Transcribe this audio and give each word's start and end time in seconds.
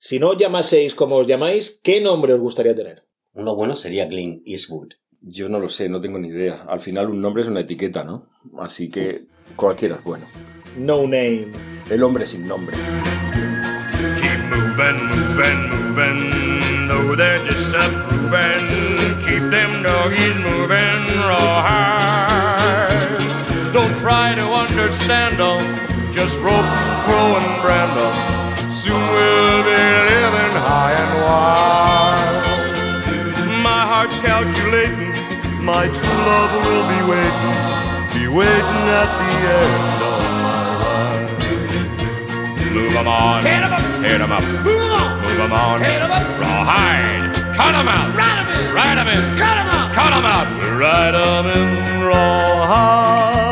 Si 0.00 0.20
no 0.20 0.30
os 0.30 0.36
llamaseis 0.36 0.94
como 0.94 1.16
os 1.16 1.26
llamáis, 1.26 1.80
¿qué 1.82 2.00
nombre 2.00 2.32
os 2.32 2.38
gustaría 2.38 2.72
tener? 2.72 3.04
Uno 3.32 3.56
bueno 3.56 3.74
sería 3.74 4.08
Clint 4.08 4.46
Eastwood. 4.46 4.90
Yo 5.20 5.48
no 5.48 5.58
lo 5.58 5.68
sé, 5.68 5.88
no 5.88 6.00
tengo 6.00 6.20
ni 6.20 6.28
idea. 6.28 6.64
Al 6.68 6.78
final 6.78 7.10
un 7.10 7.20
nombre 7.20 7.42
es 7.42 7.48
una 7.48 7.60
etiqueta, 7.60 8.04
¿no? 8.04 8.28
Así 8.60 8.90
que 8.90 9.26
cualquiera 9.56 9.96
es 9.96 10.04
bueno. 10.04 10.28
No 10.76 11.02
name. 11.02 11.48
El 11.90 12.04
hombre 12.04 12.26
sin 12.26 12.46
nombre. 12.46 12.76
Keep 14.20 14.38
moving, 14.44 15.04
moving, 15.08 15.68
moving. 15.68 16.86
Though 16.86 17.16
they're 17.16 17.42
disapproving. 17.48 18.68
Keep 19.26 19.50
them 19.50 19.82
doggies 19.82 20.36
moving 20.36 21.18
rawhide. 21.26 23.18
Don't 23.72 23.98
try 23.98 24.36
to 24.36 24.46
understand 24.48 25.38
them. 25.38 25.60
Just 26.12 26.40
rope, 26.40 26.70
throw, 27.04 27.36
and 27.36 27.62
brand 27.62 27.96
them. 27.98 28.47
Soon 28.70 29.00
we'll 29.00 29.62
be 29.64 29.80
living 30.10 30.54
high 30.60 30.92
and 30.92 31.12
wide. 31.24 32.36
My 33.62 33.82
heart's 33.90 34.16
calculating. 34.16 35.14
My 35.64 35.88
true 35.88 36.20
love 36.28 36.52
will 36.66 36.86
be 36.92 37.00
waiting. 37.08 37.56
Be 38.12 38.28
waiting 38.28 38.84
at 39.00 39.10
the 39.20 39.32
end 39.56 40.02
of 40.10 40.20
my 40.44 40.62
ride. 40.84 41.32
Move 42.74 42.94
'em 42.94 43.08
on. 43.08 43.42
Hit 43.42 43.62
'em 43.64 43.72
up. 43.72 43.82
Hit 44.04 44.20
'em 44.20 44.32
up. 44.32 44.44
Move 44.62 44.82
'em 44.84 44.92
on. 45.00 45.22
Move 45.22 45.40
'em 45.40 45.52
on. 45.52 45.80
Hit 45.80 46.02
'em 46.02 46.10
up. 46.10 46.24
Rawhide. 46.38 47.26
Cut 47.56 47.74
'em 47.74 47.88
out. 47.88 48.08
Ride 48.14 48.38
'em 48.40 48.48
in. 48.52 48.64
Ride 48.78 48.98
'em 49.00 49.08
in. 49.08 49.22
Cut 49.42 49.56
'em 49.60 49.68
out. 49.76 49.88
Cut 49.98 50.12
'em 50.12 50.26
out. 50.36 50.46
Ride 50.82 51.14
'em 51.16 51.46
in 51.56 51.68
rawhide. 52.04 53.47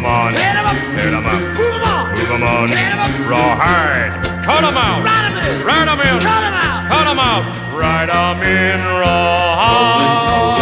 them 0.00 0.10
on. 0.10 0.32
Hit 0.32 0.54
them 0.54 0.66
up. 0.66 0.76
Hit 0.96 1.10
them 1.10 1.26
up. 1.26 1.40
Move 1.60 1.72
them 1.76 1.84
on. 1.84 2.16
Move 2.16 2.28
them 2.28 2.42
on. 2.42 2.68
Hit 2.68 2.76
them 2.76 2.98
up. 2.98 3.28
Raw 3.28 3.56
hard. 3.56 4.12
Cut 4.44 4.60
them 4.62 4.76
out. 4.76 5.04
Ride 5.04 5.28
them 5.28 5.36
in. 5.36 5.66
Ride 5.66 5.88
them 5.88 6.00
in. 6.00 6.20
Cut 6.20 6.40
them 6.40 6.54
out. 6.56 6.88
Cut 6.88 7.04
them 7.04 7.18
out. 7.18 7.42
Ride 7.76 8.08
them 8.08 8.42
in 8.42 8.80
raw 8.80 9.56
hard. 9.56 10.59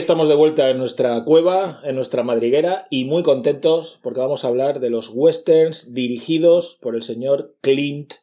Estamos 0.00 0.30
de 0.30 0.34
vuelta 0.34 0.70
en 0.70 0.78
nuestra 0.78 1.22
cueva, 1.24 1.82
en 1.84 1.94
nuestra 1.94 2.22
madriguera, 2.22 2.86
y 2.88 3.04
muy 3.04 3.22
contentos 3.22 4.00
porque 4.02 4.20
vamos 4.20 4.44
a 4.44 4.48
hablar 4.48 4.80
de 4.80 4.88
los 4.88 5.10
westerns 5.12 5.92
dirigidos 5.92 6.78
por 6.80 6.94
el 6.96 7.02
señor 7.02 7.54
Clint 7.60 8.14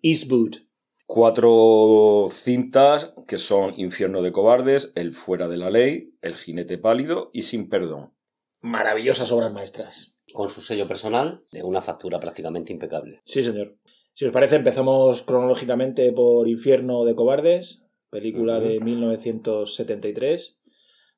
Eastwood. 0.00 0.56
Cuatro 1.04 2.30
cintas 2.32 3.12
que 3.28 3.36
son 3.36 3.78
Infierno 3.78 4.22
de 4.22 4.32
Cobardes, 4.32 4.92
El 4.94 5.12
Fuera 5.12 5.46
de 5.46 5.58
la 5.58 5.68
Ley, 5.68 6.14
El 6.22 6.36
Jinete 6.36 6.78
Pálido 6.78 7.28
y 7.34 7.42
Sin 7.42 7.68
Perdón. 7.68 8.14
Maravillosas 8.62 9.30
obras 9.30 9.52
maestras. 9.52 10.16
Con 10.32 10.48
su 10.48 10.62
sello 10.62 10.88
personal 10.88 11.44
de 11.52 11.62
una 11.62 11.82
factura 11.82 12.18
prácticamente 12.18 12.72
impecable. 12.72 13.20
Sí, 13.26 13.42
señor. 13.42 13.76
Si 14.14 14.24
os 14.24 14.32
parece, 14.32 14.56
empezamos 14.56 15.20
cronológicamente 15.20 16.10
por 16.12 16.48
Infierno 16.48 17.04
de 17.04 17.14
Cobardes, 17.14 17.82
película 18.08 18.58
de 18.58 18.80
1973, 18.80 20.58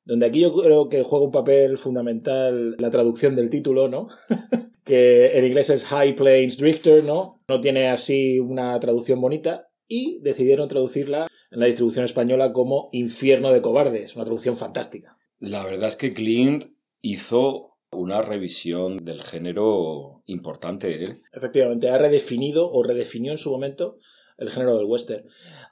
donde 0.09 0.25
aquí 0.25 0.39
yo 0.39 0.51
creo 0.51 0.89
que 0.89 1.03
juega 1.03 1.25
un 1.25 1.31
papel 1.31 1.77
fundamental 1.77 2.75
la 2.79 2.89
traducción 2.89 3.35
del 3.35 3.51
título, 3.51 3.89
¿no? 3.89 4.07
que 4.83 5.37
en 5.37 5.45
inglés 5.45 5.69
es 5.69 5.85
High 5.85 6.15
Plains 6.15 6.57
Drifter, 6.57 7.03
¿no? 7.03 7.39
No 7.47 7.61
tiene 7.61 7.89
así 7.89 8.39
una 8.39 8.79
traducción 8.79 9.21
bonita 9.21 9.69
y 9.87 10.19
decidieron 10.21 10.67
traducirla 10.67 11.27
en 11.51 11.59
la 11.59 11.67
distribución 11.67 12.05
española 12.05 12.53
como 12.53 12.89
Infierno 12.91 13.53
de 13.53 13.61
Cobardes, 13.61 14.15
una 14.15 14.25
traducción 14.25 14.57
fantástica. 14.57 15.15
La 15.37 15.63
verdad 15.63 15.89
es 15.89 15.95
que 15.95 16.15
Clint 16.15 16.71
hizo 17.01 17.77
una 17.91 18.23
revisión 18.23 19.05
del 19.05 19.21
género 19.21 20.23
importante. 20.25 21.03
¿eh? 21.03 21.21
Efectivamente, 21.33 21.91
ha 21.91 21.99
redefinido 21.99 22.67
o 22.71 22.81
redefinió 22.81 23.31
en 23.31 23.37
su 23.37 23.51
momento 23.51 23.99
el 24.39 24.49
género 24.49 24.75
del 24.75 24.87
western. 24.87 25.25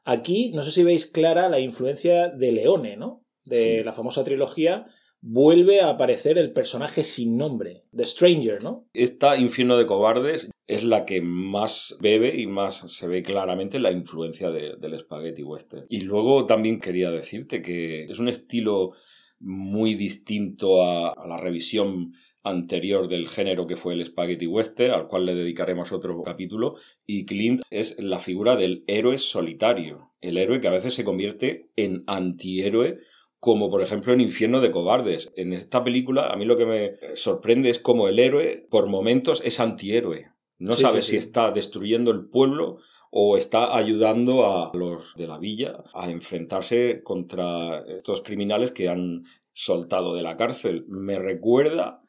Aquí, 0.05 0.51
no 0.53 0.61
sé 0.61 0.69
si 0.69 0.83
veis 0.83 1.07
clara 1.07 1.49
la 1.49 1.59
influencia 1.59 2.29
de 2.29 2.51
Leone, 2.51 2.97
¿no? 2.97 3.23
De 3.47 3.77
Sí. 3.79 3.83
la 3.83 3.93
famosa 3.93 4.23
trilogía, 4.23 4.87
vuelve 5.21 5.81
a 5.81 5.89
aparecer 5.89 6.37
el 6.37 6.51
personaje 6.53 7.03
sin 7.03 7.37
nombre, 7.37 7.83
The 7.95 8.05
Stranger, 8.05 8.63
¿no? 8.63 8.85
Esta 8.93 9.35
Infierno 9.37 9.77
de 9.77 9.85
Cobardes 9.85 10.47
es 10.67 10.83
la 10.83 11.05
que 11.05 11.21
más 11.21 11.97
bebe 12.01 12.39
y 12.39 12.45
más 12.45 12.83
se 12.91 13.07
ve 13.07 13.23
claramente 13.23 13.79
la 13.79 13.91
influencia 13.91 14.51
de- 14.51 14.75
del 14.77 14.99
spaghetti 14.99 15.41
western. 15.43 15.85
Y 15.89 16.01
luego 16.01 16.45
también 16.45 16.79
quería 16.79 17.09
decirte 17.09 17.61
que 17.61 18.03
es 18.05 18.19
un 18.19 18.27
estilo 18.29 18.91
muy 19.39 19.95
distinto 19.95 20.83
a, 20.83 21.13
a 21.13 21.27
la 21.27 21.37
revisión 21.37 22.13
anterior 22.43 23.07
del 23.07 23.27
género 23.27 23.65
que 23.67 23.75
fue 23.75 23.93
el 23.93 24.05
spaghetti 24.05 24.47
western, 24.47 24.91
al 24.93 25.07
cual 25.07 25.25
le 25.25 25.35
dedicaremos 25.35 25.91
otro 25.91 26.21
capítulo, 26.23 26.75
y 27.05 27.25
Clint 27.25 27.61
es 27.69 27.97
la 27.99 28.19
figura 28.19 28.55
del 28.55 28.83
héroe 28.87 29.17
solitario, 29.17 30.11
el 30.21 30.37
héroe 30.37 30.61
que 30.61 30.67
a 30.67 30.71
veces 30.71 30.93
se 30.93 31.03
convierte 31.03 31.69
en 31.75 32.03
antihéroe 32.07 32.99
como 33.39 33.69
por 33.69 33.81
ejemplo 33.81 34.13
en 34.13 34.21
Infierno 34.21 34.61
de 34.61 34.71
Cobardes. 34.71 35.31
En 35.35 35.53
esta 35.53 35.83
película 35.83 36.27
a 36.27 36.35
mí 36.35 36.45
lo 36.45 36.57
que 36.57 36.65
me 36.65 37.15
sorprende 37.15 37.69
es 37.69 37.79
como 37.79 38.07
el 38.07 38.19
héroe 38.19 38.67
por 38.69 38.87
momentos 38.87 39.41
es 39.45 39.59
antihéroe. 39.59 40.31
No 40.59 40.73
Sí, 40.73 40.81
sabe 40.81 41.01
sí, 41.01 41.11
si 41.11 41.11
sí. 41.11 41.27
está 41.27 41.51
destruyendo 41.51 42.11
el 42.11 42.25
pueblo 42.29 42.79
o 43.11 43.37
está 43.37 43.75
ayudando 43.75 44.45
a 44.45 44.71
los 44.73 45.13
de 45.15 45.27
la 45.27 45.37
villa 45.37 45.83
a 45.93 46.09
enfrentarse 46.09 47.01
contra 47.03 47.83
estos 47.87 48.21
criminales 48.21 48.71
que 48.71 48.89
han 48.89 49.23
soltado 49.53 50.15
de 50.15 50.23
la 50.23 50.35
cárcel. 50.35 50.85
Me 50.87 51.19
recuerda 51.19 52.01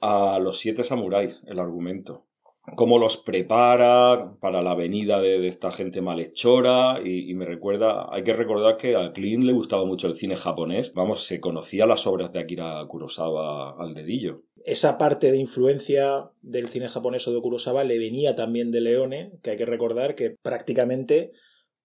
a 0.00 0.38
los 0.40 0.58
siete 0.58 0.84
samuráis 0.84 1.40
el 1.46 1.58
argumento. 1.58 2.26
Cómo 2.76 2.98
los 2.98 3.16
prepara 3.16 4.36
para 4.40 4.62
la 4.62 4.74
venida 4.74 5.20
de, 5.20 5.40
de 5.40 5.48
esta 5.48 5.72
gente 5.72 6.00
malhechora 6.00 7.00
y, 7.04 7.28
y 7.28 7.34
me 7.34 7.44
recuerda, 7.44 8.06
hay 8.14 8.22
que 8.22 8.34
recordar 8.34 8.76
que 8.76 8.94
a 8.94 9.12
Clint 9.12 9.42
le 9.42 9.52
gustaba 9.52 9.84
mucho 9.84 10.06
el 10.06 10.16
cine 10.16 10.36
japonés. 10.36 10.92
Vamos, 10.94 11.24
se 11.24 11.40
conocía 11.40 11.86
las 11.86 12.06
obras 12.06 12.32
de 12.32 12.38
Akira 12.38 12.84
Kurosawa 12.86 13.82
al 13.82 13.94
dedillo. 13.94 14.42
Esa 14.64 14.96
parte 14.96 15.32
de 15.32 15.38
influencia 15.38 16.30
del 16.40 16.68
cine 16.68 16.88
japonés 16.88 17.26
o 17.26 17.34
de 17.34 17.40
Kurosawa 17.40 17.82
le 17.82 17.98
venía 17.98 18.36
también 18.36 18.70
de 18.70 18.80
Leone, 18.80 19.32
que 19.42 19.50
hay 19.50 19.56
que 19.56 19.66
recordar 19.66 20.14
que 20.14 20.36
prácticamente 20.40 21.32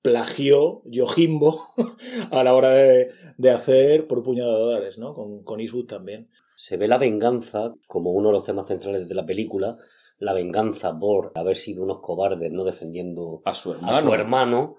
plagió 0.03 0.83
Yojimbo 0.85 1.59
a 2.31 2.43
la 2.43 2.53
hora 2.53 2.69
de, 2.69 3.09
de 3.37 3.49
hacer 3.49 4.07
por 4.07 4.23
puñado 4.23 4.53
de 4.53 4.59
dólares, 4.63 4.97
¿no? 4.99 5.15
Con, 5.15 5.43
con 5.43 5.59
Eastwood 5.59 5.87
también. 5.87 6.29
Se 6.55 6.77
ve 6.77 6.87
la 6.87 6.97
venganza 6.97 7.73
como 7.87 8.11
uno 8.11 8.29
de 8.29 8.33
los 8.33 8.45
temas 8.45 8.67
centrales 8.67 9.09
de 9.09 9.15
la 9.15 9.25
película, 9.25 9.77
la 10.19 10.33
venganza 10.33 10.97
por 10.97 11.31
haber 11.35 11.55
sido 11.55 11.83
unos 11.83 11.99
cobardes 11.99 12.51
no 12.51 12.63
defendiendo 12.63 13.41
A 13.45 13.53
su 13.53 13.71
hermano. 13.73 13.97
a 13.97 14.01
su 14.01 14.13
hermano. 14.13 14.75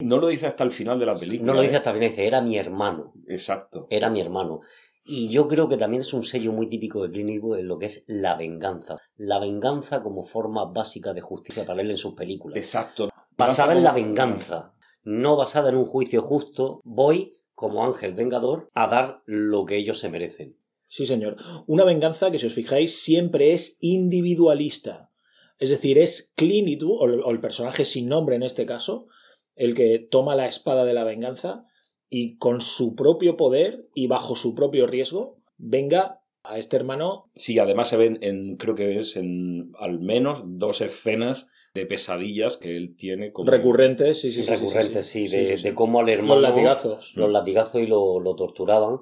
No 0.00 0.18
lo 0.18 0.26
dice 0.28 0.46
hasta 0.46 0.64
el 0.64 0.72
final 0.72 0.98
de 0.98 1.06
la 1.06 1.18
película. 1.18 1.46
No 1.46 1.54
lo 1.54 1.62
dice 1.62 1.74
¿eh? 1.74 1.76
hasta 1.78 1.90
el 1.90 1.96
final, 1.96 2.10
dice, 2.10 2.26
era 2.26 2.40
mi 2.40 2.56
hermano, 2.56 3.12
Exacto. 3.28 3.86
era 3.90 4.10
mi 4.10 4.20
hermano. 4.20 4.60
Y 5.06 5.28
yo 5.28 5.46
creo 5.48 5.68
que 5.68 5.76
también 5.76 6.00
es 6.00 6.12
un 6.14 6.24
sello 6.24 6.50
muy 6.52 6.68
típico 6.68 7.02
de 7.02 7.10
Clint 7.12 7.30
Eastwood 7.30 7.58
en 7.58 7.68
lo 7.68 7.78
que 7.78 7.86
es 7.86 8.04
la 8.06 8.36
venganza. 8.36 8.96
La 9.16 9.38
venganza 9.38 10.02
como 10.02 10.24
forma 10.24 10.64
básica 10.64 11.12
de 11.12 11.20
justicia 11.20 11.66
para 11.66 11.82
él 11.82 11.90
en 11.90 11.98
sus 11.98 12.14
películas. 12.14 12.56
Exacto. 12.56 13.10
basada 13.36 13.72
en 13.74 13.84
la 13.84 13.92
venganza, 13.92 14.74
no 15.02 15.36
basada 15.36 15.68
en 15.68 15.76
un 15.76 15.84
juicio 15.84 16.22
justo. 16.22 16.80
Voy, 16.84 17.38
como 17.54 17.84
ángel 17.84 18.14
vengador, 18.14 18.70
a 18.74 18.86
dar 18.88 19.22
lo 19.26 19.64
que 19.66 19.76
ellos 19.76 19.98
se 19.98 20.08
merecen. 20.08 20.56
Sí, 20.94 21.06
señor. 21.06 21.34
Una 21.66 21.82
venganza 21.84 22.30
que, 22.30 22.38
si 22.38 22.46
os 22.46 22.54
fijáis, 22.54 23.02
siempre 23.02 23.52
es 23.52 23.76
individualista. 23.80 25.10
Es 25.58 25.70
decir, 25.70 25.98
es 25.98 26.32
Clint 26.36 26.68
Eastwood, 26.68 27.00
o 27.00 27.04
el, 27.06 27.20
o 27.24 27.32
el 27.32 27.40
personaje 27.40 27.84
sin 27.84 28.08
nombre 28.08 28.36
en 28.36 28.44
este 28.44 28.64
caso, 28.64 29.08
el 29.56 29.74
que 29.74 29.98
toma 29.98 30.36
la 30.36 30.46
espada 30.46 30.84
de 30.84 30.94
la 30.94 31.02
venganza 31.02 31.66
y 32.08 32.36
con 32.36 32.60
su 32.60 32.94
propio 32.94 33.36
poder 33.36 33.88
y 33.92 34.06
bajo 34.06 34.36
su 34.36 34.54
propio 34.54 34.86
riesgo 34.86 35.42
venga 35.56 36.20
a 36.44 36.58
este 36.58 36.76
hermano. 36.76 37.28
Sí, 37.34 37.58
además 37.58 37.88
se 37.88 37.96
ven 37.96 38.18
en, 38.20 38.56
creo 38.56 38.76
que 38.76 39.00
es 39.00 39.16
en 39.16 39.72
al 39.80 39.98
menos 39.98 40.44
dos 40.46 40.80
escenas 40.80 41.48
de 41.74 41.86
pesadillas 41.86 42.56
que 42.56 42.76
él 42.76 42.94
tiene 42.96 43.32
como... 43.32 43.50
Recurrentes, 43.50 44.20
sí, 44.20 44.28
sí, 44.28 44.36
sí. 44.36 44.44
sí, 44.44 44.50
recurrente, 44.50 45.02
sí, 45.02 45.28
sí, 45.28 45.36
de, 45.36 45.46
sí, 45.46 45.56
sí. 45.56 45.62
de 45.64 45.74
cómo 45.74 45.98
al 45.98 46.08
hermano 46.08 46.40
Los 46.40 46.42
latigazos. 46.42 47.16
los 47.16 47.32
latigazos 47.32 47.82
y 47.82 47.88
lo, 47.88 48.20
lo 48.20 48.36
torturaban. 48.36 49.00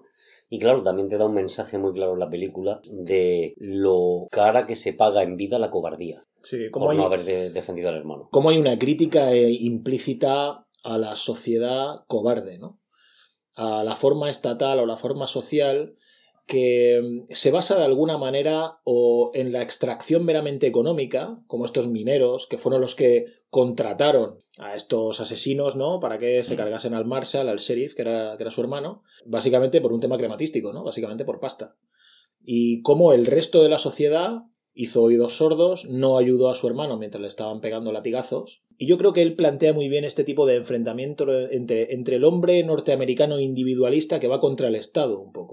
Y 0.54 0.58
claro, 0.58 0.82
también 0.82 1.08
te 1.08 1.16
da 1.16 1.24
un 1.24 1.32
mensaje 1.34 1.78
muy 1.78 1.94
claro 1.94 2.12
en 2.12 2.18
la 2.18 2.28
película 2.28 2.82
de 2.90 3.54
lo 3.56 4.26
cara 4.30 4.66
que 4.66 4.76
se 4.76 4.92
paga 4.92 5.22
en 5.22 5.38
vida 5.38 5.58
la 5.58 5.70
cobardía 5.70 6.20
Sí, 6.42 6.70
como 6.70 6.84
por 6.86 6.92
hay, 6.92 6.98
no 6.98 7.06
haber 7.06 7.24
de- 7.24 7.48
defendido 7.50 7.88
al 7.88 7.96
hermano. 7.96 8.28
cómo 8.30 8.50
hay 8.50 8.58
una 8.58 8.78
crítica 8.78 9.32
eh, 9.32 9.50
implícita 9.50 10.66
a 10.84 10.98
la 10.98 11.16
sociedad 11.16 11.94
cobarde, 12.06 12.58
¿no? 12.58 12.78
A 13.56 13.82
la 13.82 13.96
forma 13.96 14.28
estatal 14.28 14.78
o 14.80 14.84
la 14.86 14.98
forma 14.98 15.26
social 15.26 15.94
que 16.46 17.00
mm, 17.28 17.32
se 17.32 17.50
basa 17.50 17.76
de 17.76 17.84
alguna 17.84 18.18
manera 18.18 18.78
o 18.84 19.30
en 19.34 19.52
la 19.52 19.62
extracción 19.62 20.24
meramente 20.24 20.66
económica, 20.66 21.38
como 21.46 21.64
estos 21.64 21.86
mineros, 21.86 22.46
que 22.46 22.58
fueron 22.58 22.80
los 22.80 22.94
que 22.94 23.26
contrataron 23.50 24.38
a 24.58 24.74
estos 24.74 25.20
asesinos, 25.20 25.76
¿no? 25.76 26.00
Para 26.00 26.18
que 26.18 26.42
se 26.44 26.54
Mm. 26.54 26.56
cargasen 26.56 26.94
al 26.94 27.04
Marshall, 27.04 27.48
al 27.48 27.58
sheriff, 27.58 27.94
que 27.94 28.02
era, 28.02 28.36
que 28.36 28.42
era 28.42 28.50
su 28.50 28.60
hermano, 28.60 29.02
básicamente 29.26 29.80
por 29.80 29.92
un 29.92 30.00
tema 30.00 30.18
crematístico, 30.18 30.72
¿no? 30.72 30.84
Básicamente 30.84 31.24
por 31.24 31.40
pasta. 31.40 31.76
Y 32.44 32.82
cómo 32.82 33.12
el 33.12 33.26
resto 33.26 33.62
de 33.62 33.68
la 33.68 33.78
sociedad 33.78 34.42
hizo 34.74 35.02
oídos 35.02 35.36
sordos, 35.36 35.84
no 35.84 36.16
ayudó 36.16 36.48
a 36.50 36.54
su 36.54 36.66
hermano 36.66 36.96
mientras 36.98 37.20
le 37.20 37.28
estaban 37.28 37.60
pegando 37.60 37.92
latigazos. 37.92 38.62
Y 38.78 38.86
yo 38.86 38.96
creo 38.96 39.12
que 39.12 39.20
él 39.22 39.36
plantea 39.36 39.74
muy 39.74 39.88
bien 39.88 40.04
este 40.04 40.24
tipo 40.24 40.46
de 40.46 40.56
enfrentamiento 40.56 41.30
entre, 41.50 41.92
entre 41.94 42.16
el 42.16 42.24
hombre 42.24 42.62
norteamericano 42.64 43.38
individualista 43.38 44.18
que 44.18 44.28
va 44.28 44.40
contra 44.40 44.68
el 44.68 44.74
Estado 44.74 45.20
un 45.20 45.30
poco. 45.30 45.51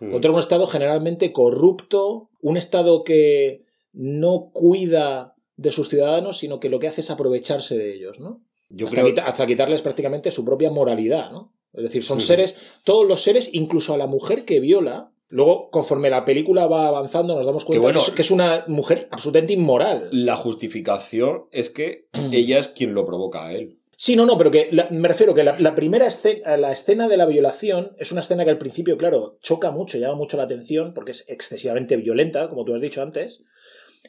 Mm. 0.00 0.10
Contra 0.12 0.30
un 0.30 0.38
Estado 0.40 0.66
generalmente 0.66 1.32
corrupto, 1.32 2.28
un 2.40 2.56
Estado 2.56 3.02
que 3.04 3.64
no 3.92 4.50
cuida 4.52 5.34
de 5.56 5.72
sus 5.72 5.88
ciudadanos, 5.88 6.38
sino 6.38 6.60
que 6.60 6.68
lo 6.68 6.78
que 6.78 6.88
hace 6.88 7.00
es 7.00 7.10
aprovecharse 7.10 7.78
de 7.78 7.94
ellos, 7.94 8.18
¿no? 8.20 8.42
Yo 8.68 8.86
hasta, 8.88 9.00
creo... 9.00 9.06
quita- 9.14 9.26
hasta 9.26 9.46
quitarles 9.46 9.80
prácticamente 9.80 10.30
su 10.30 10.44
propia 10.44 10.70
moralidad, 10.70 11.30
¿no? 11.30 11.54
Es 11.72 11.82
decir, 11.82 12.02
son 12.04 12.18
Ujú. 12.18 12.26
seres, 12.26 12.56
todos 12.84 13.06
los 13.06 13.22
seres, 13.22 13.50
incluso 13.52 13.94
a 13.94 13.98
la 13.98 14.06
mujer 14.06 14.44
que 14.44 14.60
viola, 14.60 15.12
luego, 15.28 15.70
conforme 15.70 16.10
la 16.10 16.24
película 16.24 16.66
va 16.66 16.86
avanzando, 16.88 17.34
nos 17.36 17.46
damos 17.46 17.64
cuenta 17.64 17.82
bueno, 17.82 18.00
que 18.14 18.22
es 18.22 18.30
una 18.30 18.64
mujer 18.66 19.08
absolutamente 19.10 19.52
inmoral. 19.54 20.08
La 20.12 20.36
justificación 20.36 21.44
es 21.52 21.70
que 21.70 22.08
ella 22.32 22.58
es 22.58 22.68
quien 22.68 22.94
lo 22.94 23.06
provoca 23.06 23.46
a 23.46 23.54
él. 23.54 23.78
Sí, 23.98 24.14
no, 24.14 24.26
no, 24.26 24.36
pero 24.36 24.50
que 24.50 24.68
me 24.90 25.08
refiero 25.08 25.32
que 25.32 25.42
la, 25.42 25.74
primera 25.74 26.06
escena, 26.06 26.58
la 26.58 26.70
escena 26.70 27.08
de 27.08 27.16
la 27.16 27.24
violación 27.24 27.96
es 27.98 28.12
una 28.12 28.20
escena 28.20 28.44
que 28.44 28.50
al 28.50 28.58
principio, 28.58 28.98
claro, 28.98 29.38
choca 29.40 29.70
mucho, 29.70 29.96
llama 29.96 30.16
mucho 30.16 30.36
la 30.36 30.42
atención 30.42 30.92
porque 30.92 31.12
es 31.12 31.24
excesivamente 31.28 31.96
violenta, 31.96 32.50
como 32.50 32.66
tú 32.66 32.74
has 32.74 32.82
dicho 32.82 33.00
antes. 33.00 33.40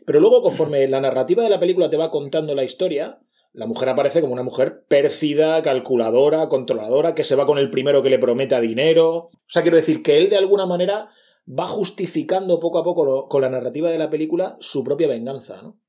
Pero 0.06 0.20
luego, 0.20 0.42
conforme 0.42 0.86
la 0.90 1.00
narrativa 1.00 1.42
de 1.42 1.50
la 1.50 1.60
película 1.62 1.90
te 1.90 1.96
va 1.96 2.12
contando 2.12 2.54
la 2.54 2.66
historia, 2.66 3.20
la 3.54 3.66
mujer 3.66 3.88
aparece 3.88 4.20
como 4.20 4.34
una 4.34 4.44
mujer 4.44 4.84
pérfida, 4.90 5.62
calculadora, 5.62 6.50
controladora, 6.50 7.16
que 7.16 7.24
se 7.24 7.36
va 7.36 7.46
con 7.46 7.58
el 7.58 7.70
primero 7.70 8.04
que 8.04 8.10
le 8.10 8.20
prometa 8.20 8.60
dinero. 8.60 9.16
O 9.16 9.32
sea, 9.48 9.62
quiero 9.62 9.78
decir 9.78 10.04
que 10.04 10.18
él 10.18 10.30
de 10.30 10.38
alguna 10.38 10.66
manera 10.66 11.10
va 11.48 11.66
justificando 11.66 12.60
poco 12.60 12.80
a 12.80 12.84
poco 12.84 13.30
con 13.30 13.42
la 13.42 13.50
narrativa 13.50 13.90
de 13.90 13.98
la 13.98 14.10
película 14.10 14.58
su 14.60 14.84
propia 14.84 15.08
venganza, 15.08 15.62
¿no? 15.62 15.80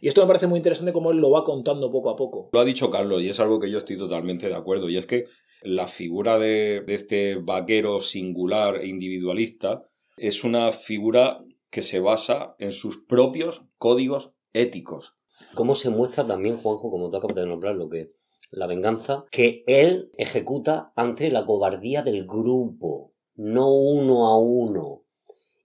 Y 0.00 0.08
esto 0.08 0.20
me 0.20 0.26
parece 0.26 0.46
muy 0.46 0.58
interesante 0.58 0.92
cómo 0.92 1.10
él 1.10 1.18
lo 1.18 1.30
va 1.30 1.44
contando 1.44 1.90
poco 1.90 2.10
a 2.10 2.16
poco. 2.16 2.50
Lo 2.52 2.60
ha 2.60 2.64
dicho 2.64 2.90
Carlos 2.90 3.22
y 3.22 3.28
es 3.28 3.40
algo 3.40 3.58
que 3.60 3.70
yo 3.70 3.78
estoy 3.78 3.98
totalmente 3.98 4.48
de 4.48 4.54
acuerdo. 4.54 4.88
Y 4.88 4.96
es 4.96 5.06
que 5.06 5.26
la 5.62 5.88
figura 5.88 6.38
de, 6.38 6.82
de 6.86 6.94
este 6.94 7.34
vaquero 7.36 8.00
singular 8.00 8.76
e 8.76 8.88
individualista 8.88 9.82
es 10.16 10.44
una 10.44 10.72
figura 10.72 11.44
que 11.70 11.82
se 11.82 12.00
basa 12.00 12.54
en 12.58 12.72
sus 12.72 13.02
propios 13.04 13.62
códigos 13.76 14.32
éticos. 14.52 15.14
¿Cómo 15.54 15.74
se 15.74 15.90
muestra 15.90 16.26
también, 16.26 16.56
Juanjo, 16.56 16.90
como 16.90 17.10
tú 17.10 17.16
acabas 17.16 17.36
de 17.36 17.46
nombrar, 17.46 17.76
lo 17.76 17.88
que 17.88 18.12
la 18.50 18.66
venganza 18.66 19.24
que 19.30 19.62
él 19.66 20.10
ejecuta 20.16 20.92
ante 20.96 21.30
la 21.30 21.44
cobardía 21.44 22.02
del 22.02 22.26
grupo, 22.26 23.12
no 23.34 23.70
uno 23.72 24.26
a 24.28 24.38
uno? 24.38 24.97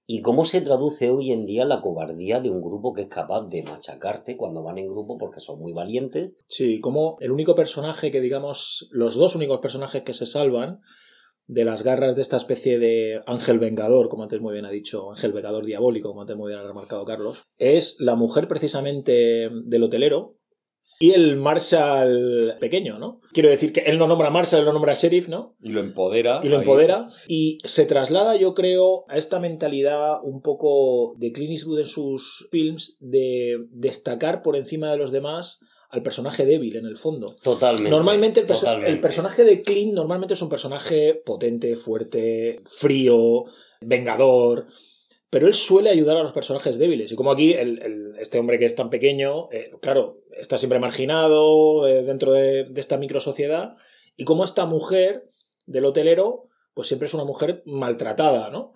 ¿Y 0.05 0.21
cómo 0.21 0.43
se 0.43 0.59
traduce 0.59 1.09
hoy 1.09 1.31
en 1.31 1.45
día 1.45 1.63
la 1.63 1.79
cobardía 1.79 2.41
de 2.41 2.49
un 2.49 2.61
grupo 2.61 2.93
que 2.93 3.03
es 3.03 3.07
capaz 3.07 3.47
de 3.47 3.63
machacarte 3.63 4.35
cuando 4.35 4.61
van 4.61 4.77
en 4.77 4.89
grupo 4.89 5.17
porque 5.17 5.39
son 5.39 5.59
muy 5.59 5.71
valientes? 5.71 6.33
Sí, 6.47 6.81
como 6.81 7.15
el 7.21 7.31
único 7.31 7.55
personaje 7.55 8.11
que, 8.11 8.19
digamos, 8.19 8.89
los 8.91 9.15
dos 9.15 9.35
únicos 9.35 9.59
personajes 9.61 10.01
que 10.03 10.13
se 10.13 10.25
salvan 10.25 10.81
de 11.47 11.63
las 11.63 11.83
garras 11.83 12.15
de 12.17 12.21
esta 12.21 12.35
especie 12.35 12.79
de 12.79 13.21
ángel 13.27 13.59
vengador, 13.59 14.09
como 14.09 14.23
antes 14.23 14.41
muy 14.41 14.53
bien 14.53 14.65
ha 14.65 14.71
dicho, 14.71 15.11
ángel 15.11 15.31
vengador 15.31 15.65
diabólico, 15.65 16.09
como 16.09 16.21
antes 16.21 16.35
muy 16.35 16.49
bien 16.49 16.59
ha 16.59 16.67
remarcado 16.67 17.05
Carlos, 17.05 17.43
es 17.57 17.95
la 17.99 18.15
mujer 18.15 18.49
precisamente 18.49 19.49
del 19.49 19.83
hotelero 19.83 20.37
y 21.03 21.11
el 21.11 21.35
Marshall 21.37 22.55
pequeño, 22.59 22.99
¿no? 22.99 23.19
Quiero 23.31 23.49
decir 23.49 23.73
que 23.73 23.81
él 23.81 23.97
no 23.97 24.07
nombra 24.07 24.29
Marshall, 24.29 24.59
él 24.59 24.65
no 24.65 24.73
nombra 24.73 24.93
sheriff, 24.93 25.27
¿no? 25.27 25.55
Y 25.61 25.69
lo 25.69 25.79
empodera. 25.81 26.39
y 26.43 26.49
lo 26.49 26.57
empodera 26.59 27.05
y 27.27 27.57
se 27.63 27.85
traslada 27.85 28.35
yo 28.35 28.53
creo 28.53 29.05
a 29.09 29.17
esta 29.17 29.39
mentalidad 29.39 30.23
un 30.23 30.41
poco 30.41 31.15
de 31.17 31.31
Clint 31.31 31.51
Eastwood 31.51 31.79
en 31.79 31.87
sus 31.87 32.47
films 32.51 32.95
de 32.99 33.57
destacar 33.71 34.41
por 34.41 34.55
encima 34.55 34.91
de 34.91 34.97
los 34.97 35.11
demás 35.11 35.59
al 35.89 36.01
personaje 36.01 36.45
débil 36.45 36.75
en 36.75 36.85
el 36.87 36.97
fondo. 36.97 37.27
Totalmente. 37.43 37.91
Normalmente 37.91 38.39
el, 38.39 38.47
perso- 38.47 38.61
totalmente. 38.61 38.91
el 38.93 38.99
personaje 38.99 39.43
de 39.43 39.61
Clint 39.61 39.93
normalmente 39.93 40.33
es 40.33 40.41
un 40.41 40.49
personaje 40.49 41.21
potente, 41.25 41.75
fuerte, 41.75 42.61
frío, 42.65 43.43
vengador, 43.81 44.65
pero 45.33 45.47
él 45.47 45.55
suele 45.55 45.89
ayudar 45.89 46.15
a 46.15 46.21
los 46.21 46.31
personajes 46.31 46.77
débiles. 46.77 47.11
Y 47.11 47.15
como 47.15 47.31
aquí 47.31 47.53
el- 47.53 48.13
este 48.19 48.37
hombre 48.37 48.59
que 48.59 48.67
es 48.67 48.75
tan 48.75 48.91
pequeño, 48.91 49.49
eh, 49.51 49.71
claro, 49.81 50.21
está 50.39 50.59
siempre 50.59 50.77
marginado 50.77 51.87
eh, 51.87 52.03
dentro 52.03 52.33
de, 52.33 52.65
de 52.65 52.79
esta 52.79 52.97
microsociedad, 52.99 53.75
y 54.15 54.25
como 54.25 54.45
esta 54.45 54.67
mujer 54.67 55.27
del 55.65 55.85
hotelero, 55.85 56.49
pues 56.75 56.87
siempre 56.87 57.07
es 57.07 57.15
una 57.15 57.23
mujer 57.23 57.63
maltratada, 57.65 58.51
¿no? 58.51 58.73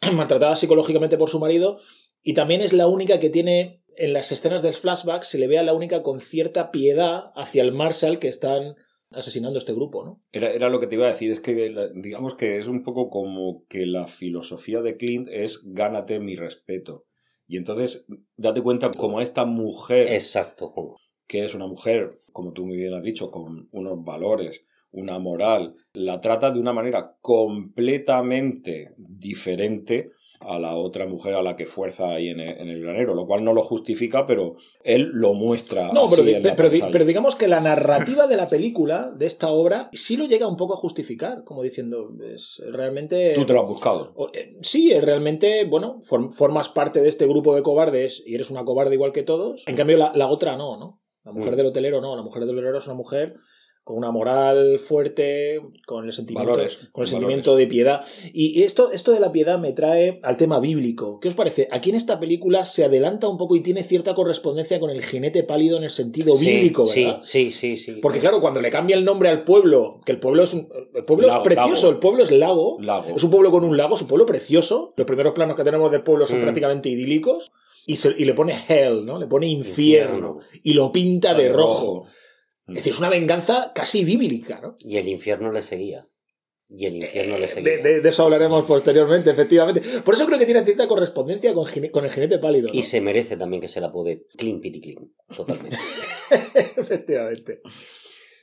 maltratada 0.12 0.56
psicológicamente 0.56 1.16
por 1.16 1.30
su 1.30 1.38
marido, 1.38 1.78
y 2.24 2.34
también 2.34 2.60
es 2.60 2.72
la 2.72 2.88
única 2.88 3.20
que 3.20 3.30
tiene, 3.30 3.84
en 3.94 4.12
las 4.12 4.32
escenas 4.32 4.62
del 4.62 4.74
flashback, 4.74 5.22
se 5.22 5.38
le 5.38 5.46
ve 5.46 5.58
a 5.58 5.62
la 5.62 5.74
única 5.74 6.02
con 6.02 6.20
cierta 6.20 6.72
piedad 6.72 7.30
hacia 7.36 7.62
el 7.62 7.70
Marshall 7.70 8.18
que 8.18 8.26
están 8.26 8.74
asesinando 9.10 9.58
este 9.58 9.72
grupo, 9.72 10.04
¿no? 10.04 10.22
Era, 10.32 10.52
era 10.52 10.68
lo 10.68 10.80
que 10.80 10.86
te 10.86 10.94
iba 10.94 11.06
a 11.06 11.12
decir, 11.12 11.30
es 11.30 11.40
que 11.40 11.72
digamos 11.94 12.36
que 12.36 12.58
es 12.58 12.66
un 12.66 12.82
poco 12.82 13.10
como 13.10 13.64
que 13.68 13.86
la 13.86 14.06
filosofía 14.06 14.82
de 14.82 14.96
Clint 14.96 15.28
es 15.30 15.62
gánate 15.64 16.20
mi 16.20 16.36
respeto. 16.36 17.06
Y 17.46 17.56
entonces, 17.56 18.06
date 18.36 18.62
cuenta 18.62 18.90
como 18.92 19.20
esta 19.20 19.44
mujer, 19.44 20.08
Exacto, 20.08 20.72
que 21.26 21.44
es 21.44 21.54
una 21.54 21.66
mujer, 21.66 22.22
como 22.32 22.52
tú 22.52 22.64
muy 22.64 22.76
bien 22.76 22.94
has 22.94 23.02
dicho, 23.02 23.30
con 23.30 23.68
unos 23.72 24.04
valores, 24.04 24.64
una 24.92 25.18
moral, 25.18 25.74
la 25.92 26.20
trata 26.20 26.50
de 26.50 26.60
una 26.60 26.72
manera 26.72 27.16
completamente 27.20 28.94
diferente 28.96 30.12
a 30.40 30.58
la 30.58 30.74
otra 30.74 31.06
mujer 31.06 31.34
a 31.34 31.42
la 31.42 31.54
que 31.54 31.66
fuerza 31.66 32.10
ahí 32.14 32.28
en 32.28 32.40
el, 32.40 32.58
en 32.58 32.68
el 32.68 32.80
granero, 32.82 33.14
lo 33.14 33.26
cual 33.26 33.44
no 33.44 33.52
lo 33.52 33.62
justifica, 33.62 34.26
pero 34.26 34.56
él 34.82 35.10
lo 35.12 35.34
muestra. 35.34 35.92
No, 35.92 36.06
así 36.06 36.14
pero, 36.16 36.26
di- 36.26 36.34
en 36.34 36.42
la 36.42 36.56
pero 36.56 36.70
di- 36.70 36.78
pantalla. 36.78 36.92
pero 36.92 37.04
digamos 37.04 37.36
que 37.36 37.46
la 37.46 37.60
narrativa 37.60 38.26
de 38.26 38.36
la 38.36 38.48
película, 38.48 39.10
de 39.10 39.26
esta 39.26 39.50
obra, 39.50 39.90
sí 39.92 40.16
lo 40.16 40.24
llega 40.26 40.48
un 40.48 40.56
poco 40.56 40.72
a 40.74 40.78
justificar, 40.78 41.44
como 41.44 41.62
diciendo, 41.62 42.10
es 42.34 42.60
realmente... 42.72 43.34
Tú 43.34 43.44
te 43.44 43.52
lo 43.52 43.60
has 43.60 43.68
buscado. 43.68 44.14
Eh, 44.32 44.56
Sí, 44.62 44.90
es 44.92 45.04
realmente, 45.04 45.64
bueno, 45.66 45.98
form- 46.00 46.32
formas 46.32 46.70
parte 46.70 47.00
de 47.02 47.10
este 47.10 47.26
grupo 47.26 47.54
de 47.54 47.62
cobardes 47.62 48.22
y 48.24 48.34
eres 48.34 48.50
una 48.50 48.64
cobarde 48.64 48.94
igual 48.94 49.12
que 49.12 49.22
todos. 49.22 49.62
En 49.66 49.76
cambio, 49.76 49.98
la, 49.98 50.12
la 50.14 50.28
otra 50.28 50.56
no, 50.56 50.78
¿no? 50.78 51.02
La 51.22 51.32
mujer 51.32 51.52
Mm. 51.52 51.56
del 51.56 51.66
hotelero 51.66 52.00
no. 52.00 52.16
La 52.16 52.22
mujer 52.22 52.46
del 52.46 52.56
hotelero 52.56 52.78
es 52.78 52.86
una 52.86 52.96
mujer 52.96 53.34
con 53.84 53.96
una 53.96 54.10
moral 54.12 54.78
fuerte, 54.78 55.60
con 55.86 56.04
el 56.06 56.12
sentimiento, 56.12 56.50
Valores, 56.52 56.74
con 56.76 56.82
el 56.84 56.90
valores. 56.92 57.10
sentimiento 57.10 57.56
de 57.56 57.66
piedad. 57.66 58.02
Y 58.32 58.62
esto, 58.62 58.92
esto 58.92 59.10
de 59.10 59.18
la 59.20 59.32
piedad 59.32 59.58
me 59.58 59.72
trae 59.72 60.20
al 60.22 60.36
tema 60.36 60.60
bíblico. 60.60 61.18
¿Qué 61.18 61.28
os 61.28 61.34
parece? 61.34 61.66
Aquí 61.72 61.90
en 61.90 61.96
esta 61.96 62.20
película 62.20 62.64
se 62.64 62.84
adelanta 62.84 63.26
un 63.26 63.36
poco 63.38 63.56
y 63.56 63.60
tiene 63.62 63.82
cierta 63.82 64.14
correspondencia 64.14 64.78
con 64.78 64.90
el 64.90 65.02
jinete 65.04 65.42
pálido 65.42 65.76
en 65.78 65.84
el 65.84 65.90
sentido 65.90 66.36
Sí, 66.36 66.46
bíblico, 66.46 66.84
¿verdad? 66.86 67.18
sí, 67.22 67.50
sí, 67.50 67.76
sí. 67.76 67.92
Porque 68.00 68.20
claro, 68.20 68.40
cuando 68.40 68.60
le 68.60 68.70
cambia 68.70 68.96
el 68.96 69.04
nombre 69.04 69.28
al 69.28 69.44
pueblo, 69.44 70.00
que 70.04 70.12
el 70.12 70.20
pueblo 70.20 70.42
es 70.44 70.52
un, 70.54 70.68
el 70.94 71.04
pueblo 71.04 71.26
Lago, 71.26 71.40
es 71.42 71.44
precioso, 71.44 71.86
lago. 71.86 71.92
el 71.94 71.98
pueblo 71.98 72.22
es 72.22 72.30
lago, 72.30 72.76
Lago. 72.80 73.16
es 73.16 73.24
un 73.24 73.30
pueblo 73.30 73.50
con 73.50 73.64
un 73.64 73.76
lago, 73.76 73.96
es 73.96 74.02
un 74.02 74.08
pueblo 74.08 74.26
precioso. 74.26 74.94
Los 74.96 75.06
primeros 75.06 75.32
planos 75.32 75.56
que 75.56 75.64
tenemos 75.64 75.90
del 75.90 76.02
pueblo 76.02 76.26
son 76.26 76.40
Mm. 76.40 76.42
prácticamente 76.42 76.88
idílicos. 76.90 77.50
Y, 77.86 77.96
se- 77.96 78.14
y 78.16 78.24
le 78.24 78.34
pone 78.34 78.54
hell, 78.68 79.04
¿no? 79.04 79.18
Le 79.18 79.26
pone 79.26 79.48
infierno. 79.48 80.36
Infierno. 80.38 80.60
Y 80.62 80.74
lo 80.74 80.92
pinta 80.92 81.34
de 81.34 81.44
De 81.44 81.48
rojo. 81.52 82.04
rojo. 82.04 82.06
Es 82.70 82.76
decir, 82.76 82.92
es 82.92 82.98
una 82.98 83.08
venganza 83.08 83.72
casi 83.74 84.04
bíblica, 84.04 84.60
¿no? 84.62 84.76
Y 84.80 84.96
el 84.96 85.08
infierno 85.08 85.52
le 85.52 85.62
seguía. 85.62 86.06
Y 86.72 86.86
el 86.86 86.96
infierno 86.96 87.36
le 87.38 87.44
Eh, 87.44 87.48
seguía. 87.48 87.76
De, 87.78 87.82
de- 87.82 88.00
de 88.00 88.08
eso 88.08 88.22
hablaremos 88.24 88.64
posteriormente, 88.64 89.28
efectivamente. 89.30 89.80
Por 90.04 90.14
eso 90.14 90.26
creo 90.26 90.38
que 90.38 90.44
tiene 90.46 90.62
cierta 90.64 90.86
correspondencia 90.86 91.52
con, 91.52 91.66
con 91.90 92.04
el 92.04 92.10
jinete 92.12 92.38
pálido. 92.38 92.68
¿no? 92.72 92.78
Y 92.78 92.82
se 92.82 93.00
merece 93.00 93.36
también 93.36 93.60
que 93.60 93.68
se 93.68 93.80
la 93.80 93.90
puede 93.90 94.24
clean 94.36 94.60
pity 94.60 94.80
clean. 94.80 95.12
Totalmente. 95.34 95.76
efectivamente. 96.76 97.60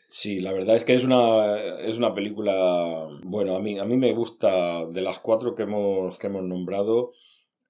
Sí, 0.09 0.39
la 0.39 0.53
verdad 0.53 0.77
es 0.77 0.83
que 0.83 0.95
es 0.95 1.03
una, 1.03 1.79
es 1.81 1.97
una 1.97 2.13
película. 2.13 3.07
Bueno, 3.23 3.55
a 3.55 3.59
mí, 3.61 3.77
a 3.77 3.85
mí 3.85 3.97
me 3.97 4.13
gusta, 4.13 4.85
de 4.85 5.01
las 5.01 5.19
cuatro 5.19 5.53
que 5.55 5.63
hemos, 5.63 6.17
que 6.17 6.27
hemos 6.27 6.43
nombrado, 6.43 7.11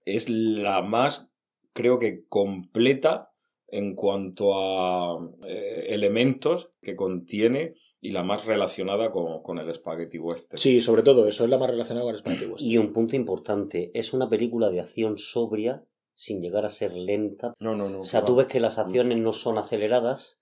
es 0.05 0.29
la 0.29 0.81
más, 0.81 1.29
creo 1.73 1.99
que 1.99 2.25
completa 2.27 3.31
en 3.67 3.95
cuanto 3.95 4.53
a 4.55 5.19
eh, 5.45 5.87
elementos 5.89 6.71
que 6.81 6.95
contiene 6.95 7.75
y 7.99 8.11
la 8.11 8.23
más 8.23 8.45
relacionada 8.45 9.11
con, 9.11 9.41
con 9.41 9.57
el 9.57 9.73
Spaghetti 9.73 10.19
Western. 10.19 10.57
Sí, 10.57 10.81
sobre 10.81 11.03
todo 11.03 11.27
eso, 11.27 11.43
es 11.43 11.49
la 11.49 11.57
más 11.57 11.69
relacionada 11.69 12.05
con 12.05 12.15
el 12.15 12.19
Spaghetti 12.19 12.45
Western. 12.45 12.69
Y 12.69 12.77
un 12.77 12.93
punto 12.93 13.15
importante, 13.15 13.91
es 13.93 14.13
una 14.13 14.29
película 14.29 14.69
de 14.69 14.81
acción 14.81 15.17
sobria 15.17 15.83
sin 16.17 16.41
llegar 16.41 16.65
a 16.65 16.69
ser 16.69 16.93
lenta. 16.93 17.53
No, 17.59 17.75
no, 17.75 17.89
no. 17.89 18.01
O 18.01 18.05
sea, 18.05 18.25
tú 18.25 18.35
ves 18.35 18.47
que 18.47 18.59
las 18.59 18.79
acciones 18.79 19.19
no 19.19 19.33
son 19.33 19.57
aceleradas. 19.57 20.41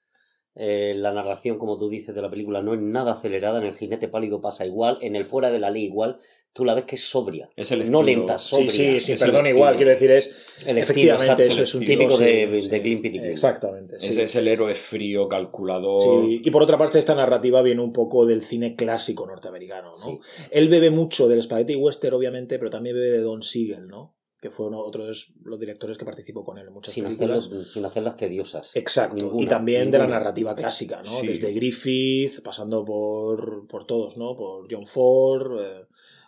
Eh, 0.56 0.94
la 0.96 1.12
narración, 1.12 1.58
como 1.58 1.78
tú 1.78 1.90
dices, 1.90 2.16
de 2.16 2.22
la 2.22 2.30
película 2.30 2.62
no 2.62 2.74
es 2.74 2.82
nada 2.82 3.14
acelerada. 3.14 3.60
En 3.60 3.66
el 3.66 3.74
jinete 3.76 4.08
pálido 4.08 4.42
pasa 4.42 4.66
igual. 4.66 4.98
En 5.02 5.16
el 5.16 5.26
fuera 5.26 5.52
de 5.52 5.60
la 5.60 5.72
ley 5.72 5.84
igual. 5.86 6.18
Tú 6.54 6.64
la 6.64 6.74
ves 6.74 6.86
que 6.86 6.96
es 6.96 7.04
sobria. 7.04 7.50
Es 7.58 7.70
el 7.72 7.92
no 7.92 8.02
lenta, 8.02 8.40
Sí, 8.40 8.56
sobria. 8.56 8.72
sí, 8.72 9.02
sí, 9.02 9.12
el 9.12 9.20
perdón, 9.20 9.46
igual, 9.48 9.76
quiero 9.76 9.92
decir, 9.92 10.10
es 10.10 10.28
El 10.66 10.78
estilo, 10.78 11.16
efectivamente 11.16 11.24
exacto, 11.44 11.54
eso 11.54 11.64
es 11.64 11.76
un 11.76 11.84
típico 11.84 12.18
de, 12.18 12.62
sí, 12.62 12.70
de 12.70 12.78
sí. 12.78 12.80
Glimpy 12.82 13.10
Glimpy. 13.10 13.28
Exactamente. 13.28 14.00
sí. 14.00 14.08
Ese 14.08 14.24
es 14.24 14.36
el 14.38 14.48
héroe 14.48 14.74
frío, 14.74 15.28
calculador. 15.28 16.26
Sí, 16.26 16.42
y 16.46 16.52
por 16.52 16.64
otra 16.64 16.78
parte 16.78 16.98
esta 16.98 17.14
narrativa 17.14 17.62
viene 17.62 17.82
un 17.82 17.92
poco 17.92 18.26
del 18.26 18.42
cine 18.42 18.78
clásico 18.78 19.28
norteamericano, 19.28 19.90
¿no? 19.90 19.96
Sí. 19.98 20.18
Él 20.50 20.70
bebe 20.70 20.92
mucho 20.92 21.28
del 21.28 21.44
Spaghetti 21.44 21.76
Western, 21.76 22.16
obviamente, 22.16 22.58
pero 22.58 22.70
también 22.70 22.96
bebe 22.96 23.10
de 23.10 23.20
Don 23.20 23.44
Siegel, 23.44 23.90
¿no? 23.90 24.15
Que 24.46 24.52
fue 24.52 24.68
uno, 24.68 24.80
otro 24.80 25.08
de 25.08 25.16
los 25.44 25.60
directores 25.60 25.98
que 25.98 26.06
participó 26.06 26.46
con 26.46 26.60
él 26.60 26.68
en 26.68 26.74
muchas 26.74 26.94
Sin, 26.94 27.04
películas. 27.06 27.46
hacerlas, 27.48 27.68
sin 27.70 27.84
hacerlas 27.84 28.16
tediosas. 28.16 28.76
Exacto, 28.76 29.18
y 29.18 29.24
Ninguna, 29.24 29.48
también 29.48 29.90
de 29.90 29.98
la 29.98 30.06
narrativa 30.06 30.56
clásica, 30.56 31.02
¿no? 31.04 31.20
Sí. 31.20 31.26
Desde 31.26 31.52
Griffith, 31.52 32.44
pasando 32.44 32.86
por, 32.86 33.66
por 33.68 33.88
todos, 33.88 34.18
¿no? 34.18 34.38
Por 34.38 34.68
John 34.72 34.86
Ford, 34.86 35.60
eh, 35.60 35.86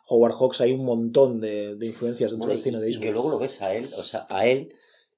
Howard 0.07 0.33
Hawks, 0.33 0.62
hay 0.62 0.71
un 0.71 0.83
montón 0.83 1.39
de, 1.41 1.75
de 1.75 1.86
influencias 1.86 2.31
dentro 2.31 2.47
Bueno, 2.47 2.55
del 2.55 2.63
cine 2.63 2.79
de 2.79 2.88
y, 2.88 2.89
y 2.89 2.93
Eastwood. 2.93 3.05
que 3.07 3.12
luego 3.12 3.29
lo 3.29 3.38
ves 3.38 3.62
a 3.62 3.75
él, 3.75 3.91
o 3.95 4.01
sea, 4.01 4.25
a 4.31 4.47
él, 4.47 4.69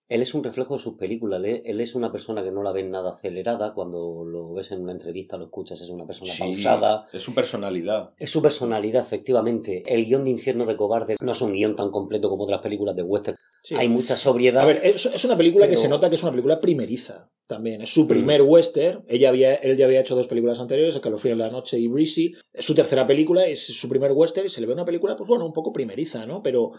él 0.09 0.23
es 0.23 0.33
un 0.33 0.43
reflejo 0.43 0.73
de 0.73 0.79
sus 0.79 0.95
películas. 0.95 1.39
Él, 1.45 1.79
es 1.79 1.93
una 1.93 2.11
persona 2.11 2.43
que 2.43 2.49
no 2.49 2.63
la 2.63 2.71
ves 2.71 2.85
nada 2.85 3.11
acelerada. 3.11 3.75
Cuando 3.75 4.25
lo 4.25 4.53
ves 4.53 4.71
en 4.71 4.81
una 4.81 4.91
entrevista, 4.91 5.37
lo 5.37 5.45
escuchas, 5.45 5.79
es 5.81 5.89
una 5.89 6.07
persona 6.07 6.33
Sí, 6.33 6.39
pausada. 6.39 7.05
Es 7.13 7.21
su 7.21 7.35
personalidad. 7.35 8.09
Es 8.17 8.31
su 8.31 8.41
personalidad, 8.41 9.03
efectivamente. 9.03 9.83
El 9.85 10.05
guion 10.05 10.23
de 10.23 10.31
Infierno 10.31 10.65
de 10.65 10.75
Cobarde 10.75 11.15
no 11.21 11.31
es 11.31 11.41
un 11.41 11.53
guion 11.53 11.75
tan 11.75 11.91
completo 11.91 12.27
como 12.27 12.43
otras 12.43 12.59
películas 12.59 12.95
de 12.95 13.03
western. 13.03 13.37
Sí. 13.61 13.75
Hay 13.75 13.87
mucha 13.87 14.17
sobriedad. 14.17 14.63
A 14.63 14.65
ver, 14.65 14.81
es, 14.83 15.05
es 15.05 15.25
una 15.25 15.37
película 15.37 15.69
que 15.69 15.77
se 15.77 15.87
nota 15.87 16.09
que 16.09 16.15
es 16.15 16.23
una 16.23 16.31
película 16.31 16.59
primeriza 16.59 17.29
también. 17.45 17.83
Es 17.83 17.93
su 17.93 18.07
primer 18.07 18.41
western. 18.41 19.03
Ella 19.07 19.29
había, 19.29 19.55
él 19.55 19.77
ya 19.77 19.85
había 19.85 19.99
hecho 19.99 20.15
dos 20.15 20.27
películas 20.27 20.59
anteriores, 20.59 20.95
El 20.95 21.01
Calofrío 21.01 21.33
en 21.33 21.39
la 21.39 21.51
Noche 21.51 21.77
y 21.77 21.87
Breezy. 21.87 22.33
Es 22.51 22.65
su 22.65 22.73
tercera 22.73 23.05
película, 23.05 23.45
es 23.45 23.63
su 23.67 23.87
primer 23.87 24.13
western 24.13 24.47
y 24.47 24.49
se 24.49 24.59
le 24.59 24.65
ve 24.65 24.73
una 24.73 24.85
película, 24.85 25.15
pues 25.15 25.27
bueno, 25.27 25.45
un 25.45 25.53
poco 25.53 25.71
primeriza, 25.71 26.25
¿no? 26.25 26.41
Pero 26.41 26.71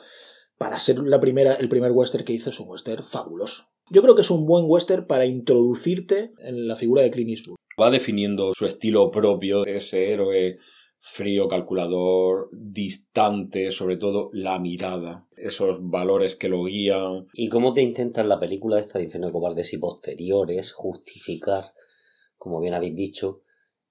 para 0.61 0.79
ser 0.79 0.99
la 0.99 1.19
primera, 1.19 1.55
el 1.55 1.71
primer 1.71 1.91
western 1.91 2.23
que 2.23 2.35
hizo 2.35 2.51
es 2.51 2.61
un 2.61 2.69
western 2.69 3.03
fabuloso. 3.03 3.65
Yo 3.89 4.03
creo 4.03 4.15
que 4.15 4.21
es 4.21 4.31
un 4.31 4.47
buen 4.47 4.67
western 4.69 5.07
para 5.07 5.25
introducirte 5.25 6.35
en 6.39 6.69
la 6.69 6.77
figura 6.77 7.01
de 7.01 7.11
Clint 7.11 7.31
Eastwood. 7.31 7.57
Va 7.81 7.89
definiendo 7.89 8.53
su 8.53 8.67
estilo 8.67 9.11
propio, 9.11 9.65
ese 9.65 10.13
héroe 10.13 10.59
frío, 10.99 11.49
calculador, 11.49 12.51
distante, 12.53 13.73
sobre 13.73 13.97
todo 13.97 14.29
la 14.35 14.59
mirada, 14.59 15.27
esos 15.35 15.79
valores 15.81 16.37
que 16.37 16.51
lo 16.51 16.63
guían. 16.65 17.27
Y 17.33 17.49
cómo 17.49 17.73
te 17.73 17.81
intentan 17.81 18.29
la 18.29 18.39
película 18.39 18.79
esta 18.79 18.99
de 18.99 19.05
Infierno 19.05 19.29
de 19.29 19.33
Cobardes 19.33 19.73
y 19.73 19.79
posteriores 19.79 20.73
justificar, 20.73 21.73
como 22.37 22.61
bien 22.61 22.75
habéis 22.75 22.95
dicho, 22.95 23.41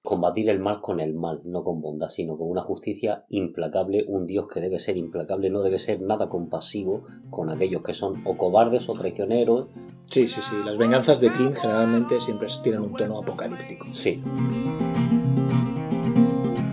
combatir 0.01 0.49
el 0.49 0.59
mal 0.59 0.81
con 0.81 0.99
el 0.99 1.13
mal, 1.13 1.41
no 1.43 1.63
con 1.63 1.81
bondad, 1.81 2.09
sino 2.09 2.37
con 2.37 2.49
una 2.49 2.61
justicia 2.61 3.25
implacable, 3.29 4.05
un 4.07 4.25
Dios 4.25 4.47
que 4.47 4.61
debe 4.61 4.79
ser 4.79 4.97
implacable, 4.97 5.49
no 5.49 5.61
debe 5.61 5.77
ser 5.77 6.01
nada 6.01 6.29
compasivo 6.29 7.03
con 7.29 7.49
aquellos 7.49 7.83
que 7.83 7.93
son 7.93 8.21
o 8.25 8.37
cobardes 8.37 8.87
o 8.87 8.93
traicioneros. 8.93 9.67
Sí, 10.07 10.27
sí, 10.27 10.41
sí. 10.41 10.55
Las 10.63 10.77
venganzas 10.77 11.19
de 11.19 11.29
Clint 11.31 11.55
generalmente 11.55 12.21
siempre 12.21 12.47
tienen 12.63 12.81
un 12.81 12.93
tono 12.93 13.19
apocalíptico. 13.19 13.87
Sí. 13.91 14.21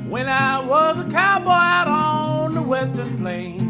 When 0.09 0.29
I 0.29 0.65
was 0.67 0.97
a 0.97 1.05
cowboy 1.11 1.53
out 1.53 1.89
on 1.89 2.55
the 2.55 2.63
western 2.63 3.19
plain, 3.19 3.61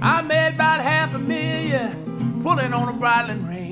I 0.00 0.22
made 0.22 0.54
about 0.54 0.80
half 0.80 1.14
a 1.14 1.18
million 1.18 2.40
pulling 2.42 2.72
on 2.72 2.88
a 2.88 2.92
bridling 2.92 3.46
rein. 3.46 3.63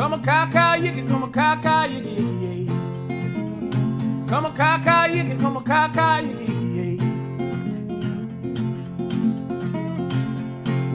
Come 0.00 0.14
a 0.14 0.18
cow 0.18 0.50
cow 0.50 0.76
yicky, 0.76 1.06
come 1.06 1.24
a 1.24 1.28
cow 1.28 1.60
cow 1.60 1.86
yicky 1.86 2.16
yicky 2.16 2.40
yay. 2.40 2.64
Come 4.26 4.46
a 4.46 4.50
cow 4.50 4.82
cow 4.82 5.06
yicky, 5.06 5.38
come 5.38 5.58
a 5.58 5.62
cow 5.62 5.92
cow 5.92 6.22
yicky 6.22 6.46
yicky 6.46 6.74
yay. 6.74 6.96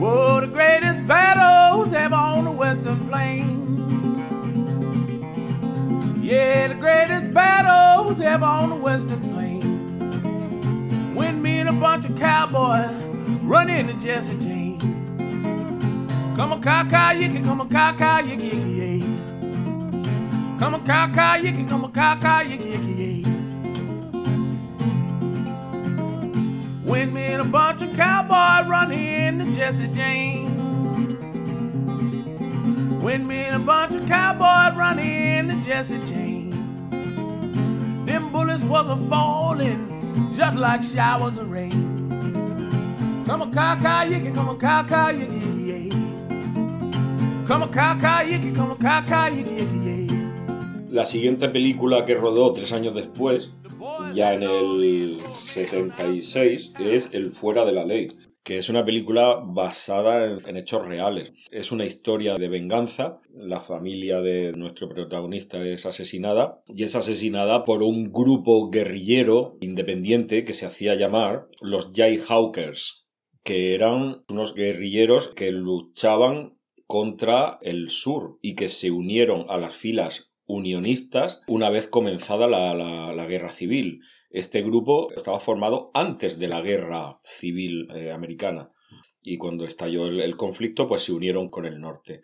Whoa, 0.00 0.40
the 0.40 0.48
greatest 0.48 1.06
battles 1.06 1.92
ever 1.92 2.16
on 2.16 2.46
the 2.46 2.50
western 2.50 3.06
plain. 3.06 3.46
Yeah, 6.20 6.66
the 6.66 6.74
greatest 6.74 7.32
battles 7.32 8.18
ever 8.20 8.44
on 8.44 8.70
the 8.70 8.74
western 8.74 9.20
plain. 9.32 9.62
When 11.14 11.40
me 11.40 11.60
and 11.60 11.68
a 11.68 11.72
bunch 11.74 12.06
of 12.06 12.18
cowboys 12.18 12.90
run 13.44 13.70
into 13.70 13.92
Jesse. 14.04 14.45
Come 16.36 16.60
cow 16.60 16.84
cow 16.86 17.12
yicky, 17.14 17.42
come 17.42 17.66
cow 17.66 17.96
cow 17.96 18.20
yicky 18.20 18.50
yicky 18.50 18.76
yay. 18.76 19.00
Come 20.58 20.84
cow 20.84 21.10
cow 21.10 21.38
yicky, 21.38 21.66
come 21.66 21.90
cow 21.90 22.20
cow 22.20 22.42
yicky 22.42 22.72
yicky 22.74 22.98
yay. 22.98 23.22
When 26.84 27.14
me 27.14 27.22
and 27.22 27.40
a 27.40 27.44
bunch 27.46 27.80
of 27.80 27.96
cowboys 27.96 28.68
run 28.68 28.92
into 28.92 29.46
Jesse 29.56 29.86
James. 29.94 30.52
When 33.02 33.26
me 33.26 33.36
and 33.36 33.56
a 33.56 33.64
bunch 33.64 33.94
of 33.94 34.06
cowboys 34.06 34.76
run 34.76 34.98
into 34.98 35.56
Jesse 35.66 35.98
James. 36.04 36.54
Them 38.04 38.30
bullets 38.30 38.62
was 38.64 38.86
a 38.88 38.98
falling 39.08 40.34
just 40.36 40.56
like 40.58 40.82
showers 40.82 41.38
of 41.38 41.50
rain. 41.50 43.24
Come 43.24 43.50
cow 43.54 43.76
cow 43.76 44.04
yicky, 44.04 44.34
come 44.34 44.50
on, 44.50 44.58
cow 44.58 44.82
yicky 44.82 45.40
yicky 45.40 45.66
yay. 45.66 45.75
La 50.90 51.06
siguiente 51.06 51.48
película 51.48 52.04
que 52.04 52.16
rodó 52.16 52.52
tres 52.52 52.72
años 52.72 52.92
después, 52.92 53.50
ya 54.12 54.34
en 54.34 54.42
el 54.42 55.20
76, 55.32 56.72
es 56.80 57.08
El 57.12 57.30
Fuera 57.30 57.64
de 57.64 57.70
la 57.70 57.84
Ley, 57.84 58.08
que 58.42 58.58
es 58.58 58.68
una 58.68 58.84
película 58.84 59.40
basada 59.44 60.24
en, 60.24 60.56
hechos 60.56 60.84
reales. 60.84 61.34
Es 61.52 61.70
una 61.70 61.84
historia 61.84 62.34
de 62.34 62.48
venganza. 62.48 63.20
La 63.32 63.60
familia 63.60 64.20
de 64.20 64.50
nuestro 64.50 64.88
protagonista 64.88 65.64
es 65.64 65.86
asesinada 65.86 66.62
y 66.66 66.82
es 66.82 66.96
asesinada 66.96 67.64
por 67.64 67.84
un 67.84 68.12
grupo 68.12 68.70
guerrillero 68.70 69.56
independiente 69.60 70.44
que 70.44 70.52
se 70.52 70.66
hacía 70.66 70.96
llamar 70.96 71.46
los 71.60 71.92
Jayhawkers, 71.94 73.06
que 73.44 73.76
eran 73.76 74.24
unos 74.28 74.56
guerrilleros 74.56 75.28
que 75.28 75.52
luchaban 75.52 76.55
contra 76.86 77.58
el 77.62 77.88
sur 77.90 78.38
y 78.42 78.54
que 78.54 78.68
se 78.68 78.90
unieron 78.90 79.46
a 79.48 79.56
las 79.56 79.74
filas 79.74 80.30
unionistas 80.46 81.40
una 81.48 81.70
vez 81.70 81.86
comenzada 81.88 82.46
la, 82.46 82.72
la- 82.74 83.26
guerra 83.26 83.50
civil. 83.50 84.00
Este 84.30 84.62
grupo 84.62 85.12
estaba 85.16 85.40
formado 85.40 85.90
antes 85.94 86.38
de 86.38 86.48
la 86.48 86.60
guerra 86.60 87.20
civil 87.24 87.88
eh, 87.94 88.12
americana 88.12 88.70
y 89.22 89.38
cuando 89.38 89.64
estalló 89.64 90.06
el, 90.06 90.20
el 90.20 90.36
conflicto 90.36 90.86
pues 90.86 91.02
se 91.02 91.12
unieron 91.12 91.48
con 91.48 91.66
el 91.66 91.80
norte. 91.80 92.22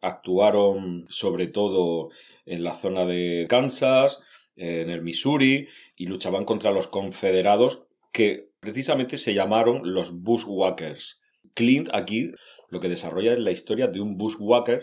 Actuaron 0.00 1.06
sobre 1.08 1.48
todo 1.48 2.10
en 2.46 2.62
la 2.62 2.74
zona 2.76 3.04
de 3.06 3.46
Kansas, 3.48 4.20
en 4.54 4.90
el 4.90 5.02
Missouri 5.02 5.66
y 5.96 6.06
luchaban 6.06 6.44
contra 6.44 6.70
los 6.70 6.86
confederados 6.86 7.82
que 8.12 8.50
precisamente 8.60 9.18
se 9.18 9.34
llamaron 9.34 9.92
los 9.94 10.12
Bushwhackers. 10.22 11.20
Clint 11.54 11.88
aquí 11.92 12.30
lo 12.74 12.80
que 12.80 12.88
desarrolla 12.90 13.32
es 13.32 13.38
la 13.38 13.52
historia 13.52 13.86
de 13.86 14.00
un 14.00 14.18
Bushwhacker 14.18 14.82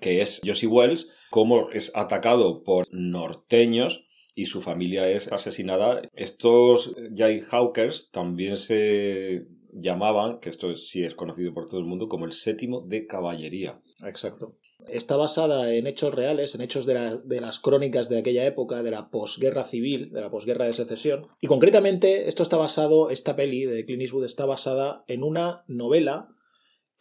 que 0.00 0.22
es 0.22 0.40
Josie 0.44 0.68
Wells, 0.68 1.10
cómo 1.30 1.70
es 1.70 1.92
atacado 1.94 2.62
por 2.62 2.86
norteños 2.90 4.04
y 4.34 4.46
su 4.46 4.62
familia 4.62 5.08
es 5.08 5.30
asesinada. 5.30 6.02
Estos 6.14 6.94
Jayhawkers 7.14 8.10
también 8.10 8.56
se 8.56 9.46
llamaban, 9.72 10.40
que 10.40 10.50
esto 10.50 10.76
sí 10.76 11.04
es 11.04 11.14
conocido 11.14 11.54
por 11.54 11.68
todo 11.68 11.80
el 11.80 11.86
mundo, 11.86 12.08
como 12.08 12.24
el 12.24 12.32
séptimo 12.32 12.80
de 12.80 13.06
caballería. 13.06 13.80
Exacto. 14.04 14.58
Está 14.88 15.16
basada 15.16 15.72
en 15.72 15.86
hechos 15.86 16.12
reales, 16.12 16.56
en 16.56 16.60
hechos 16.60 16.86
de, 16.86 17.20
de 17.24 17.40
las 17.40 17.60
crónicas 17.60 18.08
de 18.08 18.18
aquella 18.18 18.44
época, 18.44 18.82
de 18.82 18.90
la 18.90 19.10
posguerra 19.10 19.64
civil, 19.64 20.10
de 20.10 20.20
la 20.20 20.30
posguerra 20.30 20.66
de 20.66 20.72
secesión. 20.72 21.22
Y 21.40 21.46
concretamente, 21.46 22.28
esto 22.28 22.42
está 22.42 22.56
basado, 22.56 23.10
esta 23.10 23.36
peli 23.36 23.64
de 23.64 23.84
Clint 23.84 24.02
Eastwood 24.02 24.24
está 24.24 24.44
basada 24.44 25.04
en 25.06 25.22
una 25.22 25.62
novela 25.68 26.31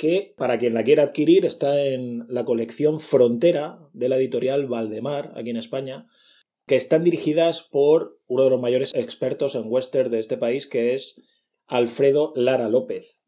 que, 0.02 0.34
para 0.36 0.58
quien 0.58 0.74
la 0.74 0.84
quiera 0.84 1.04
adquirir, 1.04 1.46
está 1.46 1.86
en 1.86 2.26
la 2.28 2.44
colección 2.44 3.00
Frontera 3.00 3.78
de 3.94 4.10
la 4.10 4.18
editorial 4.18 4.66
Valdemar, 4.66 5.32
aquí 5.36 5.52
en 5.52 5.58
España, 5.58 6.08
que 6.66 6.76
están 6.76 7.04
dirigidas 7.04 7.62
por 7.62 8.20
uno 8.26 8.46
de 8.46 8.50
los 8.50 8.60
mayores 8.60 8.96
expertos 8.96 9.54
en 9.54 9.66
western 9.68 10.10
de 10.10 10.18
este 10.18 10.38
país, 10.38 10.66
que 10.66 10.96
es 10.96 11.22
Alfredo 11.68 12.34
Lara 12.36 12.68
López. 12.68 13.22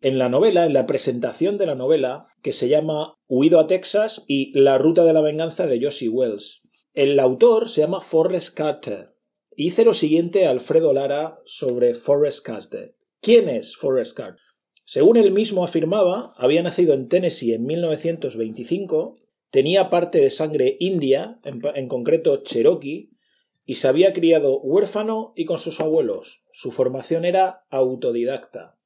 en 0.00 0.18
la 0.18 0.28
novela, 0.28 0.64
en 0.64 0.74
la 0.74 0.86
presentación 0.86 1.58
de 1.58 1.66
la 1.66 1.74
novela, 1.74 2.28
que 2.40 2.52
se 2.52 2.68
llama 2.68 3.16
Huido 3.26 3.58
a 3.58 3.66
Texas 3.66 4.24
y 4.28 4.56
La 4.56 4.78
ruta 4.78 5.04
de 5.04 5.12
la 5.12 5.22
venganza 5.22 5.66
de 5.66 5.82
Josie 5.82 6.08
Wells. 6.08 6.62
El 6.92 7.18
autor 7.18 7.68
se 7.68 7.80
llama 7.80 8.00
Forrest 8.00 8.54
Carter. 8.56 9.16
Y 9.56 9.64
dice 9.64 9.84
lo 9.84 9.94
siguiente 9.94 10.46
a 10.46 10.50
Alfredo 10.50 10.92
Lara 10.92 11.40
sobre 11.46 11.94
Forrest 11.94 12.46
Carter. 12.46 12.94
¿Quién 13.20 13.48
es 13.48 13.74
Forrest 13.74 14.16
Carter? 14.16 14.45
Según 14.88 15.16
él 15.16 15.32
mismo 15.32 15.64
afirmaba, 15.64 16.32
había 16.36 16.62
nacido 16.62 16.94
en 16.94 17.08
Tennessee 17.08 17.52
en 17.52 17.66
1925, 17.66 19.18
tenía 19.50 19.90
parte 19.90 20.20
de 20.20 20.30
sangre 20.30 20.76
india, 20.78 21.40
en, 21.42 21.88
concreto 21.88 22.44
cherokee, 22.44 23.10
y 23.64 23.74
se 23.74 23.88
había 23.88 24.12
criado 24.12 24.60
huérfano 24.60 25.32
y 25.34 25.44
con 25.44 25.58
sus 25.58 25.80
abuelos. 25.80 26.44
Su 26.52 26.70
formación 26.70 27.24
era 27.24 27.66
autodidacta. 27.70 28.78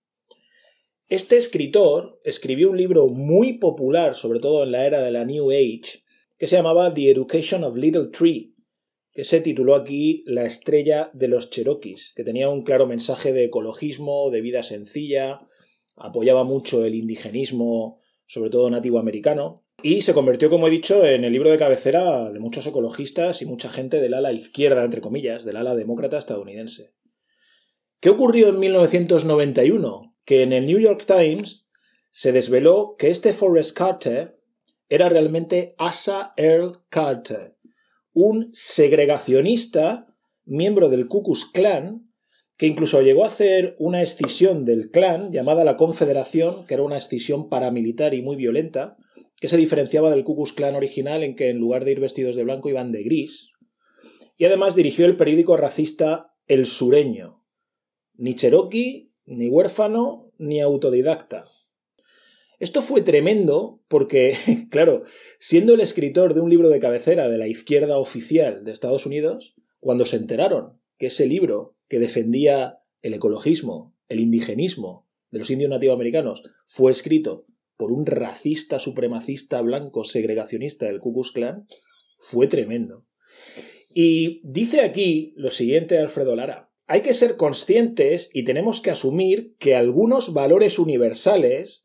Este 1.09 1.37
escritor 1.37 2.19
escribió 2.25 2.71
un 2.71 2.78
libro 2.78 3.09
muy 3.09 3.59
popular, 3.59 4.14
sobre 4.14 4.40
todo 4.40 4.62
en 4.62 4.73
la 4.73 4.87
era 4.87 5.02
de 5.02 5.11
la 5.11 5.26
New 5.26 5.50
Age, 5.50 6.02
que 6.38 6.47
se 6.47 6.57
llamaba 6.57 6.95
The 6.95 7.11
Education 7.11 7.62
of 7.62 7.76
Little 7.76 8.07
Tree, 8.07 8.54
que 9.12 9.25
se 9.25 9.42
tituló 9.42 9.75
aquí 9.75 10.23
La 10.25 10.47
estrella 10.47 11.11
de 11.12 11.28
los 11.28 11.50
Cherokees, 11.50 12.14
que 12.16 12.25
tenía 12.25 12.49
un 12.49 12.62
claro 12.62 12.87
mensaje 12.87 13.35
de 13.35 13.45
ecologismo, 13.45 14.30
de 14.30 14.40
vida 14.40 14.62
sencilla, 14.62 15.47
apoyaba 15.97 16.44
mucho 16.44 16.85
el 16.85 16.94
indigenismo, 16.94 17.99
sobre 18.26 18.50
todo 18.50 18.70
nativo 18.70 18.99
americano, 18.99 19.64
y 19.82 20.02
se 20.02 20.14
convirtió, 20.14 20.50
como 20.50 20.68
he 20.68 20.70
dicho, 20.70 21.04
en 21.04 21.25
el 21.25 21.32
libro 21.32 21.50
de 21.50 21.59
cabecera 21.59 22.30
de 22.30 22.40
muchos 22.40 22.66
ecologistas 22.66 23.40
y 23.42 23.47
mucha 23.47 23.70
gente 23.70 24.00
del 24.00 24.14
ala 24.14 24.32
izquierda, 24.32 24.85
entre 24.85 25.00
comillas, 25.00 25.44
del 25.44 25.56
ala 25.56 25.75
demócrata 25.75 26.18
estadounidense. 26.18 26.94
¿Qué 28.00 28.11
ocurrió 28.11 28.49
en 28.49 28.59
1991? 28.59 30.14
Que 30.25 30.42
en 30.42 30.52
el 30.52 30.66
New 30.66 30.78
York 30.78 31.04
Times 31.06 31.66
se 32.11 32.32
desveló 32.32 32.97
que 32.99 33.11
este 33.11 33.32
Forrest 33.32 33.76
Carter 33.76 34.38
era 34.88 35.09
realmente 35.09 35.75
Asa 35.78 36.32
Earl 36.37 36.82
Carter, 36.88 37.56
un 38.12 38.50
segregacionista, 38.52 40.14
miembro 40.44 40.88
del 40.88 41.06
Ku 41.09 41.23
Klux 41.23 41.47
Klan, 41.47 42.10
que 42.61 42.67
incluso 42.67 43.00
llegó 43.00 43.25
a 43.25 43.29
hacer 43.29 43.75
una 43.79 44.02
escisión 44.02 44.67
del 44.67 44.90
clan 44.90 45.33
llamada 45.33 45.64
la 45.64 45.79
Confederación, 45.79 46.67
que 46.67 46.75
era 46.75 46.83
una 46.83 46.99
escisión 46.99 47.49
paramilitar 47.49 48.12
y 48.12 48.21
muy 48.21 48.37
violenta, 48.37 48.99
que 49.40 49.49
se 49.49 49.57
diferenciaba 49.57 50.11
del 50.11 50.25
Ku 50.25 50.37
Klux 50.37 50.52
original 50.76 51.23
en 51.23 51.37
que 51.37 51.49
en 51.49 51.57
lugar 51.57 51.87
de 51.87 51.93
ir 51.93 52.00
vestidos 52.00 52.37
de 52.37 52.45
blanco 52.45 52.69
iban 52.69 52.90
de 52.90 53.02
gris. 53.02 53.49
Y 54.37 54.45
además 54.45 54.76
dirigió 54.76 55.07
el 55.07 55.17
periódico 55.17 55.57
racista 55.57 56.35
El 56.49 56.67
Sureño. 56.67 57.43
Ni 58.19 58.35
cherokee, 58.35 59.11
ni 59.25 59.49
huérfano, 59.49 60.31
ni 60.37 60.61
autodidacta. 60.61 61.47
Esto 62.59 62.83
fue 62.83 63.00
tremendo 63.00 63.81
porque, 63.88 64.37
claro, 64.71 65.00
siendo 65.38 65.73
el 65.73 65.81
escritor 65.81 66.35
de 66.35 66.43
un 66.43 66.50
libro 66.50 66.69
de 66.69 66.79
cabecera 66.79 67.31
de 67.31 67.38
la 67.38 67.49
izquierda 67.49 67.97
oficial 67.97 68.64
de 68.64 68.73
Estados 68.73 69.07
Unidos, 69.07 69.55
cuando 69.79 70.05
se 70.05 70.17
enteraron 70.17 70.79
que 70.99 71.07
ese 71.07 71.25
libro 71.25 71.79
que 71.90 71.99
defendía 71.99 72.78
el 73.02 73.12
ecologismo, 73.12 73.94
el 74.09 74.20
indigenismo 74.20 75.09
de 75.30 75.40
los 75.40 75.50
indios 75.50 75.70
nativoamericanos, 75.70 76.42
fue 76.66 76.92
escrito 76.92 77.44
por 77.76 77.92
un 77.92 78.06
racista 78.06 78.78
supremacista 78.78 79.61
blanco 79.61 80.04
segregacionista 80.04 80.87
del 80.87 81.00
Ku 81.00 81.12
Klux 81.12 81.32
Klan, 81.32 81.66
fue 82.20 82.47
tremendo. 82.47 83.06
Y 83.92 84.40
dice 84.44 84.82
aquí 84.82 85.35
lo 85.37 85.50
siguiente 85.50 85.99
Alfredo 85.99 86.37
Lara. 86.37 86.70
Hay 86.87 87.02
que 87.02 87.14
ser 87.14 87.37
conscientes 87.37 88.30
y 88.32 88.44
tenemos 88.44 88.80
que 88.80 88.90
asumir 88.90 89.54
que 89.59 89.75
algunos 89.75 90.32
valores 90.32 90.78
universales 90.78 91.85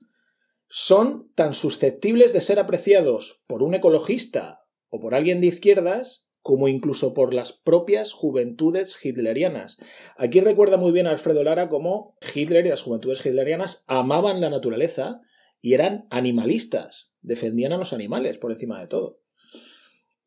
son 0.68 1.32
tan 1.34 1.54
susceptibles 1.56 2.32
de 2.32 2.42
ser 2.42 2.60
apreciados 2.60 3.44
por 3.48 3.64
un 3.64 3.74
ecologista 3.74 4.62
o 4.90 5.00
por 5.00 5.16
alguien 5.16 5.42
de 5.42 5.48
izquierdas 5.48 6.25
como 6.46 6.68
incluso 6.68 7.16
por 7.16 7.34
las 7.34 7.54
propias 7.54 8.14
juventudes 8.14 9.04
hitlerianas. 9.04 9.80
Aquí 10.16 10.42
recuerda 10.42 10.78
muy 10.78 10.92
bien 10.92 11.08
a 11.08 11.10
Alfredo 11.10 11.44
Lara 11.44 11.70
cómo 11.70 12.20
Hitler 12.36 12.68
y 12.68 12.70
las 12.70 12.84
juventudes 12.84 13.26
hitlerianas 13.26 13.84
amaban 13.88 14.42
la 14.42 14.52
naturaleza 14.52 15.22
y 15.60 15.74
eran 15.74 16.06
animalistas, 16.12 17.16
defendían 17.22 17.74
a 17.74 17.78
los 17.78 17.94
animales 17.94 18.38
por 18.38 18.52
encima 18.52 18.80
de 18.80 18.86
todo. 18.86 19.22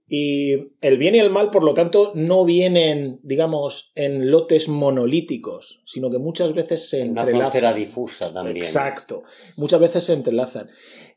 Y 0.09 0.55
el 0.81 0.99
bien 0.99 1.15
y 1.15 1.21
el 1.21 1.31
mal, 1.31 1.51
por 1.53 1.63
lo 1.63 1.73
tanto, 1.75 2.11
no 2.17 2.45
vienen, 2.45 3.21
digamos, 3.23 3.93
en 3.95 4.33
lotes 4.33 4.67
monolíticos, 4.67 5.83
sino 5.87 6.11
que 6.11 6.19
muchas 6.19 6.53
veces 6.53 6.89
se 6.89 7.03
Una 7.03 7.21
entrelazan. 7.23 7.53
frontera 7.53 7.73
difusa 7.75 8.33
también. 8.33 8.57
Exacto. 8.57 9.23
Muchas 9.57 9.79
veces 9.79 10.03
se 10.03 10.15
entrelazan. 10.15 10.69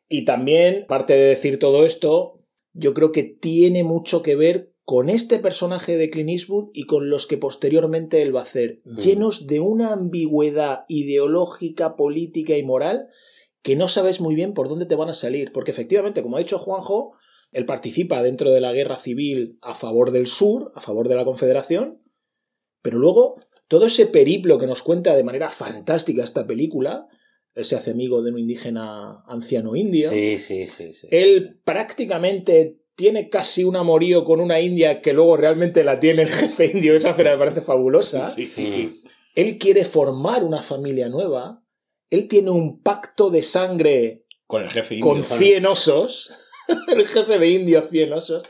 Y 0.07 0.25
también, 0.25 0.85
parte 0.87 1.13
de 1.13 1.29
decir 1.29 1.57
todo 1.57 1.87
esto, 1.87 2.43
yo 2.73 2.93
creo 2.93 3.11
que 3.11 3.23
tiene 3.23 3.83
mucho 3.83 4.21
que 4.21 4.35
ver 4.35 4.70
con 4.83 5.09
este 5.09 5.39
personaje 5.39 5.95
de 5.95 6.09
Clint 6.09 6.29
Eastwood 6.29 6.69
y 6.73 6.83
con 6.85 7.09
los 7.09 7.27
que 7.27 7.37
posteriormente 7.37 8.21
él 8.21 8.35
va 8.35 8.39
a 8.41 8.43
hacer, 8.43 8.81
Mm. 8.83 8.97
llenos 8.99 9.47
de 9.47 9.59
una 9.59 9.93
ambigüedad 9.93 10.85
ideológica, 10.87 11.95
política 11.95 12.57
y 12.57 12.63
moral 12.63 13.07
que 13.61 13.75
no 13.75 13.87
sabes 13.87 14.19
muy 14.19 14.33
bien 14.33 14.53
por 14.53 14.69
dónde 14.69 14.87
te 14.87 14.95
van 14.95 15.09
a 15.09 15.13
salir. 15.13 15.51
Porque 15.53 15.71
efectivamente, 15.71 16.23
como 16.23 16.35
ha 16.35 16.39
dicho 16.39 16.57
Juanjo, 16.57 17.13
él 17.51 17.65
participa 17.65 18.23
dentro 18.23 18.49
de 18.51 18.59
la 18.61 18.73
guerra 18.73 18.97
civil 18.97 19.59
a 19.61 19.75
favor 19.75 20.11
del 20.11 20.25
sur, 20.25 20.71
a 20.73 20.81
favor 20.81 21.07
de 21.09 21.15
la 21.15 21.25
Confederación, 21.25 22.01
pero 22.81 22.97
luego 22.97 23.35
todo 23.67 23.85
ese 23.85 24.07
periplo 24.07 24.57
que 24.57 24.65
nos 24.67 24.81
cuenta 24.81 25.15
de 25.15 25.23
manera 25.23 25.49
fantástica 25.51 26.23
esta 26.23 26.47
película, 26.47 27.07
él 27.53 27.65
se 27.65 27.75
hace 27.75 27.91
amigo 27.91 28.23
de 28.23 28.31
un 28.31 28.39
indígena 28.39 29.23
anciano 29.27 29.75
indio, 29.75 30.09
Sí, 30.09 30.39
sí, 30.39 30.65
sí. 30.67 30.93
sí. 30.93 31.07
él 31.11 31.59
prácticamente 31.63 32.80
tiene 32.95 33.29
casi 33.29 33.63
un 33.63 33.75
amorío 33.75 34.23
con 34.23 34.39
una 34.39 34.59
india 34.59 35.01
que 35.01 35.13
luego 35.13 35.37
realmente 35.37 35.83
la 35.83 35.99
tiene 35.99 36.23
el 36.23 36.29
jefe 36.31 36.71
indio, 36.73 36.95
esa 36.95 37.11
escena 37.11 37.31
me 37.31 37.37
parece 37.37 37.61
fabulosa. 37.61 38.33
Él 39.35 39.57
quiere 39.57 39.85
formar 39.85 40.43
una 40.43 40.61
familia 40.61 41.07
nueva, 41.07 41.63
él 42.09 42.27
tiene 42.27 42.49
un 42.51 42.81
pacto 42.81 43.29
de 43.29 43.43
sangre 43.43 44.25
Con 44.45 44.63
el 44.63 44.69
jefe 44.69 44.95
indio. 44.95 45.09
con 45.09 45.23
100 45.23 45.65
osos, 45.65 46.31
el 46.93 47.07
jefe 47.07 47.39
de 47.39 47.49
indios 47.49 47.85
100 47.89 48.11
osos, 48.11 48.43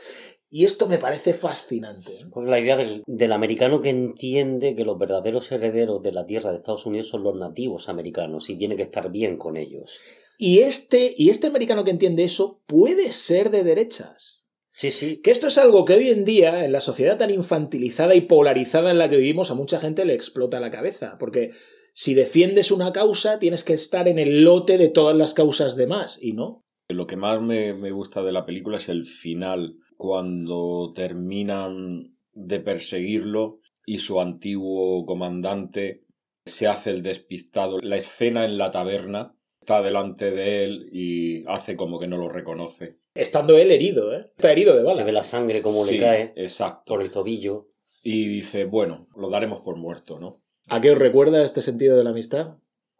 y 0.50 0.64
esto 0.64 0.88
me 0.88 0.98
parece 0.98 1.34
fascinante. 1.34 2.12
Con 2.30 2.50
la 2.50 2.58
idea 2.58 2.76
del, 2.76 3.04
del 3.06 3.32
americano 3.32 3.80
que 3.80 3.90
entiende 3.90 4.74
que 4.74 4.84
los 4.84 4.98
verdaderos 4.98 5.50
herederos 5.52 6.02
de 6.02 6.12
la 6.12 6.26
tierra 6.26 6.50
de 6.50 6.56
Estados 6.56 6.84
Unidos 6.84 7.08
son 7.08 7.22
los 7.22 7.36
nativos 7.36 7.88
americanos 7.88 8.50
y 8.50 8.56
tiene 8.58 8.74
que 8.76 8.82
estar 8.82 9.10
bien 9.10 9.36
con 9.38 9.56
ellos. 9.56 10.00
Y 10.44 10.58
este, 10.58 11.14
y 11.16 11.30
este 11.30 11.46
americano 11.46 11.84
que 11.84 11.92
entiende 11.92 12.24
eso 12.24 12.64
puede 12.66 13.12
ser 13.12 13.50
de 13.50 13.62
derechas. 13.62 14.48
Sí, 14.72 14.90
sí. 14.90 15.18
Que 15.18 15.30
esto 15.30 15.46
es 15.46 15.56
algo 15.56 15.84
que 15.84 15.94
hoy 15.94 16.08
en 16.08 16.24
día, 16.24 16.64
en 16.64 16.72
la 16.72 16.80
sociedad 16.80 17.16
tan 17.16 17.30
infantilizada 17.30 18.16
y 18.16 18.22
polarizada 18.22 18.90
en 18.90 18.98
la 18.98 19.08
que 19.08 19.18
vivimos, 19.18 19.52
a 19.52 19.54
mucha 19.54 19.78
gente 19.78 20.04
le 20.04 20.14
explota 20.14 20.58
la 20.58 20.72
cabeza. 20.72 21.16
Porque 21.20 21.52
si 21.94 22.14
defiendes 22.14 22.72
una 22.72 22.92
causa, 22.92 23.38
tienes 23.38 23.62
que 23.62 23.74
estar 23.74 24.08
en 24.08 24.18
el 24.18 24.42
lote 24.42 24.78
de 24.78 24.88
todas 24.88 25.16
las 25.16 25.32
causas 25.32 25.76
demás, 25.76 26.18
y 26.20 26.32
no. 26.32 26.64
Lo 26.88 27.06
que 27.06 27.14
más 27.14 27.40
me, 27.40 27.72
me 27.72 27.92
gusta 27.92 28.24
de 28.24 28.32
la 28.32 28.44
película 28.44 28.78
es 28.78 28.88
el 28.88 29.06
final, 29.06 29.76
cuando 29.96 30.92
terminan 30.92 32.16
de 32.32 32.58
perseguirlo 32.58 33.60
y 33.86 33.98
su 33.98 34.20
antiguo 34.20 35.06
comandante 35.06 36.02
se 36.46 36.66
hace 36.66 36.90
el 36.90 37.04
despistado. 37.04 37.78
La 37.80 37.96
escena 37.96 38.44
en 38.44 38.58
la 38.58 38.72
taberna 38.72 39.36
está 39.62 39.80
delante 39.80 40.32
de 40.32 40.64
él 40.64 40.88
y 40.92 41.44
hace 41.46 41.76
como 41.76 42.00
que 42.00 42.08
no 42.08 42.16
lo 42.18 42.28
reconoce. 42.28 42.98
Estando 43.14 43.56
él 43.56 43.70
herido, 43.70 44.12
¿eh? 44.12 44.30
Está 44.36 44.50
herido 44.50 44.74
de 44.74 44.80
Se 44.80 44.86
bala. 44.86 45.04
ve 45.04 45.12
la 45.12 45.22
sangre 45.22 45.62
como 45.62 45.84
Sí, 45.84 45.94
le 45.94 46.00
cae 46.00 46.32
Exacto. 46.36 46.92
por 46.94 47.02
el 47.02 47.10
tobillo. 47.12 47.68
Y 48.02 48.26
dice, 48.26 48.64
bueno, 48.64 49.06
lo 49.16 49.30
daremos 49.30 49.60
por 49.60 49.76
muerto, 49.76 50.18
¿no? 50.18 50.36
¿A 50.68 50.80
qué 50.80 50.90
os 50.90 50.98
recuerda 50.98 51.44
este 51.44 51.62
sentido 51.62 51.96
de 51.96 52.02
la 52.02 52.10
amistad? 52.10 52.56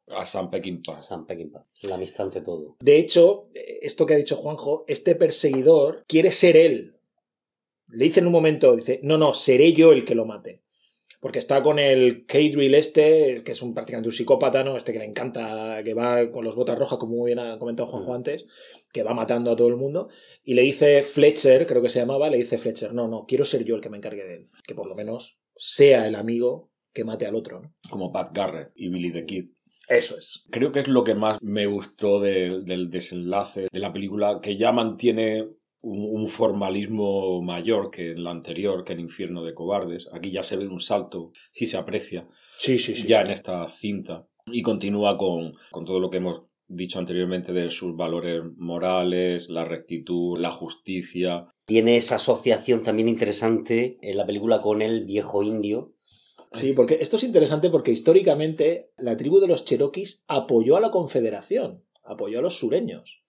A 0.08 0.24
San 0.26 0.50
Peckinpah. 0.50 1.00
San 1.00 1.26
Peckinpah. 1.26 1.66
La 1.82 1.96
amistad 1.96 2.26
ante 2.26 2.40
todo. 2.42 2.76
De 2.80 2.96
hecho, 2.98 3.48
esto 3.54 4.06
que 4.06 4.14
ha 4.14 4.18
dicho 4.18 4.36
Juanjo, 4.36 4.84
este 4.86 5.16
perseguidor 5.16 6.04
quiere 6.06 6.30
ser 6.30 6.56
él. 6.56 6.96
Le 7.88 8.04
dice 8.04 8.20
en 8.20 8.26
un 8.26 8.32
momento, 8.32 8.76
dice, 8.76 9.00
no, 9.02 9.18
no, 9.18 9.34
seré 9.34 9.72
yo 9.72 9.90
el 9.92 10.04
que 10.04 10.14
lo 10.14 10.24
mate. 10.26 10.62
Porque 11.22 11.38
está 11.38 11.62
con 11.62 11.78
el 11.78 12.26
K-Drill 12.26 12.74
este, 12.74 13.42
que 13.44 13.52
es 13.52 13.62
un 13.62 13.74
prácticamente 13.74 14.08
un 14.08 14.12
psicópata, 14.12 14.64
¿no? 14.64 14.76
Este 14.76 14.92
que 14.92 14.98
le 14.98 15.04
encanta, 15.04 15.80
que 15.84 15.94
va 15.94 16.32
con 16.32 16.44
los 16.44 16.56
botas 16.56 16.76
rojas, 16.76 16.98
como 16.98 17.14
muy 17.14 17.28
bien 17.28 17.38
ha 17.38 17.58
comentado 17.58 17.86
Juanjo 17.88 18.10
Mm. 18.10 18.14
antes, 18.16 18.46
que 18.92 19.04
va 19.04 19.14
matando 19.14 19.52
a 19.52 19.56
todo 19.56 19.68
el 19.68 19.76
mundo. 19.76 20.08
Y 20.42 20.54
le 20.54 20.62
dice 20.62 21.04
Fletcher, 21.04 21.68
creo 21.68 21.80
que 21.80 21.90
se 21.90 22.00
llamaba, 22.00 22.28
le 22.28 22.38
dice 22.38 22.58
Fletcher, 22.58 22.92
no, 22.92 23.06
no, 23.06 23.24
quiero 23.26 23.44
ser 23.44 23.62
yo 23.64 23.76
el 23.76 23.80
que 23.80 23.88
me 23.88 23.98
encargue 23.98 24.24
de 24.24 24.34
él. 24.34 24.50
Que 24.66 24.74
por 24.74 24.88
lo 24.88 24.96
menos 24.96 25.38
sea 25.56 26.08
el 26.08 26.16
amigo 26.16 26.72
que 26.92 27.04
mate 27.04 27.24
al 27.26 27.36
otro, 27.36 27.60
¿no? 27.62 27.72
Como 27.88 28.10
Pat 28.12 28.36
Garrett 28.36 28.72
y 28.74 28.88
Billy 28.88 29.12
the 29.12 29.24
Kid. 29.24 29.44
Eso 29.88 30.18
es. 30.18 30.42
Creo 30.50 30.72
que 30.72 30.80
es 30.80 30.88
lo 30.88 31.04
que 31.04 31.14
más 31.14 31.40
me 31.40 31.66
gustó 31.66 32.18
de- 32.20 32.62
del 32.64 32.90
desenlace 32.90 33.68
de 33.70 33.78
la 33.78 33.92
película, 33.92 34.40
que 34.42 34.56
ya 34.56 34.72
mantiene 34.72 35.48
un, 35.82 36.22
un 36.22 36.28
formalismo 36.28 37.42
mayor 37.42 37.90
que 37.90 38.12
en 38.12 38.24
la 38.24 38.30
anterior, 38.30 38.84
que 38.84 38.94
en 38.94 39.00
Infierno 39.00 39.44
de 39.44 39.54
Cobardes. 39.54 40.08
Aquí 40.12 40.30
ya 40.30 40.42
se 40.42 40.56
ve 40.56 40.66
un 40.66 40.80
salto, 40.80 41.32
sí 41.50 41.66
se 41.66 41.76
aprecia, 41.76 42.26
Sí, 42.58 42.78
sí, 42.78 42.94
sí. 42.94 43.06
ya 43.06 43.20
sí. 43.20 43.26
en 43.26 43.32
esta 43.32 43.68
cinta. 43.68 44.26
Y 44.46 44.62
continúa 44.62 45.18
con, 45.18 45.54
con 45.70 45.84
todo 45.84 46.00
lo 46.00 46.10
que 46.10 46.16
hemos 46.18 46.42
dicho 46.68 46.98
anteriormente 46.98 47.52
de 47.52 47.70
sus 47.70 47.96
valores 47.96 48.42
morales, 48.56 49.50
la 49.50 49.64
rectitud, 49.64 50.38
la 50.38 50.50
justicia. 50.50 51.48
Tiene 51.66 51.96
esa 51.96 52.16
asociación 52.16 52.82
también 52.82 53.08
interesante 53.08 53.98
en 54.00 54.16
la 54.16 54.26
película 54.26 54.58
con 54.60 54.82
el 54.82 55.04
viejo 55.04 55.42
indio. 55.42 55.94
Sí, 56.54 56.74
porque 56.74 56.98
esto 57.00 57.16
es 57.16 57.24
interesante 57.24 57.70
porque 57.70 57.92
históricamente 57.92 58.90
la 58.98 59.16
tribu 59.16 59.40
de 59.40 59.48
los 59.48 59.64
cherokees 59.64 60.24
apoyó 60.28 60.76
a 60.76 60.80
la 60.80 60.90
confederación, 60.90 61.82
apoyó 62.04 62.40
a 62.40 62.42
los 62.42 62.58
sureños. 62.58 63.21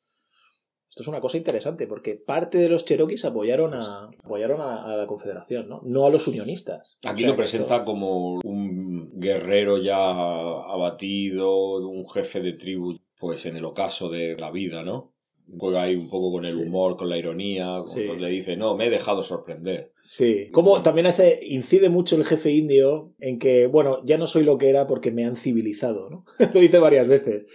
Esto 0.94 1.02
es 1.02 1.08
una 1.08 1.22
cosa 1.22 1.38
interesante 1.38 1.88
porque 1.88 2.14
parte 2.24 2.60
de 2.60 2.70
los 2.70 2.86
cherokees 2.86 3.26
apoyaron 3.26 3.74
a, 3.74 4.12
apoyaron 4.24 4.62
a, 4.62 4.86
a 4.86 4.96
la 4.96 5.08
confederación, 5.08 5.68
¿no? 5.68 5.82
No 5.84 6.06
a 6.06 6.12
los 6.12 6.28
unionistas. 6.28 7.00
Aquí 7.04 7.24
O 7.24 7.26
sea, 7.26 7.28
lo 7.30 7.36
presenta 7.36 7.78
esto- 7.78 7.86
como 7.86 8.36
un 8.44 9.10
guerrero 9.20 9.80
ya 9.80 9.98
abatido, 10.12 11.78
un 11.90 12.08
jefe 12.08 12.42
de 12.42 12.54
tribu, 12.54 12.96
pues 13.20 13.48
en 13.48 13.58
el 13.58 13.66
ocaso 13.66 14.10
de 14.10 14.36
la 14.38 14.52
vida, 14.52 14.84
¿no? 14.84 15.16
Juega 15.58 15.82
ahí 15.82 15.96
un 15.96 16.12
poco 16.12 16.32
con 16.32 16.46
el 16.46 16.54
Sí. 16.54 16.62
humor, 16.62 16.96
con 16.96 17.10
la 17.10 17.18
ironía, 17.18 17.78
con- 17.80 17.88
Sí. 17.88 18.04
pues 18.08 18.22
le 18.22 18.30
dice, 18.30 18.56
no, 18.56 18.76
me 18.76 18.86
he 18.86 18.90
dejado 18.92 19.24
sorprender. 19.24 19.94
Sí, 20.04 20.50
como 20.52 20.84
también 20.84 21.08
hace, 21.08 21.40
incide 21.42 21.90
mucho 21.90 22.16
el 22.16 22.24
jefe 22.24 22.52
indio 22.52 23.14
en 23.20 23.40
que, 23.40 23.66
bueno, 23.66 24.00
ya 24.06 24.20
no 24.20 24.28
soy 24.28 24.44
lo 24.44 24.60
que 24.60 24.70
era 24.70 24.86
porque 24.86 25.10
me 25.10 25.26
han 25.26 25.36
civilizado, 25.38 26.12
¿no? 26.12 26.26
lo 26.54 26.60
dice 26.60 26.78
varias 26.78 27.08
veces. 27.08 27.48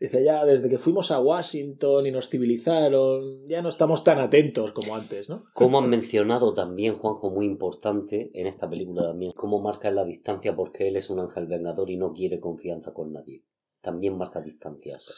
Dice, 0.00 0.24
ya 0.24 0.44
desde 0.44 0.68
que 0.68 0.78
fuimos 0.78 1.10
a 1.10 1.20
Washington 1.20 2.06
y 2.06 2.10
nos 2.10 2.28
civilizaron, 2.28 3.48
ya 3.48 3.62
no 3.62 3.68
estamos 3.68 4.04
tan 4.04 4.18
atentos 4.18 4.72
como 4.72 4.94
antes, 4.94 5.28
¿no? 5.28 5.44
Como 5.54 5.78
han 5.78 5.88
mencionado 5.88 6.54
también, 6.54 6.94
Juanjo, 6.94 7.30
muy 7.30 7.46
importante 7.46 8.30
en 8.34 8.46
esta 8.46 8.68
película 8.68 9.02
también, 9.02 9.32
cómo 9.32 9.60
marca 9.60 9.90
la 9.90 10.04
distancia 10.04 10.54
porque 10.56 10.88
él 10.88 10.96
es 10.96 11.10
un 11.10 11.20
ángel 11.20 11.46
vengador 11.46 11.90
y 11.90 11.96
no 11.96 12.12
quiere 12.12 12.40
confianza 12.40 12.92
con 12.92 13.12
nadie. 13.12 13.44
También 13.80 14.16
marca 14.16 14.40
distancias. 14.40 15.12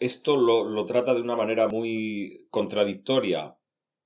Esto 0.00 0.36
lo, 0.36 0.64
lo 0.64 0.86
trata 0.86 1.14
de 1.14 1.20
una 1.20 1.36
manera 1.36 1.68
muy 1.68 2.46
contradictoria. 2.50 3.56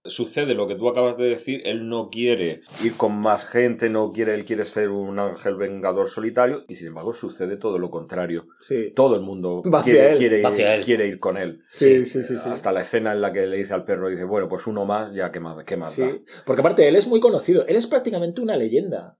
Sucede 0.08 0.54
lo 0.54 0.66
que 0.66 0.74
tú 0.74 0.88
acabas 0.88 1.16
de 1.16 1.28
decir, 1.28 1.62
él 1.64 1.88
no 1.88 2.10
quiere 2.10 2.62
ir 2.84 2.96
con 2.96 3.18
más 3.18 3.46
gente, 3.46 3.88
no 3.88 4.12
quiere, 4.12 4.34
él 4.34 4.44
quiere 4.44 4.64
ser 4.64 4.90
un 4.90 5.18
ángel 5.18 5.56
vengador 5.56 6.08
solitario, 6.08 6.64
y 6.68 6.74
sin 6.74 6.88
embargo 6.88 7.12
sucede 7.12 7.56
todo 7.56 7.78
lo 7.78 7.90
contrario. 7.90 8.46
Sí, 8.60 8.92
Todo 8.94 9.14
el 9.16 9.22
mundo 9.22 9.62
quiere, 9.84 10.16
quiere, 10.16 10.40
ir, 10.40 10.84
quiere 10.84 11.08
ir 11.08 11.18
con 11.18 11.36
él. 11.36 11.62
sí, 11.66 12.04
sí, 12.06 12.22
sí. 12.22 12.34
sí. 12.36 12.48
Hasta 12.48 12.72
la 12.72 12.82
escena 12.82 13.12
en 13.12 13.20
la 13.20 13.32
que 13.32 13.46
le 13.46 13.56
dice 13.58 13.74
al 13.74 13.84
perro, 13.84 14.08
dice, 14.08 14.24
bueno, 14.24 14.48
pues 14.48 14.66
uno 14.66 14.84
más, 14.84 15.14
ya 15.14 15.30
qué 15.30 15.40
más, 15.40 15.62
qué 15.64 15.76
más 15.76 15.92
Sí, 15.92 16.02
da. 16.02 16.18
porque 16.44 16.60
aparte 16.60 16.88
él 16.88 16.96
es 16.96 17.06
muy 17.06 17.20
conocido, 17.20 17.66
él 17.66 17.76
es 17.76 17.86
prácticamente 17.86 18.40
una 18.40 18.56
leyenda. 18.56 19.18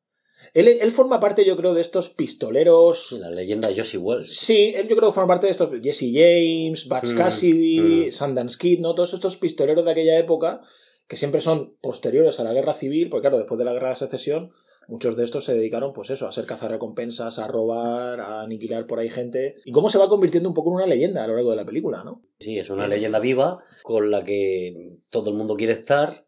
Él, 0.55 0.69
él 0.69 0.93
forma 0.93 1.21
parte, 1.21 1.45
yo 1.45 1.57
creo, 1.57 1.75
de 1.75 1.81
estos 1.81 2.09
pistoleros. 2.09 3.13
La 3.13 3.31
leyenda 3.31 3.69
de 3.69 3.77
Josie 3.77 3.99
Wells. 3.99 4.37
Sí, 4.37 4.73
él 4.77 4.89
yo 4.89 4.97
creo 4.97 5.11
que 5.11 5.15
forma 5.15 5.35
parte 5.35 5.47
de 5.47 5.53
estos 5.53 5.71
Jesse 5.83 6.13
James, 6.13 6.89
Butch 6.89 7.13
Mm, 7.13 7.17
Cassidy, 7.17 8.09
mm. 8.09 8.13
Sundance 8.13 8.59
Kid, 8.59 8.81
¿no? 8.81 8.95
Todos 8.95 9.15
estos 9.15 9.37
pistoleros 9.37 9.85
de 9.85 9.91
aquella 9.91 10.19
época 10.19 10.63
que 11.07 11.17
siempre 11.17 11.41
son 11.41 11.75
posteriores 11.81 12.39
a 12.39 12.45
la 12.45 12.53
guerra 12.53 12.75
civil, 12.75 13.09
porque 13.09 13.23
claro, 13.23 13.39
después 13.39 13.59
de 13.59 13.65
la 13.65 13.73
guerra 13.73 13.91
de 13.91 13.97
secesión, 13.97 14.53
muchos 14.89 15.17
de 15.17 15.25
estos 15.25 15.45
se 15.45 15.55
dedicaron, 15.55 15.93
pues 15.95 16.11
eso, 16.11 16.29
a 16.29 16.33
ser 16.33 16.45
cazarrecompensas, 16.45 17.39
a 17.39 17.47
robar, 17.47 18.21
a 18.21 18.43
aniquilar 18.43 18.87
por 18.87 18.99
ahí 18.99 19.09
gente. 19.09 19.55
Y 19.65 19.73
cómo 19.73 19.89
se 19.89 19.99
va 19.99 20.09
convirtiendo 20.09 20.49
un 20.51 20.55
poco 20.55 20.71
en 20.71 20.77
una 20.77 20.87
leyenda 20.87 21.25
a 21.25 21.27
lo 21.27 21.35
largo 21.35 21.51
de 21.51 21.57
la 21.57 21.65
película, 21.65 22.05
¿no? 22.05 22.23
Sí, 22.39 22.59
es 22.59 22.69
una 22.69 22.87
leyenda 22.87 23.19
viva 23.19 23.61
con 23.83 24.11
la 24.11 24.23
que 24.23 24.99
todo 25.11 25.31
el 25.31 25.37
mundo 25.37 25.57
quiere 25.57 25.73
estar. 25.73 26.27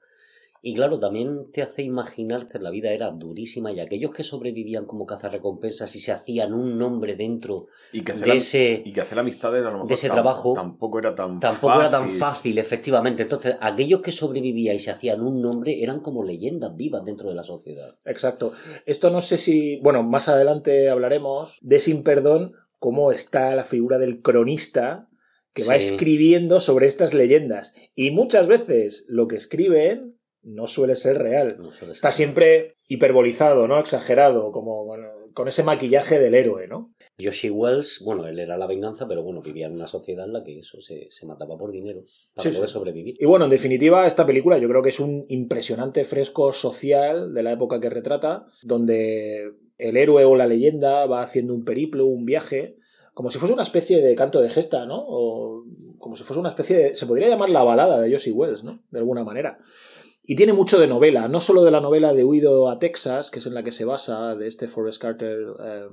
Y 0.63 0.75
claro, 0.75 1.01
también 1.01 1.51
te 1.53 1.63
hace 1.63 1.83
imaginar 1.83 2.47
que 2.49 2.59
la 2.59 2.71
vida 2.71 2.91
era 2.93 3.11
durísima 3.11 3.73
y 3.73 3.81
aquellos 3.81 4.11
que 4.13 4.25
sobrevivían 4.25 4.85
como 4.85 5.07
cazarrecompensas 5.07 5.97
y 5.97 6.01
se 6.01 6.13
hacían 6.13 6.53
un 6.53 6.79
nombre 6.79 7.17
dentro 7.17 7.69
Y 7.93 8.03
que 8.03 8.13
hacer, 8.13 8.29
de 8.29 8.37
ese... 8.37 8.83
y 8.85 8.93
que 8.93 9.01
hacer 9.01 9.19
amistades 9.19 9.63
a 9.63 9.71
lo 9.71 9.73
mejor 9.73 9.89
de 9.89 9.95
ese 9.95 10.09
tam- 10.11 10.13
trabajo 10.13 10.53
tampoco 10.55 10.99
era 10.99 11.15
tan 11.15 11.41
Tampoco 11.41 11.81
era 11.81 11.91
tan 11.91 12.11
fácil, 12.11 12.59
efectivamente. 12.59 13.23
Entonces, 13.23 13.57
aquellos 13.61 14.03
que 14.03 14.13
sobrevivían 14.13 14.77
y 14.77 14.81
se 14.81 14.91
hacían 14.91 15.23
un 15.23 15.41
nombre 15.41 15.83
eran 15.83 16.01
como 16.01 16.25
leyendas 16.25 16.77
vivas 16.77 17.05
dentro 17.07 17.31
de 17.31 17.37
la 17.37 17.45
sociedad. 17.45 17.99
Exacto. 18.05 18.53
Esto 18.85 19.11
no 19.11 19.23
sé 19.23 19.39
si, 19.39 19.81
bueno, 19.81 20.03
más 20.03 20.29
adelante 20.29 20.91
hablaremos 20.91 21.57
de 21.63 21.81
Sin 21.81 22.03
Perdón, 22.03 22.53
cómo 22.79 23.13
está 23.13 23.55
la 23.57 23.65
figura 23.65 23.97
del 23.99 24.21
cronista 24.21 25.09
que 25.55 25.65
va 25.65 25.77
escribiendo 25.77 26.61
sobre 26.61 26.87
estas 26.87 27.13
leyendas. 27.15 27.75
Y 27.95 28.11
muchas 28.11 28.47
veces 28.47 29.05
lo 29.09 29.27
que 29.27 29.37
escriben 29.37 30.20
no 30.43 30.67
suele 30.67 30.97
ser 30.97 31.19
real. 31.19 31.57
No 31.59 31.73
suele 31.73 31.93
Está 31.93 32.13
siempre 32.13 32.77
hiperbolizado, 32.89 33.69
¿no? 33.69 33.79
Exagerado, 33.79 34.53
como 34.53 34.85
bueno, 34.85 35.09
con 35.35 35.49
ese 35.49 35.63
maquillaje 35.63 36.19
del 36.19 36.35
héroe, 36.35 36.67
¿no? 36.69 36.93
Josie 37.23 37.51
Wells, 37.51 38.01
bueno, 38.03 38.27
él 38.27 38.39
era 38.39 38.57
la 38.57 38.67
venganza, 38.67 39.07
pero 39.07 39.23
bueno, 39.23 39.43
vivía 39.43 39.67
en 39.67 39.75
una 39.75 39.87
sociedad 39.87 40.25
en 40.25 40.33
la 40.33 40.43
que 40.43 40.59
eso 40.61 40.81
se, 40.81 41.07
se 41.11 41.27
mataba 41.27 41.59
por 41.59 41.71
dinero 41.71 42.05
para 42.35 42.49
Sí, 42.49 42.55
poder 42.57 42.69
sí. 42.69 42.73
sobrevivir. 42.73 43.17
Y 43.21 43.27
bueno, 43.27 43.45
en 43.45 43.51
definitiva, 43.51 44.07
esta 44.07 44.25
película 44.25 44.57
yo 44.57 44.69
creo 44.69 44.83
que 44.83 44.89
es 44.89 45.01
un 45.01 45.27
impresionante 45.29 46.05
fresco 46.07 46.53
social 46.55 47.35
de 47.35 47.43
la 47.43 47.53
época 47.53 47.79
que 47.79 47.91
retrata, 47.91 48.47
donde 48.63 49.53
el 49.77 49.97
héroe 49.99 50.25
o 50.25 50.35
la 50.35 50.47
leyenda 50.47 51.05
va 51.05 51.23
haciendo 51.23 51.53
un 51.55 51.65
periplo, 51.65 52.07
un 52.07 52.25
viaje, 52.25 52.77
como 53.13 53.31
si 53.31 53.39
fuese 53.39 53.53
una 53.53 53.65
especie 53.65 54.01
de 54.01 54.15
canto 54.15 54.41
de 54.41 54.49
gesta, 54.49 54.87
¿no? 54.87 55.05
O 55.07 55.65
como 55.99 56.17
si 56.17 56.23
fuese 56.23 56.41
una 56.41 56.51
especie 56.51 56.77
de... 56.77 56.95
Se 56.97 57.05
podría 57.05 57.29
llamar 57.29 57.51
la 57.51 57.63
balada 57.63 58.01
de 58.01 58.11
Josie 58.11 58.33
Wells, 58.33 58.65
¿no? 58.65 58.83
De 58.91 58.99
alguna 58.99 59.25
manera. 59.25 59.59
Y 60.23 60.37
tiene 60.37 60.53
mucho 60.53 60.79
de 60.79 60.87
novela, 60.87 61.29
no 61.29 61.41
solo 61.41 61.65
de 61.65 61.71
la 61.71 61.81
novela 61.81 62.13
de 62.13 62.25
Huido 62.25 62.69
a 62.69 62.79
Texas, 62.79 63.31
que 63.31 63.39
es 63.39 63.47
en 63.47 63.55
la 63.55 63.63
que 63.63 63.73
se 63.73 63.85
basa, 63.85 64.37
de 64.37 64.47
este 64.47 64.69
Forrest 64.69 65.01
Carter 65.01 65.39
eh, 65.65 65.89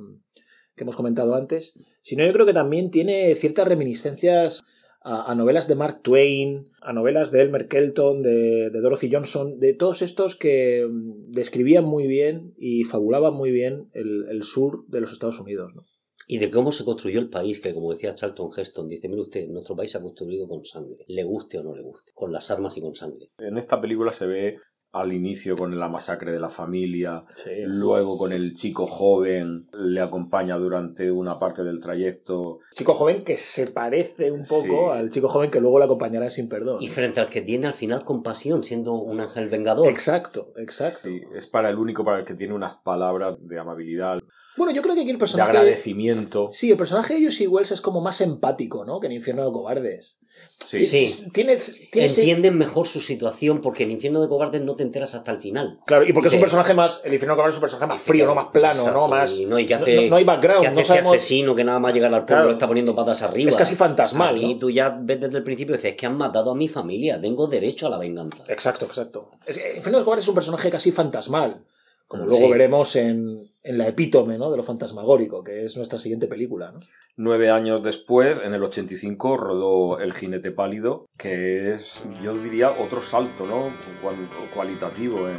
que 0.75 0.83
hemos 0.83 0.95
comentado 0.95 1.35
antes, 1.35 1.73
sino 2.03 2.25
yo 2.25 2.33
creo 2.33 2.45
que 2.45 2.53
también 2.53 2.91
tiene 2.91 3.33
ciertas 3.35 3.67
reminiscencias 3.67 4.63
a, 5.01 5.33
novelas 5.35 5.67
de 5.67 5.75
Mark 5.75 6.01
Twain, 6.03 6.69
a 6.81 6.91
novelas 6.91 7.31
de 7.31 7.41
Elmer 7.41 7.67
Kelton, 7.67 8.21
de, 8.21 8.69
Dorothy 8.69 9.09
Johnson, 9.11 9.57
de 9.57 9.73
todos 9.73 10.01
estos 10.01 10.35
que 10.35 10.85
mm, 10.85 11.31
describían 11.31 11.85
muy 11.85 12.07
bien 12.07 12.53
y 12.57 12.83
fabulaban 12.83 13.33
muy 13.33 13.51
bien 13.51 13.89
el, 13.93 14.25
el 14.29 14.43
sur 14.43 14.85
de 14.87 15.01
los 15.01 15.13
Estados 15.13 15.39
Unidos. 15.39 15.71
¿no? 15.73 15.85
Y 16.29 16.39
de 16.39 16.51
cómo 16.51 16.73
se 16.73 16.83
construyó 16.83 17.19
el 17.19 17.29
país, 17.29 17.61
que 17.61 17.73
como 17.73 17.93
decía 17.93 18.13
Charlton 18.13 18.49
Heston, 18.55 18.89
dice, 18.89 19.07
mire 19.07 19.21
usted, 19.21 19.47
nuestro 19.47 19.75
país 19.77 19.91
se 19.91 19.97
ha 19.97 20.01
construido 20.01 20.47
con 20.47 20.65
sangre, 20.65 21.05
le 21.07 21.23
guste 21.23 21.57
o 21.57 21.63
no 21.63 21.73
le 21.73 21.81
guste, 21.81 22.11
con 22.13 22.33
las 22.33 22.51
armas 22.51 22.75
y 22.77 22.81
con 22.81 22.95
sangre. 22.95 23.29
En 23.37 23.57
esta 23.57 23.79
película 23.79 24.11
se 24.11 24.27
ve 24.27 24.57
al 24.91 25.13
inicio 25.13 25.55
con 25.55 25.77
la 25.77 25.89
masacre 25.89 26.31
de 26.31 26.39
la 26.39 26.49
familia, 26.49 27.23
luego 27.65 28.17
con 28.17 28.31
el 28.31 28.55
chico 28.55 28.87
joven, 28.87 29.67
le 29.73 30.01
acompaña 30.01 30.57
durante 30.57 31.11
una 31.11 31.37
parte 31.37 31.63
del 31.63 31.79
trayecto. 31.81 32.59
Chico 32.73 32.93
joven 32.93 33.23
que 33.23 33.37
se 33.37 33.67
parece 33.67 34.31
un 34.31 34.45
poco 34.45 34.63
Sí. 34.93 34.99
al 34.99 35.09
chico 35.09 35.29
joven 35.29 35.51
que 35.51 35.59
luego 35.59 35.79
le 35.79 35.85
acompañará 35.85 36.29
sin 36.29 36.49
perdón. 36.49 36.81
Y 36.81 36.87
frente 36.87 37.19
al 37.19 37.29
que 37.29 37.41
tiene 37.41 37.67
al 37.67 37.73
final 37.73 38.03
compasión, 38.03 38.63
siendo 38.63 38.93
un 38.93 39.19
ángel 39.19 39.49
vengador. 39.49 39.87
Exacto, 39.89 40.51
exacto. 40.57 41.01
Sí, 41.03 41.21
es 41.35 41.47
para 41.47 41.69
el 41.69 41.77
único 41.77 42.03
para 42.03 42.19
el 42.19 42.25
que 42.25 42.33
tiene 42.33 42.53
unas 42.53 42.75
palabras 42.83 43.35
de 43.39 43.59
amabilidad, 43.59 44.19
Bueno, 44.58 44.74
yo 44.74 44.82
creo 44.82 44.96
que 44.96 45.02
aquí 45.02 45.10
el 45.12 45.15
de 45.17 45.20
personaje... 45.20 45.50
agradecimiento. 45.52 46.50
Sí, 46.52 46.72
el 46.72 46.78
personaje 46.78 47.13
de 47.20 47.26
Josie 47.26 47.48
Wells 47.48 47.72
es 47.72 47.82
como 47.82 48.02
más 48.02 48.20
empático, 48.22 48.84
¿no? 48.86 49.00
Que 49.00 49.08
en 49.08 49.13
Infierno 49.13 49.46
de 49.46 49.52
Cobardes. 49.52 50.17
Sí. 50.65 50.86
Sí. 50.86 51.26
Tiene, 51.34 51.58
tiene 51.91 52.08
ese- 52.08 52.22
Entienden 52.22 52.58
mejor 52.58 52.88
su 52.88 53.00
situación 53.00 53.62
porque 53.62 53.84
en 53.84 53.91
Infierno 53.91 54.22
de 54.22 54.28
Cobardes 54.28 54.62
no 54.62 54.76
te 54.76 54.84
enteras 54.84 55.15
hasta 55.15 55.32
el 55.32 55.39
final. 55.39 55.80
Claro, 55.86 56.06
y 56.06 56.13
porque 56.13 56.28
es 56.30 56.34
un 56.36 56.39
personaje 56.41 56.74
más. 56.74 57.02
El 57.04 57.13
infierno 57.13 57.34
de 57.34 57.38
Cobardes 57.38 57.54
es 57.56 57.58
un 57.58 57.62
personaje 57.62 57.88
más 57.88 58.02
frío, 58.02 58.26
¿no? 58.28 58.36
Más 58.36 58.48
plano, 58.48 58.80
Exacto, 58.80 59.00
¿no? 59.00 59.08
Más. 59.08 59.36
y 59.38 59.46
no, 59.46 59.58
y 59.60 59.65
que 59.65 59.74
hace, 59.76 59.96
no, 59.96 60.10
no 60.10 60.15
hay 60.15 60.24
background, 60.24 60.62
que 60.62 60.67
hace 60.67 60.76
no 60.76 60.82
este 60.82 60.93
sabemos. 60.93 61.13
asesino 61.15 61.56
que 61.56 61.63
nada 61.63 61.80
más 61.80 61.93
llegar 61.93 62.13
al 62.13 62.22
pueblo 62.22 62.36
Claro. 62.36 62.48
le 62.50 62.54
está 62.54 62.67
poniendo 62.67 62.96
patas 62.96 63.22
arriba. 63.24 63.50
Es 63.50 63.56
casi 63.56 63.76
fantasmal. 63.76 64.36
Aquí 64.36 64.54
¿no? 64.56 64.60
tú 64.60 64.70
ya 64.70 64.98
ves 65.02 65.20
desde 65.22 65.38
el 65.38 65.43
principio 65.43 65.74
y 65.74 65.78
dices, 65.78 65.91
es 65.93 65.98
que 65.98 66.06
han 66.06 66.17
matado 66.17 66.52
a 66.52 66.56
mi 66.56 66.67
familia, 66.67 67.20
tengo 67.22 67.48
derecho 67.48 67.88
a 67.88 67.89
la 67.89 67.98
venganza. 67.98 68.43
Exacto, 68.48 68.86
exacto. 68.86 69.32
Es, 69.46 69.58
Infierno 69.58 70.00
de 70.00 70.04
Cobardes 70.04 70.26
es 70.26 70.30
un 70.30 70.36
personaje 70.36 70.70
casi 70.70 70.91
fantasmal. 70.91 71.63
Como 72.08 72.24
Mm, 72.24 72.28
luego 72.28 72.46
sí. 72.46 72.52
veremos 72.52 72.96
en, 72.96 73.52
en 73.67 73.77
la 73.77 73.88
epítome, 73.88 74.38
¿no? 74.38 74.49
De 74.49 74.58
lo 74.58 74.63
fantasmagórico, 74.63 75.43
que 75.43 75.65
es 75.65 75.75
nuestra 75.75 75.99
siguiente 75.99 76.27
película, 76.27 76.71
¿no? 76.71 76.80
Nueve 77.17 77.49
años 77.49 77.84
después, 77.84 78.41
en 78.43 78.53
el 78.53 78.63
85, 78.63 79.38
rodó 79.38 79.99
El 79.99 80.13
jinete 80.13 80.51
pálido, 80.51 81.08
que 81.17 81.73
es, 81.73 82.01
yo 82.23 82.34
diría, 82.38 82.71
otro 82.71 83.01
salto 83.01 83.45
¿no? 83.45 83.71
Cual- 84.01 84.30
cualitativo 84.53 85.27
en, 85.27 85.38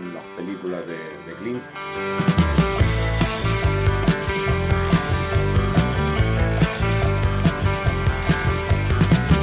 en 0.00 0.14
las 0.14 0.24
películas 0.36 0.82
de, 0.86 0.94
de 0.94 1.34
Clint. 1.40 1.62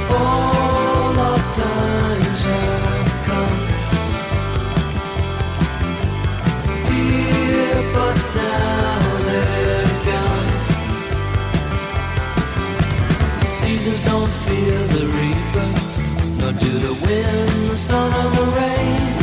All 0.08 1.18
of 1.18 1.42
times 1.54 2.42
Seasons 13.86 14.10
don't 14.10 14.28
fear 14.28 14.78
the 14.96 15.06
reaper, 15.06 15.68
nor 16.40 16.52
do 16.58 16.72
the 16.80 16.94
wind, 17.06 17.70
the 17.70 17.76
sun, 17.76 18.12
or 18.12 18.30
the 18.34 18.46
rain. 18.58 19.15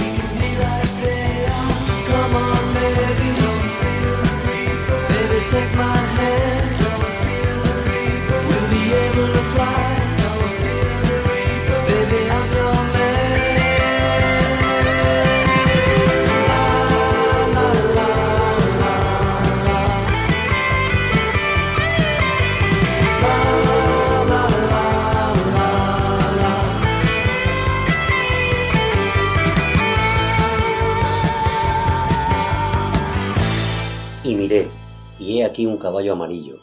Aquí 35.54 35.68
un 35.68 35.78
caballo 35.78 36.14
amarillo, 36.14 36.62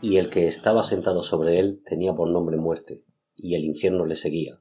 y 0.00 0.16
el 0.16 0.28
que 0.28 0.48
estaba 0.48 0.82
sentado 0.82 1.22
sobre 1.22 1.60
él 1.60 1.80
tenía 1.86 2.14
por 2.14 2.28
nombre 2.28 2.56
muerte, 2.56 3.04
y 3.36 3.54
el 3.54 3.62
infierno 3.62 4.06
le 4.06 4.16
seguía. 4.16 4.60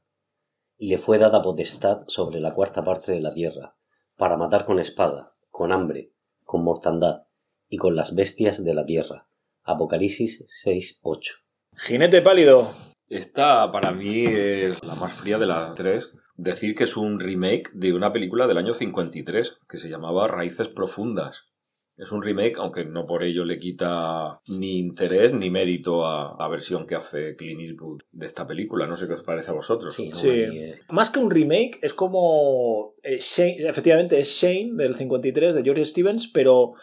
Y 0.77 0.89
le 0.89 0.99
fue 0.99 1.17
dada 1.17 1.41
potestad 1.41 2.03
sobre 2.05 2.39
la 2.39 2.53
cuarta 2.53 2.83
parte 2.83 3.11
de 3.13 3.19
la 3.19 3.33
tierra, 3.33 3.75
para 4.15 4.37
matar 4.37 4.65
con 4.65 4.77
espada, 4.77 5.33
con 5.49 5.71
hambre, 5.71 6.11
con 6.43 6.63
mortandad, 6.63 7.23
y 7.67 7.77
con 7.77 7.95
las 7.95 8.13
bestias 8.13 8.63
de 8.63 8.75
la 8.75 8.85
tierra. 8.85 9.27
Apocalipsis 9.63 10.45
6.8. 10.63 11.41
Jinete 11.75 12.21
pálido. 12.21 12.71
Esta 13.09 13.71
para 13.71 13.91
mí 13.91 14.23
es 14.27 14.83
la 14.83 14.93
más 14.93 15.13
fría 15.13 15.39
de 15.39 15.47
las 15.47 15.73
tres. 15.73 16.11
Decir 16.35 16.75
que 16.75 16.83
es 16.83 16.95
un 16.95 17.19
remake 17.19 17.71
de 17.73 17.93
una 17.93 18.13
película 18.13 18.45
del 18.45 18.59
año 18.59 18.75
53 18.75 19.57
que 19.67 19.77
se 19.79 19.89
llamaba 19.89 20.27
Raíces 20.27 20.67
Profundas. 20.67 21.47
Es 21.95 22.11
un 22.11 22.23
remake, 22.23 22.55
aunque 22.57 22.85
no 22.85 23.05
por 23.05 23.21
ello 23.23 23.45
le 23.45 23.59
quita 23.59 24.41
ni 24.47 24.79
interés 24.79 25.31
ni 25.31 25.51
mérito 25.51 26.07
a 26.07 26.35
la 26.39 26.47
versión 26.47 26.87
que 26.87 26.95
hace 26.95 27.35
Clint 27.35 27.61
Eastwood 27.61 28.01
de 28.11 28.25
esta 28.25 28.47
película. 28.47 28.87
No 28.87 28.97
sé 28.97 29.05
qué 29.07 29.13
os 29.13 29.23
parece 29.23 29.51
a 29.51 29.53
vosotros. 29.53 29.93
Sí, 29.93 30.09
es- 30.11 30.81
Más 30.89 31.11
que 31.11 31.19
un 31.19 31.29
remake, 31.29 31.77
es 31.83 31.93
como. 31.93 32.95
eh, 33.03 33.17
Shane- 33.19 33.69
efectivamente, 33.69 34.19
es 34.19 34.27
Shane 34.29 34.71
del 34.75 34.95
53 34.95 35.53
de 35.53 35.63
George 35.63 35.85
Stevens, 35.85 36.27
pero 36.33 36.73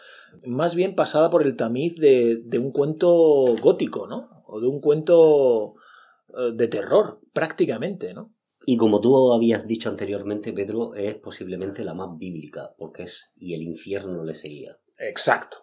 más 0.45 0.75
bien 0.75 0.95
pasada 0.95 1.29
por 1.29 1.43
el 1.43 1.57
tamiz 1.57 1.95
de, 1.97 2.37
de 2.45 2.57
un 2.59 2.71
cuento 2.71 3.11
gótico, 3.61 4.07
¿no? 4.07 4.29
O 4.47 4.61
de 4.61 4.67
un 4.67 4.79
cuento 4.79 5.73
eh, 6.37 6.51
de 6.53 6.67
terror, 6.69 7.19
prácticamente, 7.33 8.13
¿no? 8.13 8.33
Y 8.65 8.77
como 8.77 9.01
tú 9.01 9.33
habías 9.33 9.65
dicho 9.67 9.89
anteriormente, 9.89 10.53
Pedro, 10.53 10.93
es 10.93 11.15
posiblemente 11.15 11.83
la 11.83 11.95
más 11.95 12.17
bíblica, 12.17 12.73
porque 12.77 13.03
es 13.03 13.33
y 13.35 13.55
el 13.55 13.63
infierno 13.63 14.23
le 14.23 14.35
seguía. 14.35 14.77
Exacto. 15.01 15.57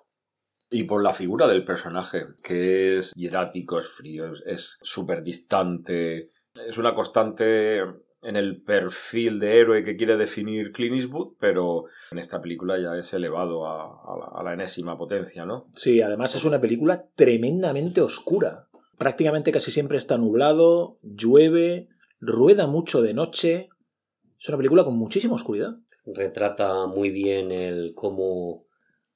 Y 0.70 0.84
por 0.84 1.02
la 1.02 1.12
figura 1.14 1.46
del 1.46 1.64
personaje, 1.64 2.26
que 2.42 2.98
es 2.98 3.12
hierático, 3.14 3.80
es 3.80 3.88
frío, 3.88 4.32
es- 4.44 4.78
súper 4.82 5.22
distante. 5.22 6.32
Es 6.66 6.76
una 6.76 6.94
constante 6.94 7.78
en 8.20 8.36
el 8.36 8.60
perfil 8.62 9.38
de 9.38 9.60
héroe 9.60 9.84
que 9.84 9.96
quiere 9.96 10.16
definir 10.16 10.72
Clint 10.72 10.96
Eastwood, 10.96 11.36
pero 11.38 11.84
en 12.10 12.18
esta 12.18 12.40
película 12.42 12.76
ya 12.78 12.96
es 12.98 13.12
elevado 13.14 13.66
a, 13.66 13.84
a 13.84 14.18
la, 14.18 14.40
a 14.40 14.42
la 14.42 14.52
enésima 14.54 14.98
potencia, 14.98 15.46
¿no? 15.46 15.68
Sí, 15.74 16.02
además 16.02 16.34
es 16.34 16.44
una 16.44 16.60
película 16.60 17.06
tremendamente 17.14 18.00
oscura. 18.00 18.68
Prácticamente 18.98 19.52
casi 19.52 19.70
siempre 19.70 19.96
está 19.96 20.18
nublado, 20.18 20.98
llueve, 21.02 21.88
rueda 22.20 22.66
mucho 22.66 23.00
de 23.00 23.14
noche. 23.14 23.68
Es 24.40 24.48
una 24.48 24.58
película 24.58 24.84
con 24.84 24.98
muchísima 24.98 25.36
oscuridad. 25.36 25.76
Retrata 26.04 26.86
muy 26.86 27.10
bien 27.10 27.52
el 27.52 27.92
cómo 27.94 28.66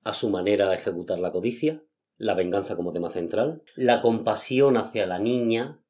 a 0.05 0.15
su 0.15 0.31
manera 0.31 0.73
ejecutar 0.75 1.19
la 1.19 1.33
codicia, 1.33 1.83
la 2.19 2.35
venganza 2.35 2.77
como 2.77 2.93
tema 2.93 3.11
central, 3.11 3.63
la 3.77 4.01
compasión 4.01 4.77
hacia 4.77 5.07
la 5.07 5.19
niña, 5.19 5.83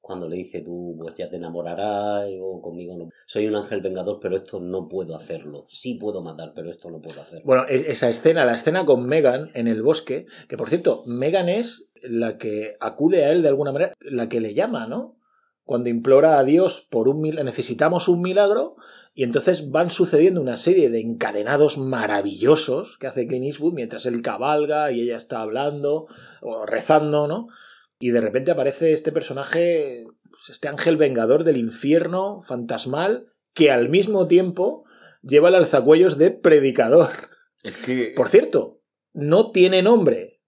cuando 0.00 0.28
le 0.28 0.36
dice 0.36 0.62
tú 0.62 0.96
pues 0.98 1.14
ya 1.14 1.30
te 1.30 1.36
enamorarás 1.36 2.28
o 2.40 2.60
conmigo 2.60 2.96
no. 2.98 3.08
Soy 3.26 3.46
un 3.46 3.56
ángel 3.56 3.80
vengador, 3.80 4.18
pero 4.20 4.36
esto 4.36 4.60
no 4.60 4.88
puedo 4.88 5.14
hacerlo. 5.14 5.64
Sí 5.68 5.94
puedo 5.94 6.22
matar, 6.22 6.52
pero 6.54 6.70
esto 6.70 6.90
no 6.90 7.00
puedo 7.00 7.22
hacerlo. 7.22 7.44
Bueno, 7.46 7.64
e- 7.68 7.90
esa 7.90 8.10
escena, 8.10 8.44
la 8.44 8.54
escena 8.54 8.84
con 8.84 9.06
Megan 9.06 9.50
en 9.54 9.68
el 9.68 9.82
bosque, 9.82 10.26
que 10.48 10.56
por 10.56 10.68
cierto, 10.68 11.04
Megan 11.06 11.48
es 11.48 11.88
la 12.02 12.36
que 12.36 12.76
acude 12.80 13.24
a 13.24 13.30
él 13.30 13.42
de 13.42 13.48
alguna 13.48 13.72
manera, 13.72 13.94
la 14.00 14.28
que 14.28 14.40
le 14.40 14.54
llama, 14.54 14.88
¿no? 14.88 15.16
Cuando 15.64 15.88
implora 15.88 16.38
a 16.38 16.44
Dios 16.44 16.86
por 16.90 17.08
un 17.08 17.20
mil- 17.20 17.42
necesitamos 17.44 18.08
un 18.08 18.20
milagro, 18.22 18.76
y 19.14 19.24
entonces 19.24 19.70
van 19.70 19.90
sucediendo 19.90 20.40
una 20.40 20.56
serie 20.56 20.88
de 20.90 21.00
encadenados 21.00 21.76
maravillosos 21.78 22.96
que 22.98 23.06
hace 23.06 23.26
Clint 23.26 23.44
Eastwood 23.44 23.74
mientras 23.74 24.06
él 24.06 24.22
cabalga 24.22 24.90
y 24.90 25.02
ella 25.02 25.16
está 25.16 25.40
hablando 25.42 26.06
o 26.40 26.64
rezando, 26.66 27.26
¿no? 27.28 27.46
Y 28.00 28.10
de 28.10 28.20
repente 28.20 28.50
aparece 28.50 28.92
este 28.94 29.12
personaje, 29.12 30.06
pues, 30.30 30.48
este 30.48 30.68
ángel 30.68 30.96
vengador 30.96 31.44
del 31.44 31.58
infierno 31.58 32.42
fantasmal, 32.42 33.28
que 33.54 33.70
al 33.70 33.88
mismo 33.90 34.26
tiempo 34.28 34.84
lleva 35.22 35.50
el 35.50 35.56
alzacuellos 35.56 36.16
de 36.18 36.30
predicador. 36.30 37.10
Es 37.62 37.76
que, 37.76 38.14
Por 38.16 38.28
cierto, 38.30 38.80
no 39.12 39.52
tiene 39.52 39.82
nombre. 39.82 40.40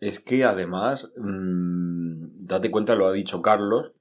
es 0.00 0.20
que 0.20 0.42
además, 0.44 1.12
mm, 1.16 2.46
date 2.46 2.70
cuenta, 2.70 2.94
lo 2.94 3.06
ha 3.06 3.12
dicho 3.12 3.42
Carlos, 3.42 3.92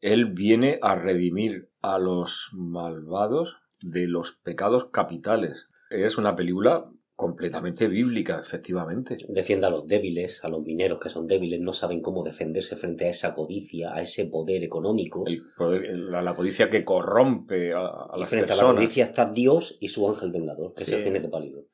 él 0.00 0.26
viene 0.26 0.78
a 0.82 0.94
redimir 0.94 1.70
a 1.82 1.98
los 1.98 2.50
malvados 2.52 3.56
de 3.82 4.06
los 4.06 4.32
pecados 4.32 4.86
capitales. 4.92 5.68
Es 5.90 6.18
una 6.18 6.36
película 6.36 6.86
completamente 7.16 7.86
bíblica, 7.86 8.40
efectivamente. 8.40 9.18
Defiende 9.28 9.66
a 9.66 9.70
los 9.70 9.86
débiles, 9.86 10.42
a 10.42 10.48
los 10.48 10.62
mineros 10.62 10.98
que 11.00 11.10
son 11.10 11.26
débiles, 11.26 11.60
no 11.60 11.74
saben 11.74 12.00
cómo 12.00 12.24
defenderse 12.24 12.76
frente 12.76 13.04
a 13.06 13.10
esa 13.10 13.34
codicia, 13.34 13.92
a 13.94 14.00
ese 14.00 14.24
poder 14.24 14.62
económico. 14.62 15.24
El 15.26 15.42
poder- 15.54 15.94
la, 15.98 16.22
la 16.22 16.34
codicia 16.34 16.70
que 16.70 16.82
corrompe 16.82 17.74
a, 17.74 17.80
a 17.80 18.12
y 18.16 18.20
las 18.20 18.28
frente 18.30 18.52
a 18.54 18.56
la 18.56 18.62
codicia 18.62 19.04
está 19.04 19.30
Dios 19.30 19.76
y 19.80 19.88
su 19.88 20.08
ángel 20.08 20.30
vengador, 20.32 20.72
que 20.74 20.84
Sí. 20.86 20.92
es 20.92 20.98
el 20.98 21.04
jinete 21.04 21.28
pálido. 21.28 21.64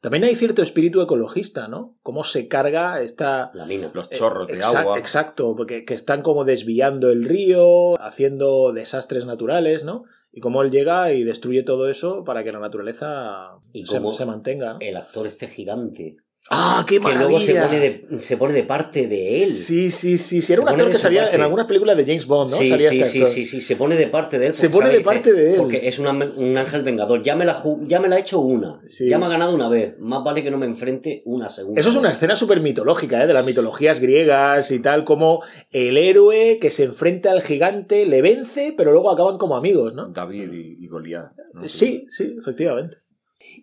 También 0.00 0.24
hay 0.24 0.34
cierto 0.34 0.62
espíritu 0.62 1.02
ecologista, 1.02 1.68
¿no? 1.68 1.96
Cómo 2.02 2.24
se 2.24 2.48
carga 2.48 3.02
esta... 3.02 3.50
La 3.52 3.66
mina. 3.66 3.90
los 3.92 4.08
chorros 4.08 4.48
de 4.48 4.62
agua. 4.62 4.98
Exacto, 4.98 5.54
porque 5.54 5.84
que 5.84 5.92
están 5.92 6.22
como 6.22 6.44
desviando 6.44 7.10
el 7.10 7.24
río, 7.24 8.00
haciendo 8.00 8.72
desastres 8.72 9.26
naturales, 9.26 9.84
¿no? 9.84 10.04
Y 10.32 10.40
cómo 10.40 10.62
él 10.62 10.70
llega 10.70 11.12
y 11.12 11.24
destruye 11.24 11.64
todo 11.64 11.88
eso 11.90 12.24
para 12.24 12.44
que 12.44 12.52
la 12.52 12.60
naturaleza 12.60 13.58
Y 13.72 13.84
se, 13.84 13.96
cómo 13.96 14.14
se 14.14 14.24
mantenga. 14.24 14.74
¿no? 14.74 14.78
El 14.80 14.96
actor 14.96 15.26
este 15.26 15.48
gigante, 15.48 16.16
¡Ah, 16.52 16.84
qué 16.88 16.96
que 16.96 17.00
maravilla! 17.00 17.28
luego 17.28 17.40
se 17.40 17.54
pone, 17.54 17.78
de, 17.78 18.20
se 18.20 18.36
pone 18.36 18.54
de 18.54 18.62
parte 18.64 19.06
de 19.06 19.44
él. 19.44 19.50
Sí, 19.52 19.90
sí, 19.92 20.18
sí, 20.18 20.42
sí. 20.42 20.52
Era 20.52 20.56
Se 20.56 20.62
un 20.62 20.68
actor 20.68 20.90
que 20.90 20.98
salía 20.98 21.22
parte. 21.22 21.36
en 21.36 21.42
algunas 21.42 21.66
películas 21.66 21.96
de 21.96 22.04
James 22.04 22.26
Bond, 22.26 22.50
¿no? 22.50 22.56
Sí, 22.56 22.70
Salía 22.70 22.90
sí, 22.90 23.00
este 23.02 23.26
sí, 23.26 23.26
sí, 23.26 23.44
sí, 23.44 23.60
se 23.60 23.76
pone 23.76 23.94
de 23.94 24.08
parte 24.08 24.38
de 24.38 24.46
él. 24.48 24.54
Se 24.54 24.68
pone 24.68 24.86
sabe, 24.86 24.92
de 24.94 24.98
dice, 24.98 25.04
parte 25.10 25.32
de 25.32 25.50
él. 25.52 25.56
Porque 25.58 25.86
es 25.86 26.00
una- 26.00 26.10
un 26.10 26.58
ángel 26.58 26.82
vengador. 26.82 27.22
Ya 27.22 27.36
me, 27.36 27.44
la, 27.44 27.62
ya 27.82 28.00
me 28.00 28.08
la 28.08 28.16
he 28.16 28.20
hecho 28.20 28.40
una. 28.40 28.80
Sí. 28.88 29.08
Ya 29.08 29.18
me 29.18 29.26
ha 29.26 29.28
ganado 29.28 29.54
una 29.54 29.68
vez. 29.68 29.94
Más 30.00 30.24
vale 30.24 30.42
que 30.42 30.50
no 30.50 30.58
me 30.58 30.66
enfrente 30.66 31.22
una 31.24 31.50
segunda. 31.50 31.80
Eso 31.80 31.90
es 31.90 31.96
una 31.96 32.10
escena 32.10 32.34
súper 32.34 32.60
mitológica, 32.60 33.22
¿eh? 33.22 33.26
de 33.28 33.34
las 33.34 33.46
mitologías 33.46 34.00
griegas 34.00 34.72
y 34.72 34.80
tal, 34.80 35.04
como 35.04 35.42
el 35.70 35.96
héroe 35.98 36.58
que 36.60 36.72
se 36.72 36.82
enfrenta 36.84 37.30
al 37.30 37.42
gigante 37.42 38.06
le 38.06 38.22
vence, 38.22 38.74
pero 38.76 38.90
luego 38.90 39.10
acaban 39.12 39.38
como 39.38 39.56
amigos, 39.56 39.94
¿no? 39.94 40.08
David 40.08 40.52
y, 40.52 40.84
y 40.84 40.88
Goliat. 40.88 41.30
¿no? 41.54 41.68
Sí, 41.68 42.06
sí, 42.08 42.34
efectivamente. 42.40 42.96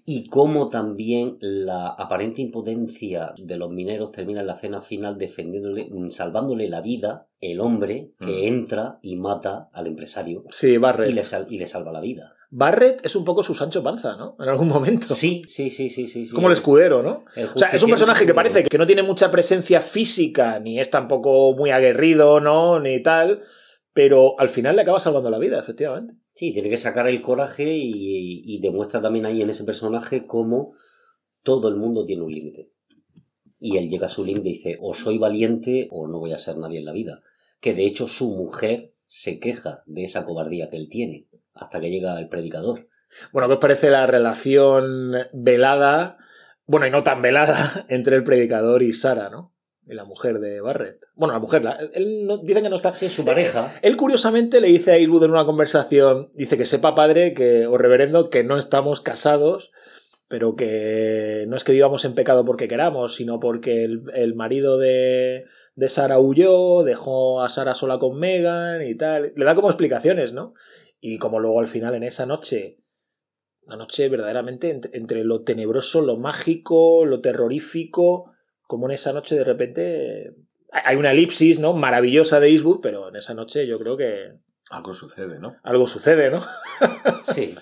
Y 0.10 0.30
cómo 0.30 0.70
también 0.70 1.38
la 1.42 1.88
aparente 1.90 2.42
impotencia 2.42 3.34
de 3.38 3.58
los 3.58 3.70
mineros 3.70 4.14
termina 4.14 4.40
en 4.40 4.48
la 4.48 4.54
escena 4.54 4.82
final 4.82 5.18
defendiéndole, 5.18 5.90
mm, 5.92 6.12
salvándole 6.12 6.70
la 6.70 6.80
vida 6.80 7.28
el 7.42 7.60
hombre 7.60 8.14
que 8.22 8.28
Mm. 8.32 8.54
entra 8.56 9.00
y 9.02 9.18
mata 9.18 9.70
al 9.74 9.86
empresario 9.86 10.46
Sí, 10.52 10.78
Barrett. 10.78 11.10
y 11.10 11.14
le, 11.14 11.24
sal- 11.26 11.48
y 11.50 11.58
le 11.58 11.68
salva 11.68 11.92
la 11.92 12.00
vida. 12.00 12.32
Barrett 12.50 13.06
es 13.06 13.18
un 13.18 13.26
poco 13.26 13.44
su 13.44 13.54
Sancho 13.54 13.84
Panza, 13.84 14.16
¿no? 14.16 14.38
En 14.40 14.48
algún 14.48 14.70
momento. 14.70 15.08
Sí, 15.08 15.44
sí, 15.46 15.70
sí, 15.70 15.90
sí, 15.90 16.08
sí. 16.08 16.30
Como 16.34 16.48
el 16.48 16.54
escudero, 16.54 17.04
¿no? 17.04 17.26
El 17.36 17.48
O 17.48 17.58
sea, 17.60 17.68
es 17.68 17.84
un 17.84 17.90
personaje 17.90 18.26
que 18.26 18.34
parece 18.34 18.64
que 18.64 18.78
no 18.78 18.88
tiene 18.88 19.04
mucha 19.04 19.30
presencia 19.30 19.82
física, 19.82 20.58
ni 20.62 20.80
es 20.80 20.90
tampoco 20.90 21.52
muy 21.54 21.72
aguerrido, 21.72 22.40
¿no? 22.40 22.80
Ni 22.80 23.04
tal, 23.04 23.44
pero 23.94 24.40
al 24.40 24.48
final 24.48 24.78
le 24.78 24.84
acaba 24.84 25.02
salvando 25.02 25.30
la 25.30 25.38
vida, 25.38 25.60
efectivamente. 25.60 26.14
Sí, 26.38 26.54
tiene 26.54 26.70
que 26.70 26.78
sacar 26.78 27.08
el 27.08 27.24
coraje 27.24 27.74
y, 27.76 28.60
demuestra 28.62 29.02
también 29.02 29.26
ahí 29.26 29.42
en 29.42 29.50
ese 29.50 29.64
personaje 29.64 30.28
cómo 30.28 30.76
todo 31.42 31.68
el 31.68 31.78
mundo 31.78 32.06
tiene 32.06 32.22
un 32.22 32.32
límite. 32.32 32.70
Y 33.60 33.78
él 33.78 33.90
llega 33.90 34.06
a 34.06 34.10
su 34.10 34.24
límite 34.24 34.50
y 34.50 34.54
dice, 34.54 34.78
o 34.80 34.94
soy 34.94 35.18
valiente 35.18 35.88
o 35.90 36.08
no 36.08 36.20
voy 36.20 36.34
a 36.34 36.38
ser 36.38 36.58
nadie 36.60 36.78
en 36.78 36.86
la 36.86 36.92
vida. 36.92 37.24
Que 37.60 37.74
de 37.74 37.88
hecho 37.88 38.06
su 38.06 38.30
mujer 38.30 38.94
se 39.08 39.40
queja 39.40 39.82
de 39.88 40.04
esa 40.04 40.26
cobardía 40.26 40.70
que 40.70 40.78
él 40.78 40.90
tiene, 40.92 41.26
hasta 41.56 41.80
que 41.80 41.90
llega 41.90 42.20
el 42.20 42.30
predicador. 42.30 42.88
Bueno, 43.34 43.48
¿qué 43.48 43.56
os 43.56 43.60
parece 43.60 43.90
la 43.90 44.06
relación 44.06 45.14
velada, 45.34 46.20
bueno, 46.68 46.86
y 46.86 46.92
no 46.92 47.02
tan 47.02 47.24
velada, 47.24 47.84
entre 47.90 48.16
el 48.16 48.24
predicador 48.24 48.84
y 48.84 48.94
Sara, 48.94 49.32
¿no? 49.32 49.56
Y 49.90 49.94
la 49.94 50.04
mujer 50.04 50.40
de 50.40 50.60
Barrett. 50.60 51.00
Bueno, 51.16 51.34
la 51.34 51.40
mujer, 51.40 51.64
la- 51.64 51.80
él 51.94 52.26
no, 52.26 52.38
dicen 52.40 52.64
que 52.64 52.70
no 52.70 52.76
está... 52.76 52.92
Sí, 52.92 53.10
su 53.10 53.24
pareja. 53.24 53.74
Él 53.82 53.96
curiosamente 53.96 54.60
le 54.60 54.68
dice 54.68 54.92
a 54.92 54.98
Eastwood 54.98 55.24
en 55.24 55.32
una 55.32 55.46
conversación, 55.46 56.30
dice 56.34 56.58
que 56.58 56.66
sepa 56.66 56.94
padre 56.94 57.34
que, 57.34 57.68
o 57.68 57.78
reverendo 57.78 58.30
que 58.30 58.44
no 58.44 58.58
estamos 58.58 59.00
casados, 59.00 59.72
pero 60.28 60.58
que 60.58 61.46
no 61.48 61.56
es 61.56 61.64
que 61.64 61.72
vivamos 61.72 62.04
en 62.04 62.16
pecado 62.16 62.44
porque 62.44 62.68
queramos, 62.68 63.16
sino 63.16 63.40
porque 63.40 63.86
el, 63.86 64.02
el 64.14 64.36
marido 64.36 64.78
de, 64.78 65.46
de 65.76 65.90
Sara 65.90 66.20
huyó, 66.20 66.84
dejó 66.84 67.42
a 67.42 67.48
Sara 67.48 67.74
sola 67.74 67.98
con 67.98 68.20
Megan 68.20 68.86
y 68.86 68.94
tal. 68.96 69.32
Le 69.38 69.46
da 69.46 69.56
como 69.56 69.70
explicaciones, 69.70 70.34
¿no? 70.34 70.54
Y 71.00 71.18
como 71.18 71.40
luego 71.40 71.62
al 71.62 71.68
final 71.70 71.96
en 71.96 72.04
esa 72.04 72.26
noche, 72.26 72.80
una 73.66 73.78
noche 73.78 74.10
verdaderamente 74.10 74.82
entre 74.92 75.24
lo 75.24 75.44
tenebroso, 75.44 76.02
lo 76.02 76.18
mágico, 76.18 77.06
lo 77.06 77.22
terrorífico, 77.22 78.34
como 78.68 78.88
en 78.88 78.94
esa 78.94 79.14
noche 79.14 79.36
de 79.36 79.44
repente 79.44 80.36
hay 80.72 80.96
una 80.96 81.12
elipsis, 81.12 81.60
¿no? 81.60 81.74
Maravillosa 81.74 82.40
de 82.40 82.50
Eastwood, 82.50 82.82
pero 82.82 83.10
en 83.10 83.16
esa 83.16 83.34
noche 83.34 83.66
yo 83.66 83.80
creo 83.80 83.98
que 83.98 84.34
Algo 84.70 84.94
sucede, 84.94 85.40
¿no? 85.40 85.56
algo 85.64 85.88
sucede, 85.88 86.30
¿no? 86.30 86.46
Sí. 87.22 87.56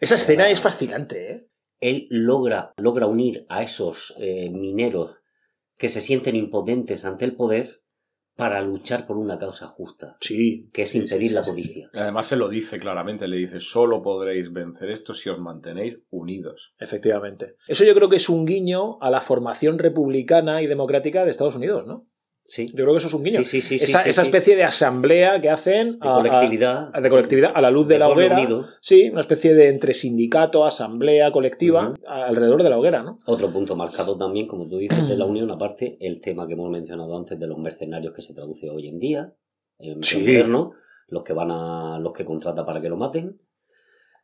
Esa 0.00 0.14
escena 0.14 0.48
es 0.48 0.60
fascinante, 0.60 1.32
¿eh? 1.32 1.46
él 1.80 2.06
logra, 2.10 2.72
logra 2.76 3.06
unir 3.06 3.46
a 3.48 3.62
esos 3.62 4.14
eh, 4.18 4.50
mineros 4.50 5.16
que 5.76 5.88
se 5.88 6.00
sienten 6.00 6.36
impotentes 6.36 7.04
ante 7.04 7.24
el 7.24 7.34
poder 7.34 7.80
para 8.40 8.60
luchar 8.62 9.06
por 9.06 9.16
una 9.18 9.38
causa 9.38 9.66
justa, 9.68 10.16
Sí. 10.20 10.68
que 10.72 10.82
es 10.82 10.90
Sí, 10.90 10.98
sí, 10.98 11.04
impedir 11.04 11.28
sí, 11.28 11.34
la 11.34 11.44
sí. 11.44 11.50
codicia. 11.50 11.90
Además 11.94 12.26
se 12.26 12.36
lo 12.36 12.48
dice 12.48 12.78
claramente, 12.78 13.28
le 13.28 13.36
dice, 13.36 13.60
solo 13.60 14.02
podréis 14.02 14.52
vencer 14.52 14.90
esto 14.90 15.14
si 15.14 15.28
os 15.28 15.38
mantenéis 15.38 15.98
unidos. 16.10 16.74
Efectivamente. 16.78 17.56
Eso 17.68 17.84
yo 17.84 17.94
creo 17.94 18.08
que 18.08 18.16
es 18.16 18.28
un 18.28 18.46
guiño 18.46 18.98
a 19.00 19.10
la 19.10 19.20
formación 19.20 19.78
republicana 19.78 20.62
y 20.62 20.66
democrática 20.66 21.24
de 21.24 21.30
Estados 21.30 21.54
Unidos, 21.56 21.86
¿no? 21.86 22.06
Sí, 22.52 22.66
Yo 22.66 22.82
creo 22.82 22.90
que 22.94 22.98
eso 22.98 23.06
es 23.06 23.14
un 23.14 23.22
guiño. 23.22 23.44
sí, 23.44 23.60
sí, 23.62 23.76
esa 23.76 24.02
esa 24.02 24.22
especie 24.22 24.56
de 24.56 24.64
asamblea 24.64 25.40
que 25.40 25.50
hacen 25.50 26.00
de 26.00 26.08
a- 26.08 26.14
colectividad, 26.14 26.90
a- 26.92 27.00
de 27.00 27.08
colectividad 27.08 27.52
a 27.54 27.60
la 27.60 27.70
luz 27.70 27.86
de, 27.86 27.96
la 28.00 28.08
hoguera. 28.08 28.34
unido. 28.40 28.66
Sí, 28.80 29.08
una 29.08 29.20
especie 29.20 29.54
de 29.54 29.68
entre 29.68 29.94
sindicato, 29.94 30.64
asamblea 30.66 31.30
colectiva 31.30 31.94
alrededor 32.08 32.64
de 32.64 32.70
la 32.70 32.76
hoguera, 32.78 33.04
¿no? 33.04 33.18
Otro 33.26 33.52
punto 33.52 33.76
marcado 33.76 34.16
también, 34.18 34.48
como 34.48 34.66
tú 34.66 34.78
dices, 34.78 35.08
de 35.08 35.16
la 35.16 35.24
unión, 35.32 35.48
aparte, 35.52 35.96
el 36.00 36.20
tema 36.20 36.48
que 36.48 36.54
hemos 36.54 36.70
mencionado 36.70 37.16
antes 37.16 37.38
de 37.38 37.46
los 37.46 37.56
mercenarios 37.56 38.12
que 38.14 38.22
se 38.22 38.34
traduce 38.34 38.68
hoy 38.68 38.88
en 38.88 38.98
día, 38.98 39.32
en 39.78 40.00
moderno, 40.00 40.72
los 41.06 41.22
que 41.22 41.32
van 41.32 41.52
a, 41.52 42.00
los 42.00 42.12
que 42.12 42.24
contrata 42.24 42.66
para 42.66 42.80
que 42.80 42.88
lo 42.88 42.96
maten. 42.96 43.40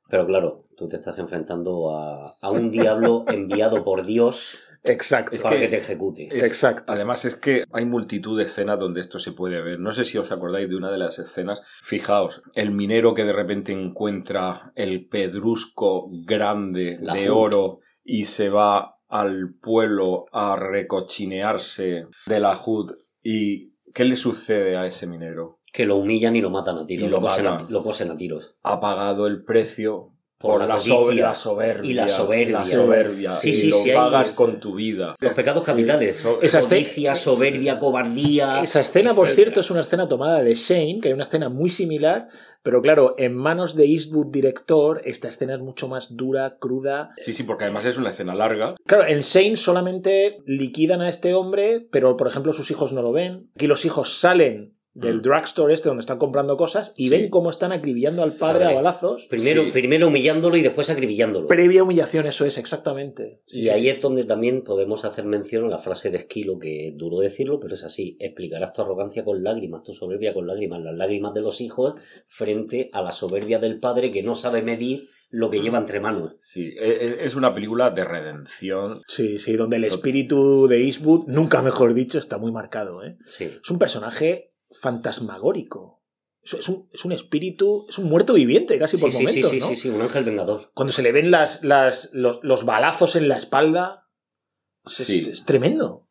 Pero 0.08 0.26
claro, 0.26 0.66
tú 0.76 0.88
te 0.88 0.96
estás 0.96 1.18
enfrentando 1.18 1.96
a, 1.96 2.36
a 2.40 2.50
un 2.50 2.70
diablo 2.72 3.24
enviado 3.28 3.84
por 3.84 4.04
Dios 4.04 4.58
Exacto. 4.88 5.34
Es 5.34 5.42
para 5.42 5.56
que- 5.56 5.62
que, 5.62 5.68
te 5.68 5.76
ejecute. 5.78 6.28
es- 6.30 6.44
Exacto. 6.44 6.92
Además 6.92 7.24
es 7.24 7.36
que 7.36 7.64
hay 7.72 7.84
multitud 7.84 8.36
de 8.38 8.44
escenas 8.44 8.78
donde 8.78 9.00
esto 9.00 9.18
se 9.18 9.32
puede 9.32 9.60
ver. 9.62 9.78
No 9.80 9.92
sé 9.92 10.04
si 10.04 10.18
os 10.18 10.30
acordáis 10.32 10.68
de 10.68 10.76
una 10.76 10.90
de 10.90 10.98
las 10.98 11.18
escenas. 11.18 11.60
Fijaos, 11.82 12.42
el 12.54 12.70
minero 12.70 13.14
que 13.14 13.24
de 13.24 13.32
repente 13.32 13.72
encuentra 13.72 14.72
el 14.74 15.08
pedrusco 15.08 16.08
grande 16.24 16.98
La 17.00 17.14
de 17.14 17.30
oro 17.30 17.80
y 18.04 18.24
se 18.26 18.48
va 18.50 18.94
al 19.08 19.54
pueblo 19.60 20.24
a 20.32 20.56
recochinearse 20.56 22.06
de 22.26 22.40
la 22.40 22.56
HUD. 22.56 22.92
¿Y 23.22 23.72
qué 23.94 24.04
le 24.04 24.16
sucede 24.16 24.76
a 24.76 24.86
ese 24.86 25.06
minero? 25.06 25.60
Que 25.72 25.86
lo 25.86 25.96
humillan 25.96 26.34
y 26.36 26.40
lo 26.40 26.50
matan 26.50 26.78
a 26.78 26.86
tiros, 26.86 27.06
Y 27.06 27.10
lo, 27.10 27.16
lo 27.16 27.22
cosen 27.22 27.46
a, 27.46 27.50
matan. 27.52 27.66
lo 27.70 27.82
cosen 27.82 28.10
a 28.10 28.16
tiros. 28.16 28.56
Ha 28.62 28.80
pagado 28.80 29.26
el 29.26 29.44
precio 29.44 30.12
Por 30.38 30.60
por, 30.60 30.68
la 30.68 30.78
sobe- 30.78 31.14
la 31.14 31.34
soberbia. 31.34 31.90
y 31.90 31.94
la 31.94 32.08
soberbia. 32.08 32.58
La 32.58 32.64
soberbia. 32.66 33.30
Sí, 33.38 33.50
y 33.50 33.70
lo 33.70 33.78
sí, 33.78 33.90
hay- 33.90 33.96
pagas 33.96 34.30
con 34.30 34.60
tu 34.60 34.74
vida. 34.74 35.16
Los 35.18 35.32
pecados 35.34 35.64
capitales. 35.64 36.18
So- 36.22 36.42
Esa 36.42 36.60
Codicia, 36.60 37.14
soberbia, 37.14 37.78
cobardía. 37.78 38.60
Esa 38.62 38.80
escena, 38.82 39.14
por 39.14 39.28
cierto, 39.28 39.60
es 39.60 39.70
una 39.70 39.80
escena 39.80 40.08
tomada 40.08 40.42
de 40.42 40.54
Shane, 40.54 41.00
que 41.00 41.08
hay 41.08 41.14
una 41.14 41.22
escena 41.22 41.48
muy 41.48 41.70
similar, 41.70 42.28
pero 42.62 42.82
claro, 42.82 43.14
en 43.16 43.34
manos 43.34 43.76
de 43.76 43.86
Eastwood, 43.86 44.26
director, 44.26 45.00
esta 45.06 45.28
escena 45.28 45.54
es 45.54 45.60
mucho 45.60 45.88
más 45.88 46.14
dura, 46.16 46.58
cruda. 46.58 47.12
Sí, 47.16 47.32
sí, 47.32 47.44
porque 47.44 47.64
además 47.64 47.86
es 47.86 47.96
una 47.96 48.10
escena 48.10 48.34
larga. 48.34 48.74
Claro, 48.86 49.06
en 49.06 49.22
Shane 49.22 49.56
solamente 49.56 50.42
liquidan 50.44 51.00
a 51.00 51.08
este 51.08 51.32
hombre, 51.32 51.86
pero 51.90 52.16
por 52.18 52.28
ejemplo 52.28 52.52
sus 52.52 52.70
hijos 52.70 52.92
no 52.92 53.00
lo 53.00 53.12
ven. 53.12 53.48
Aquí 53.54 53.66
los 53.68 53.86
hijos 53.86 54.18
salen 54.18 54.75
del 54.96 55.18
Mm. 55.18 55.22
drugstore 55.22 55.74
este 55.74 55.88
donde 55.88 56.00
están 56.00 56.18
comprando 56.18 56.56
cosas 56.56 56.94
y 56.96 57.04
Sí. 57.04 57.10
ven 57.10 57.28
cómo 57.28 57.50
están 57.50 57.70
acribillando 57.72 58.22
al 58.22 58.36
padre 58.36 58.64
A 58.64 58.72
balazos. 58.74 59.26
Primero, 59.28 59.64
Sí. 59.64 59.70
primero 59.72 60.08
humillándolo 60.08 60.56
y 60.56 60.62
después 60.62 60.88
acribillándolo. 60.90 61.46
Previa 61.48 61.82
humillación, 61.82 62.26
eso 62.26 62.44
es, 62.46 62.56
exactamente. 62.58 63.40
Sí, 63.46 63.60
Y 63.60 63.62
sí, 63.64 63.68
ahí 63.68 63.82
sí. 63.82 63.90
es 63.90 64.00
donde 64.00 64.24
también 64.24 64.62
podemos 64.64 65.04
hacer 65.04 65.24
mención 65.26 65.64
a 65.64 65.68
la 65.68 65.78
frase 65.78 66.10
de 66.10 66.16
Esquilo, 66.18 66.58
que 66.58 66.88
es 66.88 66.96
duro 66.96 67.18
decirlo, 67.20 67.60
pero 67.60 67.74
es 67.74 67.84
así. 67.84 68.16
Explicarás 68.20 68.72
tu 68.72 68.82
arrogancia 68.82 69.24
con 69.24 69.42
lágrimas, 69.44 69.82
tu 69.82 69.92
soberbia 69.92 70.32
con 70.32 70.46
lágrimas, 70.46 70.82
las 70.82 70.94
lágrimas 70.96 71.34
de 71.34 71.42
los 71.42 71.60
hijos 71.60 71.94
frente 72.26 72.88
a 72.92 73.02
la 73.02 73.12
soberbia 73.12 73.58
del 73.58 73.78
padre 73.80 74.10
que 74.10 74.22
no 74.22 74.34
sabe 74.34 74.62
medir 74.62 75.08
lo 75.28 75.50
que 75.50 75.60
lleva 75.60 75.76
entre 75.78 76.00
manos. 76.00 76.36
Sí, 76.40 76.72
e- 76.80 76.88
e- 76.88 77.24
es 77.26 77.34
una 77.34 77.52
película 77.52 77.90
de 77.90 78.04
redención. 78.04 79.02
Sí, 79.08 79.38
sí, 79.38 79.56
donde 79.56 79.76
el 79.76 79.84
espíritu 79.84 80.68
de 80.68 80.84
Eastwood, 80.84 81.26
nunca 81.26 81.62
mejor 81.62 81.94
dicho, 81.94 82.18
está 82.18 82.38
muy 82.38 82.52
marcado. 82.52 83.04
¿eh? 83.04 83.16
Sí. 83.26 83.50
Es 83.62 83.70
un 83.70 83.78
personaje 83.78 84.52
fantasmagórico. 84.80 86.02
Es, 86.42 86.68
un, 86.68 86.88
es 86.92 87.04
un 87.04 87.10
espíritu, 87.12 87.86
es 87.88 87.98
un 87.98 88.08
muerto 88.08 88.34
viviente 88.34 88.78
casi 88.78 88.96
por 88.98 89.10
Sí, 89.10 89.18
sí, 89.18 89.26
sí, 89.26 89.40
momentos, 89.40 89.50
sí, 89.50 89.58
¿no? 89.58 89.66
sí, 89.66 89.76
sí, 89.76 89.88
un 89.88 90.00
ángel 90.02 90.24
vengador. 90.24 90.70
Cuando 90.74 90.92
se 90.92 91.02
le 91.02 91.10
ven 91.10 91.32
las, 91.32 91.64
las, 91.64 92.10
los, 92.12 92.38
los 92.42 92.64
balazos 92.64 93.16
en 93.16 93.26
la 93.26 93.36
espalda, 93.36 94.06
es, 94.84 94.92
Sí. 94.92 95.28
es 95.32 95.44
tremendo. 95.44 96.04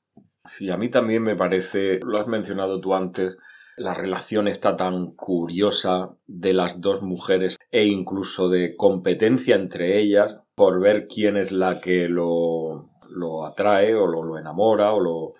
Sí, 0.44 0.70
a 0.70 0.78
mí 0.78 0.90
también 0.90 1.24
me 1.24 1.38
parece, 1.38 2.00
lo 2.04 2.20
has 2.20 2.28
mencionado 2.28 2.82
tú 2.82 2.94
antes, 2.94 3.38
la 3.78 3.94
relación 3.94 4.48
está 4.50 4.76
tan 4.76 5.16
curiosa 5.16 6.18
de 6.28 6.54
las 6.54 6.82
dos 6.82 7.02
mujeres 7.02 7.58
e 7.72 7.86
incluso 7.86 8.50
de 8.50 8.76
competencia 8.76 9.56
entre 9.56 10.00
ellas 10.00 10.42
por 10.56 10.80
ver 10.82 11.08
quién 11.08 11.36
es 11.38 11.52
la 11.52 11.80
que 11.82 12.08
lo, 12.08 12.90
lo 13.10 13.46
atrae 13.46 13.96
o 13.96 14.06
lo, 14.08 14.24
lo 14.24 14.38
enamora 14.38 14.94
o 14.94 15.00
lo... 15.00 15.34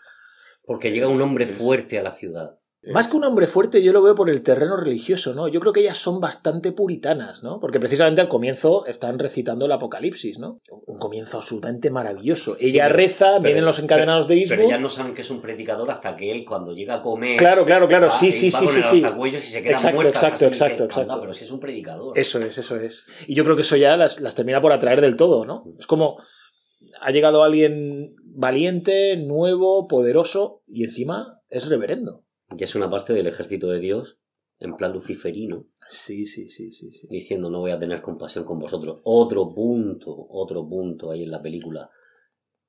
Porque 0.66 0.92
llega 0.92 1.08
un 1.08 1.22
hombre 1.22 1.48
fuerte 1.48 2.00
a 2.00 2.04
la 2.04 2.12
ciudad. 2.12 2.60
Más 2.94 3.08
que 3.08 3.18
un 3.18 3.24
hombre 3.24 3.48
fuerte, 3.48 3.82
yo 3.82 3.92
lo 3.94 4.02
veo 4.02 4.16
por 4.16 4.30
el 4.30 4.44
terreno 4.44 4.78
religioso, 4.78 5.34
¿no? 5.34 5.48
Yo 5.48 5.60
creo 5.60 5.74
que 5.74 5.80
ellas 5.82 5.98
son 5.98 6.20
bastante 6.20 6.72
puritanas, 6.72 7.42
¿no? 7.44 7.60
Porque 7.60 7.80
precisamente 7.80 8.22
al 8.22 8.28
comienzo 8.28 8.86
están 8.86 9.18
recitando 9.18 9.66
el 9.66 9.72
Apocalipsis, 9.72 10.38
¿no? 10.40 10.62
Un 10.86 11.00
comienzo 11.00 11.38
absolutamente 11.38 11.90
maravilloso. 11.90 12.56
Ella 12.60 12.84
pero- 12.86 12.96
reza, 12.98 13.26
pero- 13.34 13.44
vienen 13.44 13.66
los 13.66 13.80
encadenados 13.80 14.28
de 14.28 14.36
Pero 14.36 14.42
Eastwood. 14.56 14.70
ellas 14.70 14.82
no 14.82 14.90
saben 14.90 15.14
que 15.14 15.22
es 15.22 15.30
un 15.32 15.42
predicador 15.42 15.90
hasta 15.90 16.16
que 16.16 16.32
él, 16.32 16.46
cuando 16.46 16.74
llega 16.74 16.96
a 16.96 17.02
comer. 17.02 17.38
Claro, 17.38 17.66
claro, 17.66 17.88
claro. 17.88 18.08
va- 18.08 18.20
Sí, 18.20 18.32
sí, 18.32 18.50
va 18.52 18.60
sí, 18.60 18.66
con 18.66 18.74
sí, 18.76 18.82
sí. 18.84 18.98
y 19.38 19.42
se 19.42 19.64
quedan 19.64 19.74
Exacto, 19.76 19.96
muertas 19.96 20.24
exacto, 20.24 20.46
exacto, 20.46 20.84
exacto. 20.86 21.12
"Anda, 21.14 21.22
pero 21.22 21.34
si 21.34 21.44
es 21.46 21.52
un 21.52 21.60
predicador. 21.60 22.18
Eso 22.18 22.40
es, 22.40 22.58
eso 22.58 22.76
es. 22.78 23.06
Y 23.28 23.34
yo 23.36 23.44
creo 23.44 23.56
que 23.56 23.64
eso 23.64 23.76
ya 23.78 23.98
las, 23.98 24.20
las 24.22 24.36
termina 24.36 24.62
por 24.62 24.72
atraer 24.72 25.02
del 25.02 25.16
todo, 25.16 25.46
¿no? 25.46 25.64
Es 25.80 25.88
como 25.88 26.18
ha 27.02 27.12
llegado 27.12 27.44
alguien 27.44 28.16
valiente, 28.24 29.18
nuevo, 29.18 29.88
poderoso 29.88 30.62
y 30.68 30.84
encima 30.84 31.40
es 31.50 31.68
reverendo. 31.68 32.25
Y 32.58 32.64
es 32.64 32.76
una 32.76 32.90
parte 32.90 33.14
del 33.14 33.28
ejército 33.28 33.68
de 33.68 33.80
Dios, 33.80 34.18
en 34.60 34.76
plan 34.76 34.94
luciferino, 34.94 35.68
Sí, 35.90 36.26
sí, 36.26 36.50
sí, 36.50 36.72
sí, 36.72 36.92
sí. 36.92 37.08
diciendo 37.10 37.50
no 37.50 37.60
voy 37.60 37.72
a 37.72 37.80
tener 37.80 38.02
compasión 38.02 38.44
con 38.44 38.58
vosotros. 38.60 39.02
Otro 39.04 39.54
punto, 39.54 40.16
otro 40.30 40.68
punto 40.68 41.12
ahí 41.12 41.24
en 41.24 41.32
la 41.32 41.42
película. 41.42 41.90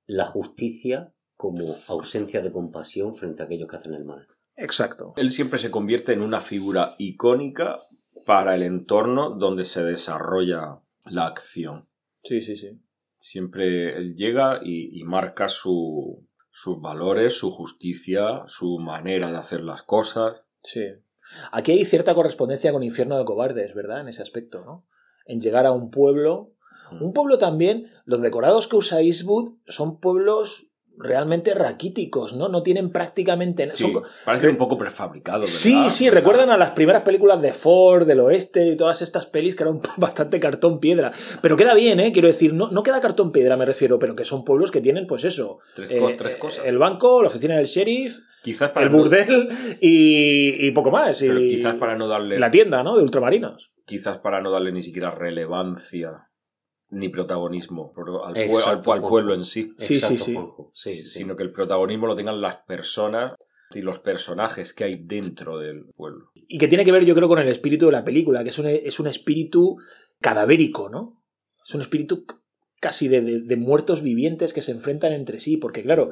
La 0.07 0.27
justicia 0.27 1.15
como 1.35 1.77
ausencia 1.89 2.41
de 2.41 2.53
compasión 2.53 3.15
frente 3.15 3.43
a 3.43 3.47
aquellos 3.47 3.69
que 3.69 3.77
hacen 3.77 3.95
el 3.95 4.05
mal. 4.05 4.27
Exacto. 4.57 5.13
Él 5.17 5.31
siempre 5.31 5.59
se 5.59 5.71
convierte 5.71 6.13
en 6.13 6.23
una 6.23 6.41
figura 6.41 6.95
icónica 6.99 7.81
para 8.25 8.55
el 8.55 8.63
entorno 8.63 9.31
donde 9.31 9.65
se 9.65 9.85
desarrolla 9.85 10.81
la 11.05 11.27
acción. 11.27 11.89
Sí, 12.23 12.43
sí, 12.43 12.57
sí. 12.57 12.81
Siempre 13.19 13.97
él 13.97 14.15
llega 14.15 14.61
y, 14.63 14.99
y 14.99 15.05
marca 15.05 15.49
su, 15.49 16.26
sus 16.59 16.81
valores, 16.81 17.35
su 17.35 17.51
justicia, 17.51 18.45
su 18.47 18.79
manera 18.79 19.31
de 19.31 19.37
hacer 19.37 19.61
las 19.61 19.83
cosas. 19.83 20.41
Sí. 20.63 20.87
Aquí 21.53 21.73
hay 21.73 21.85
cierta 21.85 22.15
correspondencia 22.15 22.73
con 22.73 22.83
Infierno 22.83 23.19
de 23.19 23.27
Cobardes, 23.27 23.75
¿verdad? 23.75 24.01
En 24.01 24.09
ese 24.09 24.23
aspecto, 24.23 24.65
¿no? 24.65 24.87
En 25.27 25.43
llegar 25.43 25.67
a 25.67 25.73
un 25.73 25.91
pueblo. 25.91 26.55
Un 26.99 27.13
pueblo 27.13 27.37
también, 27.37 27.93
los 28.07 28.23
decorados 28.23 28.69
que 28.69 28.77
usa 28.77 29.03
Eastwood 29.03 29.59
son 29.69 30.01
pueblos 30.01 30.66
realmente 30.99 31.55
raquíticos, 31.55 32.35
¿no? 32.35 32.49
No 32.49 32.63
tienen 32.63 32.91
prácticamente... 32.91 33.69
Sí, 33.71 33.83
son 33.85 33.93
co- 33.93 34.03
parece 34.25 34.49
un 34.49 34.57
poco 34.57 34.79
prefabricado, 34.79 35.41
¿verdad? 35.41 35.53
Sí, 35.53 35.91
sí, 35.91 36.05
¿Verdad? 36.07 36.21
recuerdan 36.21 36.51
a 36.51 36.57
las 36.57 36.71
primeras 36.71 37.03
películas 37.03 37.41
de 37.43 37.53
Ford, 37.53 38.07
del 38.07 38.21
oeste 38.21 38.67
y 38.69 38.77
todas 38.77 39.03
estas 39.03 39.27
pelis 39.27 39.55
que 39.55 39.65
eran 39.65 39.81
bastante 39.97 40.41
cartón 40.41 40.81
piedra. 40.81 41.13
Pero 41.43 41.57
queda 41.57 41.75
bien, 41.75 42.01
¿eh? 42.01 42.13
Quiero 42.13 42.29
decir, 42.29 42.55
no, 42.55 42.71
no 42.71 42.83
queda 42.83 43.01
cartón 43.01 43.33
piedra, 43.33 43.57
me 43.57 43.65
refiero, 43.67 43.99
pero 43.99 44.17
que 44.17 44.25
son 44.25 44.45
pueblos 44.45 44.71
que 44.71 44.81
tienen, 44.81 45.07
pues 45.07 45.25
eso. 45.25 45.59
Tres, 45.75 45.91
eh, 45.91 46.15
tres 46.19 46.37
cosas. 46.39 46.65
El 46.67 46.79
banco, 46.79 47.23
la 47.23 47.29
oficina 47.29 47.57
del 47.57 47.67
sheriff, 47.67 48.17
Quizás 48.43 48.71
para 48.71 48.87
el 48.87 48.93
no- 48.93 48.99
burdel 48.99 49.49
y, 49.81 50.67
y 50.67 50.71
poco 50.71 50.91
más. 50.93 51.21
Y 51.21 51.27
pero 51.29 51.41
quizás 51.41 51.75
para 51.77 51.97
no 51.97 52.07
darle 52.07 52.39
la 52.39 52.51
tienda, 52.51 52.83
¿no? 52.85 52.97
De 52.97 53.03
ultramarinos. 53.03 53.71
quizás 53.85 54.19
para 54.19 54.41
no 54.41 54.51
darle 54.53 54.71
ni 54.73 54.83
siquiera 54.83 55.11
relevancia 55.11 56.29
ni 56.91 57.09
protagonismo 57.09 57.93
al, 58.25 58.81
pueblo 58.81 59.35
en 59.35 59.45
sí, 59.45 59.73
Sí, 59.79 59.95
Exacto, 59.95 60.17
sí, 60.19 60.25
sí. 60.25 60.35
Juanjo. 60.35 60.71
Sí, 60.75 60.95
sí. 61.03 61.09
sino 61.21 61.37
que 61.37 61.43
el 61.43 61.53
protagonismo 61.53 62.07
lo 62.07 62.15
tengan 62.17 62.41
las 62.41 62.57
personas 62.67 63.35
y 63.75 63.83
los 63.83 63.99
personajes 63.99 64.73
que 64.73 64.85
hay 64.85 64.97
dentro 65.05 65.59
del 65.59 65.87
pueblo. 65.97 66.31
Y 66.35 66.59
que 66.59 66.69
tiene 66.69 66.85
que 66.85 66.93
ver, 66.93 67.05
yo 67.05 67.15
creo, 67.17 67.29
con 67.29 67.41
el 67.41 67.49
espíritu 67.49 67.87
de 67.87 67.93
la 67.93 68.05
película, 68.05 68.45
que 68.45 68.51
es 68.51 68.59
un, 68.59 68.67
es 68.67 69.01
un 69.01 69.09
espíritu 69.09 69.79
cadavérico, 70.21 70.89
¿no? 70.89 71.23
Es 71.67 71.75
un 71.75 71.81
espíritu 71.83 72.25
casi 72.81 73.09
de, 73.09 73.21
de- 73.23 73.41
de 73.41 73.57
muertos 73.57 74.03
vivientes 74.03 74.53
que 74.53 74.63
se 74.63 74.71
enfrentan 74.71 75.13
entre 75.13 75.41
sí, 75.41 75.57
porque 75.57 75.83
claro, 75.83 76.11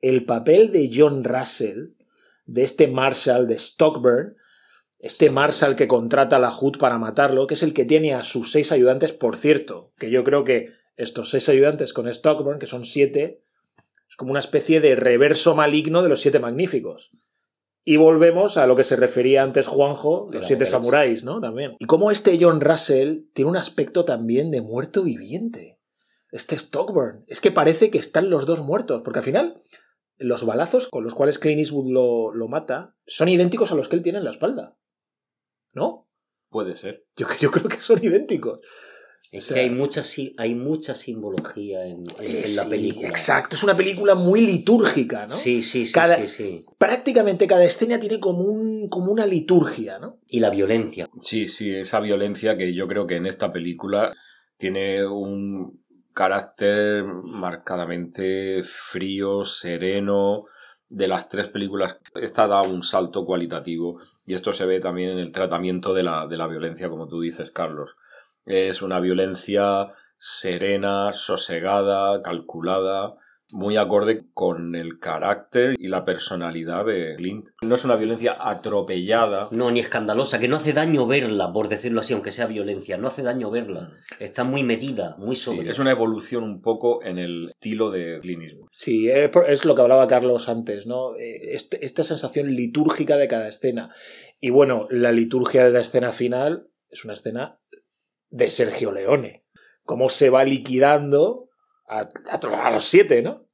el 0.00 0.24
papel 0.24 0.72
de 0.72 0.90
John 0.92 1.22
Russell, 1.22 1.90
de 2.46 2.64
este 2.64 2.88
Marshall 2.88 3.46
de 3.46 3.58
Stockburn, 3.58 4.36
este 4.98 5.30
Marshall 5.30 5.76
que 5.76 5.88
contrata 5.88 6.36
a 6.36 6.40
la 6.40 6.54
HUD 6.54 6.78
para 6.78 6.98
matarlo, 6.98 7.46
que 7.46 7.54
es 7.54 7.62
el 7.62 7.74
que 7.74 7.84
tiene 7.84 8.14
a 8.14 8.24
sus 8.24 8.52
seis 8.52 8.72
ayudantes, 8.72 9.12
por 9.12 9.36
cierto, 9.36 9.92
que 9.98 10.10
yo 10.10 10.24
creo 10.24 10.44
que 10.44 10.70
estos 10.96 11.30
seis 11.30 11.48
ayudantes 11.48 11.92
con 11.92 12.08
Stockburn, 12.12 12.58
que 12.58 12.66
son 12.66 12.84
siete, 12.84 13.42
es 14.08 14.16
como 14.16 14.30
una 14.30 14.40
especie 14.40 14.80
de 14.80 14.96
reverso 14.96 15.54
maligno 15.54 16.02
de 16.02 16.08
los 16.08 16.20
siete 16.20 16.38
magníficos. 16.38 17.10
Y 17.84 17.98
volvemos 17.98 18.56
a 18.56 18.66
lo 18.66 18.74
que 18.74 18.82
se 18.82 18.96
refería 18.96 19.42
antes 19.42 19.68
Juanjo, 19.68 20.28
los 20.32 20.46
siete 20.46 20.66
samuráis, 20.66 21.22
¿no? 21.22 21.40
También. 21.40 21.76
Y 21.78 21.84
cómo 21.84 22.10
este 22.10 22.36
John 22.40 22.60
Russell 22.60 23.26
tiene 23.32 23.50
un 23.50 23.56
aspecto 23.56 24.04
también 24.04 24.50
de 24.50 24.60
muerto 24.60 25.04
viviente. 25.04 25.78
este 26.32 26.58
Stockburn. 26.58 27.24
Es 27.28 27.40
que 27.40 27.52
parece 27.52 27.90
que 27.90 27.98
están 27.98 28.28
los 28.28 28.44
dos 28.44 28.60
muertos, 28.60 29.02
porque 29.04 29.20
al 29.20 29.24
final 29.24 29.62
los 30.18 30.44
balazos 30.44 30.88
con 30.88 31.04
los 31.04 31.14
cuales 31.14 31.38
Clint 31.38 31.60
Eastwood 31.60 31.92
lo, 31.92 32.34
lo 32.34 32.48
mata 32.48 32.94
son 33.06 33.28
idénticos 33.28 33.70
a 33.70 33.74
los 33.74 33.88
que 33.88 33.96
él 33.96 34.02
tiene 34.02 34.18
en 34.18 34.24
la 34.24 34.30
espalda. 34.32 34.74
¿No? 35.76 36.08
Puede 36.48 36.74
ser. 36.74 37.04
Yo, 37.16 37.26
yo 37.40 37.50
creo 37.50 37.68
que 37.68 37.80
son 37.82 38.02
idénticos. 38.02 38.60
Es 39.30 39.44
O 39.44 39.48
sea- 39.48 39.54
que 39.56 39.60
hay 39.62 39.70
mucha, 39.70 40.02
hay 40.38 40.54
mucha 40.54 40.94
simbología 40.94 41.84
en, 41.84 42.04
en- 42.18 42.36
en 42.44 42.56
la 42.56 42.62
Sí, 42.62 42.70
película. 42.70 43.08
Exacto, 43.08 43.56
es 43.56 43.62
una 43.62 43.76
película 43.76 44.14
muy 44.14 44.40
litúrgica, 44.40 45.24
¿no? 45.26 45.30
Sí, 45.30 45.60
sí, 45.62 45.84
sí, 45.84 45.92
Cada- 45.92 46.16
sí, 46.16 46.28
sí. 46.28 46.66
Prácticamente 46.78 47.46
cada 47.46 47.64
escena 47.64 48.00
tiene 48.00 48.18
como, 48.20 48.40
un, 48.44 48.88
como 48.88 49.12
una 49.12 49.26
liturgia, 49.26 49.98
¿no? 49.98 50.18
Y 50.28 50.40
la 50.40 50.48
violencia. 50.50 51.08
Sí, 51.22 51.46
sí, 51.48 51.74
esa 51.74 52.00
violencia 52.00 52.56
que 52.56 52.72
yo 52.72 52.88
creo 52.88 53.06
que 53.06 53.16
en 53.16 53.26
esta 53.26 53.52
película 53.52 54.14
tiene 54.56 55.04
un 55.06 55.84
carácter 56.14 57.04
marcadamente 57.04 58.62
frío, 58.62 59.44
sereno. 59.44 60.44
De 60.88 61.08
las 61.08 61.28
tres 61.28 61.48
películas, 61.48 61.98
esta 62.14 62.46
da 62.46 62.62
un 62.62 62.84
salto 62.84 63.26
cualitativo 63.26 63.98
y 64.26 64.34
esto 64.34 64.52
se 64.52 64.66
ve 64.66 64.80
también 64.80 65.10
en 65.10 65.18
el 65.18 65.32
tratamiento 65.32 65.94
de 65.94 66.02
la, 66.02 66.26
de 66.26 66.36
la 66.36 66.48
violencia, 66.48 66.88
como 66.88 67.06
tú 67.06 67.20
dices, 67.20 67.52
Carlos. 67.52 67.96
Es 68.44 68.82
una 68.82 69.00
violencia 69.00 69.92
serena, 70.18 71.12
sosegada, 71.12 72.22
calculada, 72.22 73.14
muy 73.52 73.76
acorde 73.76 74.24
con 74.34 74.74
el 74.74 74.98
carácter 74.98 75.74
y 75.78 75.88
la 75.88 76.04
personalidad 76.04 76.84
de 76.84 77.14
Clint. 77.16 77.46
No 77.62 77.76
es 77.76 77.84
una 77.84 77.96
violencia 77.96 78.36
atropellada, 78.40 79.48
No, 79.52 79.70
ni 79.70 79.80
escandalosa, 79.80 80.38
que 80.40 80.48
no 80.48 80.56
hace 80.56 80.72
daño 80.72 81.06
verla, 81.06 81.52
por 81.52 81.68
decirlo 81.68 82.00
así, 82.00 82.12
aunque 82.12 82.32
sea 82.32 82.46
violencia. 82.46 82.96
No 82.96 83.08
hace 83.08 83.22
daño 83.22 83.50
verla. 83.50 83.92
Está 84.18 84.44
muy 84.44 84.62
medida, 84.62 85.14
muy 85.18 85.36
Sí, 85.36 85.42
sobria. 85.42 85.70
es 85.70 85.78
una 85.78 85.92
evolución 85.92 86.42
un 86.44 86.60
poco 86.60 87.02
en 87.04 87.18
el 87.18 87.46
estilo 87.50 87.90
de 87.90 88.18
Clint 88.20 88.42
Eastwood. 88.42 88.68
Sí, 88.72 89.08
es 89.08 89.64
lo 89.64 89.74
que 89.74 89.82
hablaba 89.82 90.08
Carlos 90.08 90.48
antes, 90.48 90.86
¿no? 90.86 91.14
Eh, 91.16 91.54
esta 91.54 92.04
sensación 92.04 92.54
litúrgica 92.54 93.16
de 93.16 93.28
cada 93.28 93.48
escena. 93.48 93.94
Y 94.40 94.50
bueno, 94.50 94.88
la 94.90 95.12
liturgia 95.12 95.64
de 95.64 95.70
la 95.72 95.80
escena 95.80 96.12
final 96.12 96.68
es 96.88 97.04
una 97.04 97.14
escena 97.14 97.60
de 98.30 98.50
Sergio 98.50 98.92
Leone. 98.92 99.44
Cómo 99.84 100.10
se 100.10 100.30
va 100.30 100.44
liquidando 100.44 101.45
a, 101.88 102.70
los 102.70 102.84
siete, 102.84 103.22
¿no? 103.22 103.46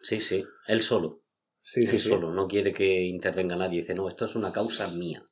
Sí, 0.00 0.20
sí. 0.20 0.44
Él 0.66 0.82
solo. 0.82 1.22
Sí, 1.58 1.82
sí, 1.86 1.96
él 1.96 2.00
sí. 2.00 2.08
solo. 2.08 2.32
No 2.32 2.46
quiere 2.48 2.72
que 2.72 3.02
intervenga 3.02 3.56
nadie. 3.56 3.80
Dice, 3.80 3.94
no, 3.94 4.08
esto 4.08 4.24
es 4.24 4.36
una 4.36 4.52
causa 4.52 4.88
mía. 4.88 5.22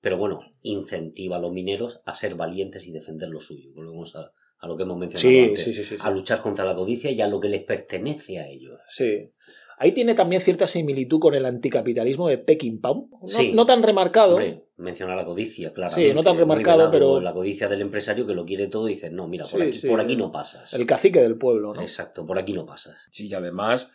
Pero 0.00 0.18
bueno, 0.18 0.40
incentiva 0.62 1.36
a 1.36 1.40
los 1.40 1.52
mineros 1.52 2.00
a 2.04 2.14
ser 2.14 2.34
valientes 2.34 2.86
y 2.86 2.92
defender 2.92 3.28
lo 3.28 3.40
suyo. 3.40 3.70
Volvemos 3.74 4.14
a, 4.16 4.32
a 4.58 4.66
lo 4.66 4.76
que 4.76 4.82
hemos 4.84 4.98
mencionado 4.98 5.28
Sí, 5.30 5.44
antes. 5.44 5.64
sí, 5.64 5.72
sí, 5.72 5.84
sí. 5.84 5.96
A 6.00 6.10
luchar 6.10 6.40
contra 6.40 6.64
la 6.64 6.74
codicia 6.74 7.10
y 7.10 7.20
a 7.20 7.28
lo 7.28 7.40
que 7.40 7.48
les 7.48 7.64
pertenece 7.64 8.38
a 8.38 8.48
ellos. 8.48 8.78
Sí. 8.88 9.32
Ahí 9.78 9.92
tiene 9.92 10.14
también 10.14 10.40
cierta 10.40 10.66
similitud 10.68 11.20
con 11.20 11.34
el 11.34 11.44
anticapitalismo 11.44 12.28
de 12.28 12.38
Peckinpah. 12.38 12.94
No, 12.94 13.08
Sí. 13.26 13.52
no 13.52 13.66
tan 13.66 13.82
remarcado. 13.82 14.32
Hombre, 14.36 14.64
menciona 14.78 15.14
la 15.14 15.24
codicia, 15.26 15.72
claramente. 15.74 16.08
Sí, 16.10 16.14
no 16.14 16.22
tan 16.22 16.38
remarcado, 16.38 16.90
pero- 16.90 17.20
La 17.20 17.34
codicia 17.34 17.68
del 17.68 17.82
empresario 17.82 18.26
que 18.26 18.34
lo 18.34 18.46
quiere 18.46 18.68
todo 18.68 18.88
y 18.88 18.94
dice, 18.94 19.10
no, 19.10 19.28
mira, 19.28 19.44
por, 19.46 19.60
Sí, 19.60 19.68
aquí, 19.68 19.78
sí. 19.78 19.88
por 19.88 20.00
aquí 20.00 20.16
no 20.16 20.32
pasas. 20.32 20.72
El 20.72 20.86
cacique 20.86 21.20
del 21.20 21.36
pueblo, 21.36 21.74
¿no? 21.74 21.80
Exacto, 21.82 22.24
por 22.24 22.38
aquí 22.38 22.54
no 22.54 22.64
pasas. 22.64 23.06
Sí, 23.10 23.28
y 23.28 23.34
además, 23.34 23.90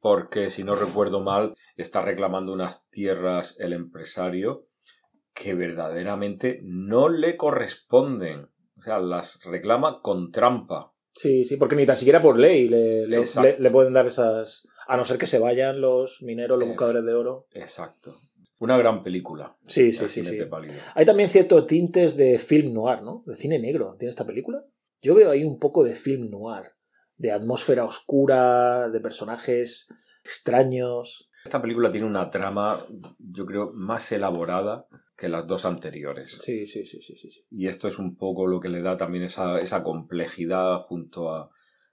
porque 0.00 0.50
si 0.50 0.64
no 0.64 0.74
recuerdo 0.74 1.20
mal, 1.20 1.54
está 1.76 2.02
reclamando 2.02 2.52
unas 2.52 2.88
tierras 2.90 3.56
el 3.60 3.72
empresario 3.74 4.66
que 5.34 5.54
verdaderamente 5.54 6.60
no 6.64 7.08
le 7.08 7.36
corresponden. 7.36 8.48
O 8.76 8.82
sea, 8.82 8.98
las 8.98 9.40
reclama 9.44 10.00
con 10.02 10.32
trampa. 10.32 10.92
Sí, 11.14 11.44
sí, 11.44 11.56
porque 11.56 11.76
ni 11.76 11.86
tan 11.86 11.96
siquiera 11.96 12.20
por 12.20 12.38
ley 12.38 12.68
le, 12.68 13.06
le- 13.06 13.18
Exacto. 13.18 13.48
le- 13.50 13.58
le 13.60 13.70
pueden 13.70 13.92
dar 13.92 14.06
esas. 14.06 14.66
A 14.92 14.96
no 14.98 15.06
ser 15.06 15.16
que 15.16 15.26
se 15.26 15.38
vayan 15.38 15.80
los 15.80 16.20
mineros, 16.20 16.58
los 16.58 16.68
buscadores 16.68 17.02
de 17.02 17.14
oro. 17.14 17.46
Exacto. 17.52 18.20
Una 18.58 18.76
gran 18.76 19.02
película. 19.02 19.56
Sí, 19.66 19.90
sí, 19.90 20.06
sí, 20.10 20.22
sí. 20.22 20.38
Hay 20.94 21.06
también 21.06 21.30
ciertos 21.30 21.66
tintes 21.66 22.14
de 22.14 22.38
film 22.38 22.74
noir, 22.74 23.00
¿no? 23.00 23.22
De 23.24 23.34
cine 23.34 23.58
negro. 23.58 23.96
¿Tiene 23.98 24.10
esta 24.10 24.26
película? 24.26 24.62
Yo 25.00 25.14
veo 25.14 25.30
ahí 25.30 25.44
un 25.44 25.58
poco 25.58 25.82
de 25.82 25.94
film 25.94 26.28
noir. 26.30 26.72
De 27.16 27.32
atmósfera 27.32 27.86
oscura, 27.86 28.90
de 28.90 29.00
personajes 29.00 29.88
extraños. 30.22 31.30
Esta 31.42 31.62
película 31.62 31.90
tiene 31.90 32.06
una 32.06 32.28
trama, 32.28 32.78
yo 33.18 33.46
creo, 33.46 33.72
más 33.72 34.12
elaborada 34.12 34.88
que 35.16 35.30
las 35.30 35.46
dos 35.46 35.64
anteriores. 35.64 36.36
Sí, 36.42 36.66
sí, 36.66 36.84
sí, 36.84 37.00
sí, 37.00 37.16
sí. 37.16 37.30
sí. 37.30 37.46
Y 37.50 37.66
esto 37.66 37.88
es 37.88 37.98
un 37.98 38.18
poco 38.18 38.46
lo 38.46 38.60
que 38.60 38.68
le 38.68 38.82
da 38.82 38.98
también 38.98 39.24
esa, 39.24 39.58
esa 39.58 39.82
complejidad 39.82 40.76
junto 40.80 41.30
a, 41.30 41.50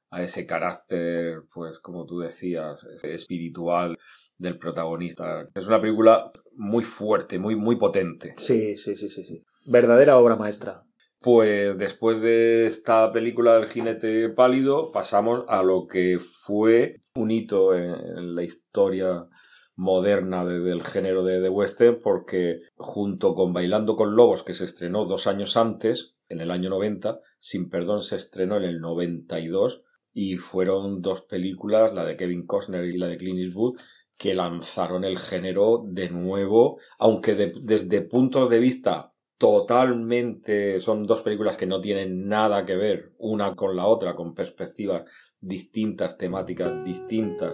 a 0.10 0.24
ese 0.24 0.46
carácter, 0.46 1.42
pues 1.54 1.80
como 1.80 2.06
tú 2.06 2.20
decías, 2.20 2.84
espiritual 3.04 3.98
del 4.38 4.58
protagonista. 4.58 5.48
Es 5.54 5.68
una 5.68 5.82
película 5.82 6.26
muy 6.56 6.84
fuerte, 6.84 7.40
muy, 7.40 7.56
muy 7.56 7.76
potente. 7.76 8.34
Sí, 8.38 8.78
sí, 8.78 8.96
sí, 8.96 9.10
sí, 9.10 9.24
sí. 9.24 9.44
Verdadera 9.66 10.18
obra 10.18 10.36
maestra. 10.36 10.84
Pues 11.22 11.78
después 11.78 12.22
de 12.22 12.68
esta 12.68 13.12
película 13.12 13.56
del 13.56 13.68
jinete 13.68 14.30
pálido, 14.30 14.92
pasamos 14.92 15.44
a 15.50 15.62
lo 15.64 15.86
que 15.88 16.18
fue 16.20 16.96
un 17.16 17.30
hito 17.32 17.76
en, 17.76 17.90
en 18.18 18.36
la 18.36 18.44
historia 18.44 19.28
moderna 19.76 20.46
de- 20.46 20.60
del 20.60 20.84
género 20.84 21.24
de, 21.24 21.40
de 21.42 21.50
western, 21.50 22.00
porque 22.02 22.62
junto 22.76 23.36
con 23.36 23.52
Bailando 23.54 23.96
con 23.98 24.16
Lobos, 24.16 24.44
que 24.44 24.54
se 24.54 24.66
estrenó 24.66 25.06
dos 25.06 25.28
años 25.28 25.58
antes, 25.58 26.16
en 26.30 26.40
el 26.42 26.52
año 26.52 26.70
90, 26.70 27.20
Sin 27.40 27.70
Perdón 27.70 28.02
se 28.02 28.16
estrenó 28.16 28.58
en 28.58 28.64
el 28.64 28.80
92, 28.80 29.84
y 30.14 30.38
fueron 30.38 31.02
dos 31.02 31.22
películas, 31.22 31.94
la 31.94 32.06
de 32.06 32.18
Kevin 32.18 32.46
Costner 32.46 32.86
y 32.86 32.98
la 32.98 33.08
de 33.08 33.18
Clint 33.18 33.40
Eastwood, 33.40 33.80
que 34.18 34.36
lanzaron 34.36 35.04
el 35.04 35.18
género 35.18 35.84
de 35.86 36.10
nuevo, 36.10 36.80
aunque 36.98 37.36
de- 37.36 37.54
desde 37.62 38.02
puntos 38.02 38.50
de 38.50 38.60
vista 38.60 39.14
totalmente 39.38 40.82
son 40.82 41.04
dos 41.04 41.22
películas 41.22 41.56
que 41.56 41.66
no 41.66 41.80
tienen 41.80 42.28
nada 42.28 42.66
que 42.66 42.76
ver 42.76 43.14
una 43.18 43.56
con 43.56 43.76
la 43.78 43.86
otra, 43.86 44.16
con 44.16 44.34
perspectivas 44.34 45.06
distintas, 45.40 46.18
temáticas 46.18 46.84
distintas, 46.84 47.54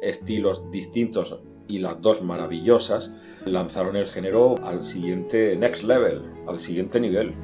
estilos 0.00 0.70
distintos 0.70 1.38
y 1.68 1.80
las 1.80 2.00
dos 2.00 2.22
maravillosas, 2.22 3.12
lanzaron 3.44 3.96
el 3.96 4.06
género 4.06 4.54
al 4.62 4.82
siguiente 4.82 5.54
next 5.56 5.82
level, 5.82 6.22
al 6.46 6.58
siguiente 6.58 6.98
nivel. 7.00 7.34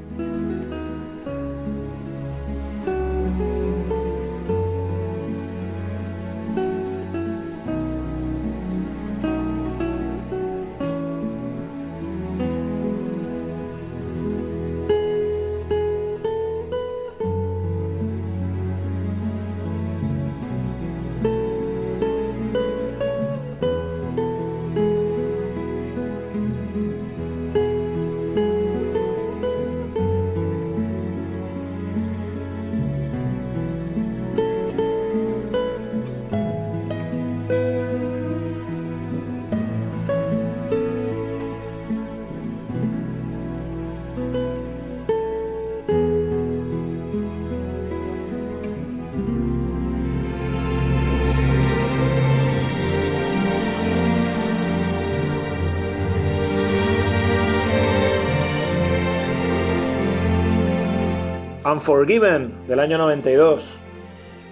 Unforgiven, 62.03 62.67
del 62.67 62.81
año 62.81 62.99
92. 62.99 63.79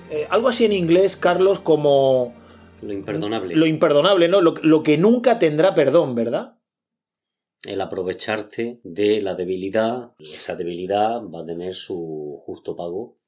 Eh, 0.09 0.25
algo 0.31 0.51
así 0.51 0.67
en 0.67 0.71
inglés, 0.71 1.17
Carlos, 1.17 1.59
como 1.59 2.33
Lo 2.81 2.93
imperdonable. 2.93 3.57
lo 3.57 3.67
imperdonable, 3.67 4.29
¿no? 4.29 4.41
Lo, 4.41 4.55
lo 4.63 4.85
que 4.85 4.97
nunca 4.97 5.41
tendrá 5.41 5.75
perdón, 5.75 6.15
¿verdad? 6.15 6.61
El 7.67 7.81
aprovecharte 7.81 8.79
de 8.85 9.21
la 9.21 9.35
debilidad. 9.35 10.13
Y 10.19 10.35
esa 10.35 10.55
debilidad 10.55 11.23
va 11.25 11.41
a 11.41 11.45
tener 11.45 11.75
su 11.75 12.39
justo 12.41 12.77
pago. 12.77 13.19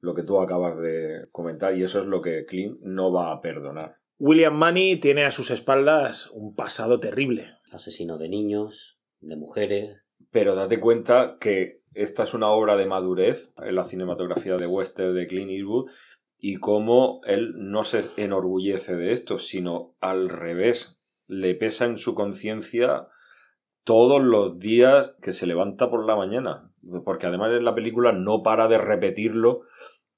Lo 0.00 0.14
que 0.14 0.22
tú 0.22 0.40
acabas 0.40 0.78
de 0.78 1.28
comentar 1.30 1.76
y 1.76 1.82
eso 1.82 2.00
es 2.00 2.06
lo 2.06 2.22
que 2.22 2.46
Clint 2.46 2.80
no 2.80 3.12
va 3.12 3.32
a 3.32 3.42
perdonar. 3.42 3.96
William 4.18 4.56
Money 4.56 4.96
tiene 4.96 5.26
a 5.26 5.30
sus 5.30 5.50
espaldas 5.50 6.30
un 6.30 6.54
pasado 6.54 7.00
terrible. 7.00 7.50
Asesino 7.70 8.16
de 8.16 8.30
niños, 8.30 8.98
de 9.20 9.36
mujeres. 9.36 9.98
Pero 10.30 10.54
date 10.54 10.80
cuenta 10.80 11.36
que 11.38 11.82
esta 11.98 12.22
es 12.22 12.32
una 12.32 12.48
obra 12.48 12.76
de 12.76 12.86
madurez 12.86 13.50
en 13.56 13.74
la 13.74 13.84
cinematografía 13.84 14.56
de 14.56 14.68
western 14.68 15.16
de 15.16 15.26
Clint 15.26 15.50
Eastwood 15.50 15.90
y 16.38 16.56
cómo 16.56 17.20
él 17.24 17.54
no 17.56 17.82
se 17.82 18.04
enorgullece 18.16 18.94
de 18.94 19.12
esto, 19.12 19.40
sino 19.40 19.96
al 20.00 20.28
revés, 20.28 20.96
le 21.26 21.56
pesa 21.56 21.86
en 21.86 21.98
su 21.98 22.14
conciencia 22.14 23.08
todos 23.82 24.22
los 24.22 24.60
días 24.60 25.16
que 25.20 25.32
se 25.32 25.48
levanta 25.48 25.90
por 25.90 26.06
la 26.06 26.14
mañana, 26.14 26.70
porque 27.04 27.26
además 27.26 27.50
en 27.52 27.64
la 27.64 27.74
película 27.74 28.12
no 28.12 28.44
para 28.44 28.68
de 28.68 28.78
repetirlo 28.78 29.62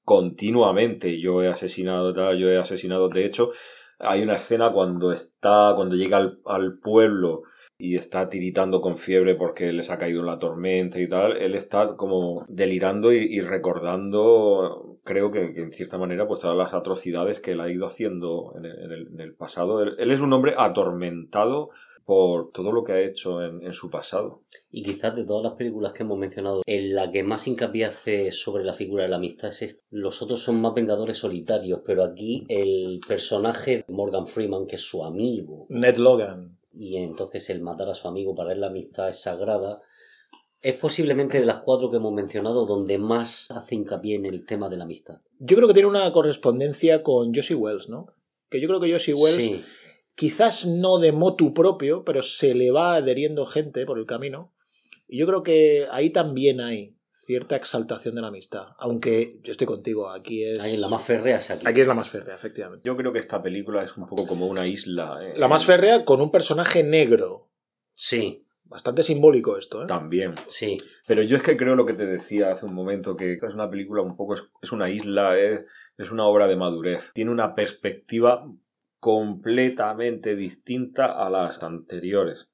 continuamente. 0.03 1.19
Yo 1.19 1.41
he 1.41 1.47
asesinado 1.47 2.13
tal, 2.13 2.37
yo 2.37 2.47
he 2.47 2.57
asesinado. 2.59 3.09
De 3.09 3.25
hecho, 3.25 3.49
hay 3.97 4.21
una 4.21 4.35
escena 4.35 4.71
cuando 4.71 5.11
está, 5.11 5.73
cuando 5.75 5.95
llega 5.95 6.17
al, 6.17 6.41
al 6.45 6.77
pueblo 6.77 7.41
y 7.81 7.95
está 7.97 8.29
tiritando 8.29 8.79
con 8.81 8.97
fiebre 8.97 9.35
porque 9.35 9.73
les 9.73 9.89
ha 9.89 9.97
caído 9.97 10.23
la 10.23 10.39
tormenta 10.39 10.99
y 10.99 11.07
tal, 11.09 11.37
él 11.37 11.55
está 11.55 11.95
como 11.95 12.45
delirando 12.47 13.11
y, 13.13 13.17
y 13.17 13.41
recordando, 13.41 14.99
creo 15.03 15.31
que, 15.31 15.53
que 15.53 15.61
en 15.61 15.71
cierta 15.71 15.97
manera, 15.97 16.27
pues 16.27 16.39
todas 16.41 16.57
las 16.57 16.73
atrocidades 16.73 17.39
que 17.39 17.51
él 17.53 17.61
ha 17.61 17.71
ido 17.71 17.87
haciendo 17.87 18.53
en 18.57 18.65
el, 18.65 18.79
en 18.83 18.91
el- 18.91 19.07
en 19.13 19.19
el 19.19 19.33
pasado. 19.35 19.81
Él, 19.83 19.95
él 19.99 20.11
es 20.11 20.21
un 20.21 20.33
hombre 20.33 20.53
atormentado 20.57 21.69
por 22.05 22.51
todo 22.51 22.71
lo 22.71 22.83
que 22.83 22.93
ha 22.93 22.99
hecho 22.99 23.41
en, 23.43 23.61
en 23.61 23.73
su 23.73 23.89
pasado. 23.89 24.41
Y 24.71 24.81
quizás 24.83 25.15
de 25.15 25.23
todas 25.25 25.43
las 25.43 25.53
películas 25.53 25.93
que 25.93 26.03
hemos 26.03 26.17
mencionado, 26.17 26.61
en 26.65 26.95
la 26.95 27.11
que 27.11 27.23
más 27.23 27.47
hincapié 27.47 27.85
hace 27.85 28.31
sobre 28.31 28.63
la 28.63 28.73
figura 28.73 29.03
de 29.03 29.09
la 29.09 29.17
amistad 29.17 29.49
es 29.51 29.61
esta. 29.61 29.83
Los 29.91 30.21
otros 30.21 30.41
son 30.41 30.59
más 30.61 30.73
vengadores 30.73 31.17
solitarios, 31.17 31.81
pero 31.85 32.03
aquí 32.03 32.43
el 32.49 32.99
personaje 33.07 33.77
de 33.77 33.93
Morgan 33.93 34.27
Freeman, 34.27 34.65
que 34.67 34.75
es 34.75 34.81
su 34.81 35.03
amigo, 35.05 35.67
Ned 35.69 35.97
Logan. 35.97 36.57
Y 36.73 36.97
entonces 36.97 37.49
el 37.49 37.61
matar 37.61 37.89
a 37.89 37.95
su 37.95 38.07
amigo 38.07 38.35
para 38.35 38.53
él 38.53 38.61
la 38.61 38.67
amistad 38.67 39.09
es 39.09 39.21
sagrada, 39.21 39.81
es 40.61 40.75
posiblemente 40.75 41.39
de 41.39 41.45
las 41.45 41.59
cuatro 41.59 41.89
que 41.89 41.97
hemos 41.97 42.13
mencionado 42.13 42.65
donde 42.65 42.97
más 42.97 43.49
hace 43.51 43.75
hincapié 43.75 44.15
en 44.15 44.25
el 44.25 44.45
tema 44.45 44.69
de 44.69 44.77
la 44.77 44.83
amistad. 44.83 45.21
Yo 45.39 45.55
creo 45.55 45.67
que 45.67 45.73
tiene 45.73 45.89
una 45.89 46.11
correspondencia 46.13 47.01
con 47.01 47.33
Josie 47.33 47.55
Wells, 47.55 47.89
¿no? 47.89 48.07
Que 48.49 48.61
yo 48.61 48.67
creo 48.67 48.79
que 48.79 48.91
Josie 48.91 49.13
Wells, 49.13 49.43
Sí, 49.43 49.61
quizás 50.15 50.65
no 50.65 50.99
de 50.99 51.11
motu 51.11 51.53
propio, 51.53 52.03
pero 52.05 52.21
se 52.21 52.53
le 52.53 52.69
va 52.71 52.95
adheriendo 52.95 53.45
gente 53.45 53.85
por 53.85 53.97
el 53.97 54.05
camino. 54.05 54.53
Y 55.07 55.17
yo 55.17 55.25
creo 55.25 55.41
que 55.41 55.87
ahí 55.91 56.11
también 56.11 56.61
hay 56.61 56.95
cierta 57.21 57.55
exaltación 57.55 58.15
de 58.15 58.21
la 58.21 58.27
amistad. 58.27 58.69
Aunque 58.79 59.39
yo 59.43 59.51
estoy 59.51 59.67
contigo, 59.67 60.09
aquí 60.09 60.43
es. 60.43 60.59
ahí 60.59 60.73
en 60.75 60.81
la 60.81 60.87
más 60.87 61.03
férrea 61.03 61.37
es 61.37 61.51
aquí. 61.51 61.65
Aquí 61.67 61.81
es 61.81 61.87
la 61.87 61.93
más 61.93 62.09
férrea, 62.09 62.35
efectivamente. 62.35 62.83
Yo 62.85 62.97
creo 62.97 63.13
que 63.13 63.19
esta 63.19 63.41
película 63.41 63.83
es 63.83 63.95
un 63.95 64.07
poco 64.07 64.25
como 64.27 64.47
una 64.47 64.65
isla. 64.67 65.19
¿eh? 65.21 65.33
La 65.37 65.47
más 65.47 65.65
férrea 65.65 66.03
con 66.03 66.19
un 66.21 66.31
personaje 66.31 66.83
negro. 66.83 67.49
Sí, 67.93 68.45
Bastante 68.63 69.03
simbólico 69.03 69.57
esto, 69.57 69.83
¿eh? 69.83 69.87
También. 69.87 70.33
sí. 70.47 70.77
Pero 71.05 71.21
yo 71.23 71.35
es 71.35 71.43
que 71.43 71.57
creo 71.57 71.75
lo 71.75 71.85
que 71.85 71.91
te 71.91 72.05
decía 72.05 72.51
hace 72.51 72.65
un 72.65 72.73
momento, 72.73 73.17
que 73.17 73.33
esta 73.33 73.49
es 73.49 73.53
una 73.53 73.69
película 73.69 74.01
un 74.01 74.15
poco, 74.15 74.35
es, 74.35 74.43
es 74.61 74.71
una 74.71 74.89
isla, 74.89 75.37
es, 75.37 75.65
es 75.97 76.09
una 76.09 76.25
obra 76.25 76.47
de 76.47 76.55
madurez. 76.55 77.11
Tiene 77.13 77.31
una 77.31 77.53
perspectiva 77.53 78.49
completamente 78.97 80.37
distinta 80.37 81.07
a 81.07 81.29
las 81.29 81.61
anteriores. 81.63 82.47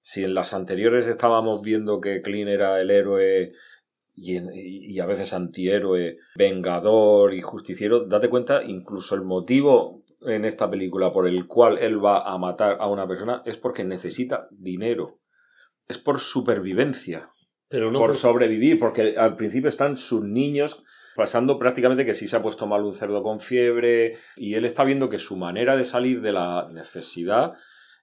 Si 0.00 0.24
en 0.24 0.34
las 0.34 0.54
anteriores 0.54 1.06
estábamos 1.06 1.62
viendo 1.62 2.00
que 2.00 2.20
Clint 2.20 2.50
era 2.50 2.80
el 2.80 2.90
héroe 2.90 3.52
y, 4.14 4.36
en- 4.36 4.50
y- 4.54 4.92
y 4.92 5.00
a 5.00 5.06
veces 5.06 5.32
antihéroe, 5.32 6.18
vengador 6.36 7.34
y 7.34 7.40
justiciero, 7.42 8.06
date 8.06 8.28
cuenta, 8.30 8.62
incluso 8.62 9.14
el 9.14 9.22
motivo 9.22 10.02
en 10.22 10.44
esta 10.44 10.70
película 10.70 11.12
por 11.12 11.26
el 11.28 11.46
cual 11.46 11.78
él 11.78 12.02
va 12.02 12.22
a 12.30 12.38
matar 12.38 12.78
a 12.80 12.86
una 12.88 13.06
persona 13.06 13.42
es 13.44 13.56
porque 13.56 13.84
necesita 13.84 14.48
dinero. 14.50 15.18
Es 15.86 15.98
por 15.98 16.18
supervivencia 16.20 17.28
Pero 17.68 17.90
no 17.90 17.98
por 17.98 18.10
por- 18.10 18.16
sobrevivir, 18.16 18.78
porque 18.78 19.16
al 19.18 19.36
principio 19.36 19.68
están 19.68 19.96
sus 19.96 20.22
niños 20.24 20.82
pasando 21.16 21.58
prácticamente 21.58 22.06
que 22.06 22.14
si 22.14 22.26
se 22.26 22.36
ha 22.36 22.42
puesto 22.42 22.66
mal 22.66 22.82
un 22.84 22.94
cerdo 22.94 23.22
con 23.22 23.38
fiebre 23.40 24.16
y 24.36 24.54
él 24.54 24.64
está 24.64 24.82
viendo 24.84 25.08
que 25.08 25.18
su 25.18 25.36
manera 25.36 25.76
de 25.76 25.84
salir 25.84 26.20
de 26.22 26.32
la 26.32 26.68
necesidad 26.72 27.52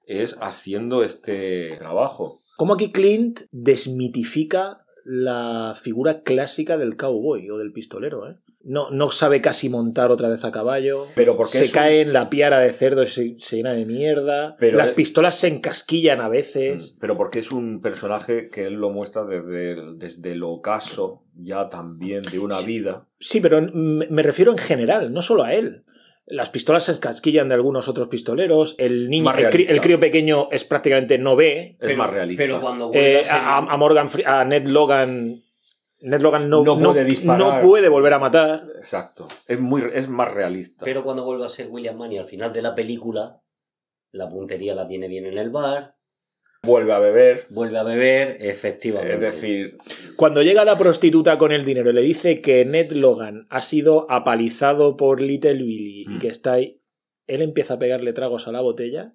es 0.06 0.38
haciendo 0.42 1.04
este 1.04 1.76
trabajo. 1.78 2.40
Como 2.58 2.74
aquí 2.76 2.92
Clint 2.92 3.42
desmitifica 3.52 4.86
la 5.04 5.76
figura 5.82 6.22
clásica 6.24 6.78
del 6.78 6.96
cowboy 6.98 7.50
o 7.50 7.58
del 7.58 7.72
pistolero, 7.74 8.30
¿eh? 8.30 8.36
No, 8.64 8.92
no 8.92 9.10
sabe 9.10 9.42
casi 9.42 9.70
montar 9.70 10.12
otra 10.12 10.30
vez 10.30 10.46
a 10.46 10.52
caballo. 10.52 11.08
Pero 11.16 11.36
porque 11.36 11.58
se 11.58 11.66
un- 11.66 11.72
cae 11.72 12.02
en 12.02 12.14
la 12.14 12.30
piara 12.30 12.60
de 12.60 12.72
cerdo 12.74 13.02
y 13.02 13.08
se, 13.08 13.36
se 13.40 13.56
llena 13.56 13.74
de 13.74 13.88
mierda. 13.88 14.56
Pero 14.60 14.78
Las 14.78 14.90
es- 14.90 14.96
pistolas 14.96 15.36
se 15.40 15.48
encasquillan 15.48 16.22
a 16.22 16.30
veces. 16.30 16.96
Pero 17.00 17.18
porque 17.18 17.40
es 17.40 17.52
un 17.52 17.82
personaje 17.82 18.50
que 18.50 18.66
él 18.66 18.76
lo 18.76 18.92
muestra 18.92 19.26
desde, 19.26 19.96
desde 19.96 20.34
el 20.34 20.44
ocaso 20.44 21.24
ya 21.36 21.70
también 21.70 22.22
de 22.24 22.38
una 22.38 22.58
Sí. 22.58 22.68
vida. 22.68 23.08
Sí, 23.20 23.42
pero 23.42 23.62
me 23.74 24.22
refiero 24.22 24.52
en 24.52 24.60
general, 24.60 25.12
no 25.12 25.24
solo 25.24 25.42
a 25.44 25.56
él. 25.56 25.84
Las 26.32 26.50
pistolas 26.50 26.86
se 26.86 26.94
encasquillan 26.94 27.50
de 27.50 27.56
algunos 27.56 27.88
otros 27.88 28.08
pistoleros. 28.08 28.76
El 28.78 29.10
niño, 29.10 29.30
el, 29.32 29.36
cri- 29.36 29.42
realista. 29.52 29.74
el 29.74 29.82
crío 29.82 30.00
pequeño 30.00 30.48
es 30.52 30.64
prácticamente 30.64 31.18
no 31.18 31.36
ve. 31.36 31.78
Es 31.80 31.98
más 31.98 32.10
realista. 32.10 32.42
Pero 32.44 32.62
cuando 32.62 32.88
vuelve 32.88 33.14
Eh, 33.16 33.20
a 33.20 33.24
ser- 33.24 33.34
a, 33.36 33.58
a 33.58 33.78
Morgan, 33.78 34.08
a 34.26 34.46
Ned 34.46 34.66
Logan, 34.66 35.44
Ned 36.00 36.22
Logan 36.22 36.50
no, 36.50 36.64
No 36.64 36.80
puede 36.80 37.04
disparar. 37.04 37.38
no 37.40 37.62
puede 37.68 37.90
volver 37.90 38.14
a 38.14 38.20
matar. 38.20 38.64
Exacto. 38.78 39.28
Es, 39.48 39.60
muy, 39.60 39.84
es 39.94 40.08
más 40.08 40.34
realista. 40.34 40.86
Pero 40.86 41.04
cuando 41.04 41.26
vuelve 41.26 41.46
a 41.46 41.50
ser 41.50 41.68
William 41.70 41.98
Manny 41.98 42.18
al 42.18 42.26
final 42.26 42.54
de 42.54 42.62
la 42.62 42.74
película, 42.74 43.42
la 44.14 44.30
puntería 44.30 44.74
la 44.74 44.88
tiene 44.88 45.08
bien 45.08 45.26
en 45.26 45.38
el 45.38 45.50
bar, 45.50 45.96
Vuelve 46.64 46.94
a 46.94 47.00
beber. 47.00 47.48
vuelve 47.50 47.80
a 47.80 47.84
beber, 47.84 48.38
efectivamente. 48.40 49.14
Es 49.26 49.34
decir, 49.34 49.78
Cuando 50.16 50.44
llega 50.44 50.64
la 50.64 50.78
prostituta 50.78 51.40
con 51.40 51.52
el 51.52 51.66
dinero 51.66 51.90
y 51.90 51.94
le 51.94 52.02
dice 52.02 52.40
que 52.40 52.66
Ned 52.66 52.92
Logan 52.92 53.48
ha 53.50 53.62
sido 53.62 54.06
apalizado 54.12 54.96
por 54.96 55.22
Little 55.22 55.56
Billy 55.56 56.04
y 56.04 56.08
Mm. 56.08 56.20
que 56.20 56.28
está 56.28 56.54
ahí, 56.54 56.80
él 57.26 57.42
empieza 57.42 57.76
a 57.76 57.80
pegarle 57.80 58.14
tragos 58.14 58.48
a 58.48 58.52
la 58.52 58.62
botella 58.62 59.14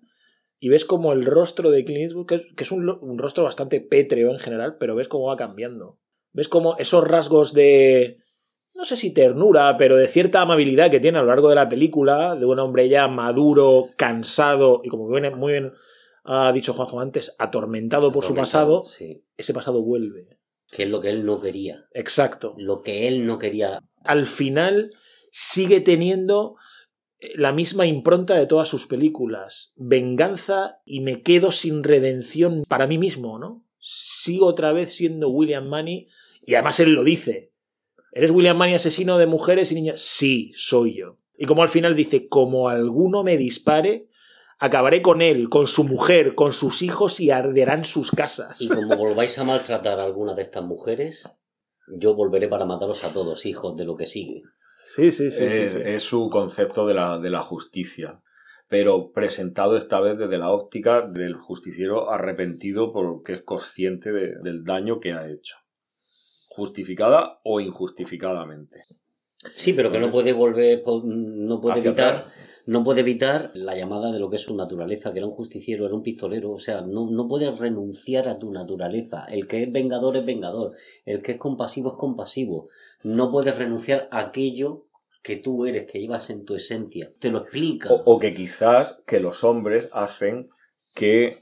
y 0.59 0.71
ves 0.71 0.85
como 0.85 1.13
el 1.13 1.25
rostro 1.25 1.71
de 1.71 1.85
Clint 1.85 2.03
Eastwood, 2.03 2.27
que 2.27 2.35
es, 2.35 2.47
que 2.57 2.65
es 2.65 2.73
un, 2.73 2.85
rostro 3.17 3.45
bastante 3.45 3.81
pétreo 3.81 4.33
en 4.33 4.41
general, 4.41 4.77
pero 4.81 4.97
ves 4.97 5.07
cómo 5.07 5.27
va 5.27 5.37
cambiando. 5.37 6.01
Ves 6.33 6.49
como 6.49 6.77
esos 6.79 7.05
rasgos 7.07 7.53
de, 7.53 8.19
no 8.75 8.85
sé 8.85 8.97
si 8.97 9.15
ternura, 9.15 9.77
pero 9.79 9.97
de 9.97 10.09
cierta 10.09 10.41
amabilidad 10.41 10.91
que 10.91 10.99
tiene 10.99 11.19
a 11.19 11.23
lo 11.23 11.29
largo 11.29 11.49
de 11.49 11.55
la 11.55 11.69
película, 11.69 12.35
de 12.35 12.45
un 12.45 12.59
hombre 12.59 12.89
ya 12.89 13.07
maduro, 13.07 13.91
cansado 13.97 14.81
y 14.83 14.89
como 14.89 15.09
bien, 15.09 15.39
muy 15.39 15.53
bien 15.53 15.73
ha 16.27 16.53
dicho 16.53 16.75
Juanjo 16.75 17.01
antes, 17.01 17.35
atormentado 17.39 18.13
por 18.13 18.25
su 18.25 18.35
pasado, 18.35 18.85
Sí. 18.85 19.23
ese 19.37 19.55
pasado 19.55 19.83
vuelve. 19.83 20.39
Que 20.71 20.83
es 20.83 20.89
lo 20.89 21.01
que 21.01 21.11
él 21.11 21.25
no 21.25 21.41
quería. 21.41 21.87
Exacto. 21.93 22.55
Lo 22.59 22.83
que 22.83 23.07
él 23.07 23.25
no 23.27 23.39
quería. 23.39 23.81
Al 24.03 24.27
final 24.27 24.93
sigue 25.31 25.81
teniendo 25.81 26.57
eh, 27.21 27.31
la 27.37 27.53
misma 27.53 27.87
impronta 27.87 28.35
de 28.35 28.47
todas 28.47 28.69
sus 28.69 28.87
películas. 28.87 29.73
Venganza 29.77 30.81
y 30.85 31.01
me 31.01 31.23
quedo 31.23 31.53
sin 31.53 31.85
redención 31.85 32.65
para 32.69 32.87
mí 32.87 32.99
mismo, 32.99 33.39
¿no? 33.39 33.65
Sigo 33.79 34.47
otra 34.47 34.73
vez 34.73 34.93
siendo 34.95 35.29
William 35.29 35.69
Manny 35.69 36.09
y 36.45 36.55
además 36.55 36.81
él 36.81 36.91
lo 36.93 37.05
dice. 37.05 37.53
¿Eres 38.13 38.31
William 38.33 38.57
Manny 38.57 38.75
asesino 38.75 39.19
de 39.19 39.27
mujeres 39.27 39.71
y 39.71 39.77
niñas? 39.77 40.01
Sí, 40.01 40.51
soy 40.57 40.97
yo. 40.99 41.19
Y 41.39 41.47
como 41.47 41.63
al 41.63 41.69
final 41.69 41.95
dice, 41.95 42.29
como 42.29 42.69
alguno 42.69 43.23
me 43.23 43.37
dispare, 43.37 44.09
acabaré 44.59 45.03
con 45.03 45.23
él, 45.23 45.49
con 45.49 45.67
su 45.67 45.85
mujer, 45.85 46.35
con 46.35 46.53
sus 46.53 46.83
hijos 46.83 47.21
y 47.21 47.31
arderán 47.31 47.85
sus 47.85 48.11
casas. 48.11 48.61
Y 48.61 48.69
como 48.69 48.97
volváis 48.97 49.39
a 49.39 49.45
maltratar 49.45 50.01
a 50.01 50.05
alguna 50.05 50.35
de 50.35 50.43
estas 50.43 50.65
mujeres, 50.65 51.29
yo 51.89 52.15
volveré 52.15 52.49
para 52.49 52.65
mataros 52.65 53.05
a 53.05 53.13
todos, 53.13 53.47
hijos 53.47 53.77
de 53.77 53.85
lo 53.85 53.97
que 53.97 54.07
sigue. 54.07 54.43
Sí, 54.83 55.11
sí, 55.13 55.31
sí. 55.31 55.39
sí, 55.39 55.45
es, 55.45 55.73
sí. 55.73 55.79
es 55.85 56.03
su 56.05 56.31
concepto 56.31 56.87
de 56.87 56.95
la, 56.95 57.19
de 57.19 57.31
la 57.31 57.41
justicia, 57.43 58.23
pero 58.69 59.13
presentado 59.13 59.77
esta 59.77 60.01
vez 60.01 60.17
desde 60.19 60.39
la 60.39 60.51
óptica 60.51 61.03
del 61.03 61.35
justiciero 61.35 62.11
arrepentido 62.11 62.93
porque 62.93 63.35
es 63.35 63.43
consciente 63.43 64.13
de- 64.13 64.35
del 64.43 64.65
daño 64.65 65.01
que 65.01 65.13
ha 65.13 65.29
hecho, 65.29 65.57
justificada 66.49 67.41
o 67.45 67.61
injustificadamente. 67.61 68.85
Sí, 69.55 69.73
pero 69.73 69.93
que 69.93 70.01
no 70.01 70.11
puede 70.11 70.33
volver, 70.33 70.83
no 71.05 71.61
puede 71.61 71.79
evitar, 71.81 72.15
atrás. 72.17 72.33
No 72.67 72.83
puede 72.85 73.01
evitar 73.01 73.53
la 73.55 73.77
llamada 73.77 74.13
de 74.13 74.19
lo 74.19 74.29
que 74.29 74.37
es 74.37 74.43
su 74.43 74.57
naturaleza, 74.57 75.13
que 75.13 75.19
era 75.21 75.27
un 75.27 75.33
justiciero, 75.33 75.87
era 75.87 75.95
un 75.95 76.03
pistolero, 76.03 76.51
o 76.51 76.59
sea, 76.59 76.81
no, 76.83 77.09
no 77.09 77.29
puedes 77.29 77.57
renunciar 77.59 78.29
a 78.29 78.39
tu 78.39 78.53
naturaleza. 78.53 79.25
El 79.25 79.47
que 79.47 79.63
es 79.63 79.73
vengador 79.73 80.17
es 80.17 80.27
vengador, 80.27 80.73
el 81.05 81.23
que 81.23 81.33
es 81.33 81.39
compasivo 81.39 81.91
es 81.91 81.97
compasivo. 81.97 82.69
No 83.05 83.31
puedes 83.31 83.57
renunciar 83.57 84.09
a 84.11 84.19
aquello 84.19 84.87
que 85.23 85.37
tú 85.37 85.67
eres, 85.67 85.91
que 85.91 86.01
llevas 86.01 86.29
en 86.29 86.45
tu 86.45 86.55
esencia. 86.55 87.13
Te 87.19 87.31
lo 87.31 87.39
explica. 87.39 87.93
O, 87.93 88.03
o 88.05 88.19
que 88.19 88.35
quizás 88.35 89.03
que 89.07 89.21
los 89.21 89.45
hombres 89.45 89.89
hacen 89.93 90.51
que 90.95 91.39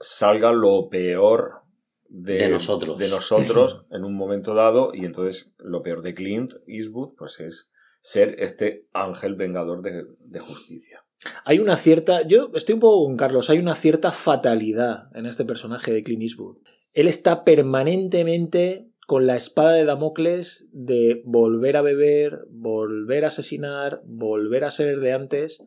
salga 0.00 0.52
lo 0.52 0.88
peor 0.88 1.62
de, 2.08 2.38
De 2.38 2.48
nosotros. 2.48 2.98
de 2.98 3.08
nosotros 3.08 3.84
en 3.90 4.04
un 4.04 4.14
momento 4.14 4.54
dado 4.54 4.92
y 4.94 5.04
entonces 5.04 5.54
lo 5.58 5.82
peor 5.82 6.02
de 6.02 6.14
Clint 6.14 6.54
Eastwood 6.66 7.14
pues 7.16 7.38
es 7.40 7.70
ser 8.08 8.36
este 8.38 8.88
ángel 8.94 9.34
vengador 9.34 9.82
de, 9.82 10.40
justicia. 10.40 11.04
Hay 11.44 11.58
una 11.58 11.76
cierta. 11.76 12.26
Yo 12.26 12.50
estoy 12.54 12.76
un 12.76 12.80
poco 12.80 13.04
con 13.04 13.18
Carlos. 13.18 13.50
Hay 13.50 13.58
una 13.58 13.74
cierta 13.74 14.12
fatalidad 14.12 15.14
en 15.14 15.26
este 15.26 15.44
personaje 15.44 15.92
de 15.92 16.02
Clint 16.02 16.22
Eastwood. 16.22 16.56
Él 16.94 17.06
está 17.06 17.44
permanentemente 17.44 18.88
con 19.06 19.26
la 19.26 19.36
espada 19.36 19.74
de 19.74 19.84
Damocles 19.84 20.70
de 20.72 21.20
volver 21.26 21.76
a 21.76 21.82
beber, 21.82 22.46
volver 22.48 23.26
a 23.26 23.28
asesinar, 23.28 24.00
volver 24.06 24.64
a 24.64 24.70
ser 24.70 25.00
de 25.00 25.12
antes. 25.12 25.62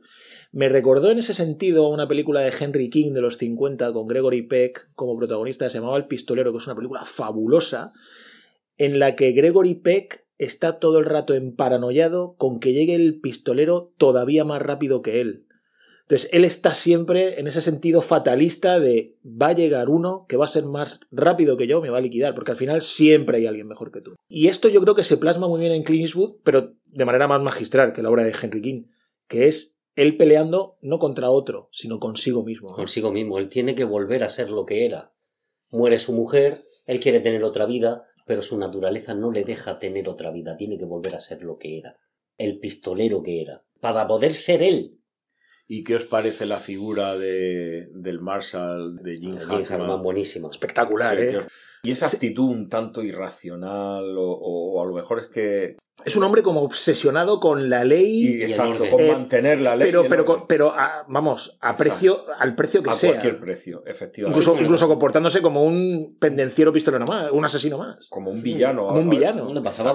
Me 0.52 0.68
recordó 0.68 1.12
en 1.12 1.20
ese 1.20 1.36
sentido 1.36 1.90
una 1.90 2.08
película 2.08 2.42
de 2.42 2.54
Henry 2.60 2.90
King 2.90 3.14
de 3.14 3.22
los 3.22 3.38
50 3.38 3.94
con 3.94 4.08
Gregory 4.08 4.48
Peck 4.48 4.90
como 4.96 5.16
protagonista, 5.16 5.70
se 5.70 5.78
llamaba 5.78 5.98
El 5.98 6.08
Pistolero, 6.08 6.52
que 6.52 6.58
es 6.58 6.66
una 6.66 6.76
película 6.76 7.06
fabulosa, 7.06 7.92
en 8.78 8.98
la 8.98 9.16
que 9.16 9.32
Gregory 9.32 9.76
Peck 9.76 10.26
está 10.42 10.80
todo 10.80 10.98
el 10.98 11.06
rato 11.06 11.36
emparanoiado 11.36 12.36
con 12.36 12.60
que 12.60 12.74
llegue 12.74 12.96
el 12.96 13.20
pistolero 13.20 13.94
todavía 13.98 14.44
más 14.44 14.60
rápido 14.60 15.04
que 15.04 15.22
él. 15.22 15.46
Entonces, 16.02 16.30
él 16.34 16.46
está 16.46 16.74
siempre 16.74 17.40
en 17.40 17.48
ese 17.48 17.62
sentido 17.62 18.02
fatalista 18.02 18.80
de 18.80 19.16
va 19.24 19.50
a 19.50 19.54
llegar 19.54 19.90
uno 19.90 20.26
que 20.28 20.38
va 20.38 20.46
a 20.46 20.50
ser 20.50 20.66
más 20.66 21.00
rápido 21.12 21.58
que 21.58 21.68
yo, 21.68 21.80
me 21.80 21.92
va 21.92 22.00
a 22.00 22.02
liquidar, 22.02 22.34
porque 22.34 22.52
al 22.52 22.58
final 22.58 22.82
siempre 22.82 23.38
hay 23.38 23.46
alguien 23.46 23.68
mejor 23.68 23.92
que 23.92 24.02
tú. 24.02 24.16
Y 24.28 24.48
esto 24.48 24.68
yo 24.68 24.82
creo 24.82 24.96
que 24.96 25.04
se 25.04 25.18
plasma 25.18 25.48
muy 25.48 25.60
bien 25.60 25.74
en 25.74 25.84
Clint 25.84 26.12
pero 26.44 26.74
de 26.86 27.06
manera 27.06 27.28
más 27.28 27.42
magistral 27.42 27.94
que 27.94 28.02
la 28.02 28.10
obra 28.10 28.24
de 28.24 28.34
Henry 28.34 28.62
King, 28.62 28.84
que 29.28 29.48
es 29.48 29.80
él 29.96 30.18
peleando 30.18 30.78
no 30.82 30.98
contra 30.98 31.30
otro, 31.30 31.70
sino 31.72 32.00
consigo 32.00 32.44
mismo. 32.44 32.74
Consigo 32.74 33.12
mismo. 33.12 33.38
Él 33.38 33.48
tiene 33.48 33.76
que 33.76 33.84
volver 33.84 34.24
a 34.24 34.30
ser 34.30 34.50
lo 34.50 34.66
que 34.66 34.86
era. 34.86 35.14
Muere 35.70 36.00
su 36.00 36.14
mujer, 36.14 36.66
él 36.86 37.00
quiere 37.00 37.20
tener 37.20 37.44
otra 37.44 37.66
vida, 37.68 38.08
pero 38.32 38.42
su 38.42 38.58
naturaleza 38.58 39.14
no 39.14 39.30
le 39.30 39.44
deja 39.44 39.78
tener 39.78 40.08
otra 40.08 40.32
vida. 40.32 40.56
Tiene 40.56 40.78
que 40.78 40.86
volver 40.86 41.16
a 41.16 41.20
ser 41.20 41.44
lo 41.44 41.58
que 41.58 41.78
era. 41.80 41.98
El 42.38 42.60
pistolero 42.60 43.22
que 43.22 43.42
era. 43.42 43.66
Para 43.82 44.08
poder 44.08 44.34
ser 44.34 44.64
él. 44.64 44.98
¿Y 45.68 45.84
qué 45.84 45.98
os 45.98 46.06
parece 46.06 46.46
la 46.46 46.56
figura 46.60 47.18
de, 47.18 47.90
del 47.94 48.22
Marshall 48.22 48.96
de 49.04 49.18
Jim 49.18 49.32
Jim 49.32 49.40
Hackman? 49.40 49.66
Hackman, 49.66 50.02
buenísimo. 50.02 50.50
Espectacular, 50.50 51.18
¿Qué- 51.18 51.30
¿eh? 51.32 51.42
Y 51.84 51.92
esa 51.92 52.08
actitud 52.08 52.46
un 52.48 52.70
tanto 52.70 53.04
irracional, 53.04 54.18
o, 54.18 54.32
o 54.32 54.82
a 54.82 54.86
lo 54.86 54.94
mejor 54.94 55.20
es 55.20 55.26
que. 55.28 55.76
Es 56.06 56.16
un 56.16 56.24
hombre 56.24 56.42
como 56.44 56.62
obsesionado 56.62 57.40
con 57.40 57.70
la 57.70 57.84
ley. 57.84 58.38
Y, 58.38 58.44
exacto, 58.44 58.84
con 58.90 59.00
Eh, 59.02 59.12
mantener 59.12 59.60
la 59.62 59.76
ley. 59.76 59.88
pero, 59.88 60.02
el 60.04 60.08
pero, 60.10 60.24
orden. 60.24 60.36
con- 60.38 60.48
pero 60.48 60.72
a- 60.74 61.06
vamos, 61.08 61.58
a 61.62 61.76
precio, 61.78 62.26
al 62.40 62.56
precio 62.56 62.82
que 62.84 62.90
a 62.90 62.94
sea. 62.94 63.12
cualquier 63.12 63.40
precio, 63.40 63.84
efectivamente. 63.86 64.38
Incluso, 64.40 64.58
Sí, 64.58 64.64
incluso 64.64 64.88
comportándose 64.88 65.42
como 65.42 65.64
un 65.64 66.18
pendenciero 66.20 66.72
pistolero 66.74 67.06
más, 67.06 67.32
un 67.32 67.46
asesino 67.46 67.78
más. 67.78 68.08
como 68.10 68.32
un 68.32 68.42
villano. 68.42 68.88
como 68.88 69.00
un 69.00 69.06
a- 69.06 69.08
a- 69.08 69.16
villano. 69.16 69.46
No 69.46 69.54
le 69.54 69.62
pasaba 69.62 69.92
a. 69.92 69.94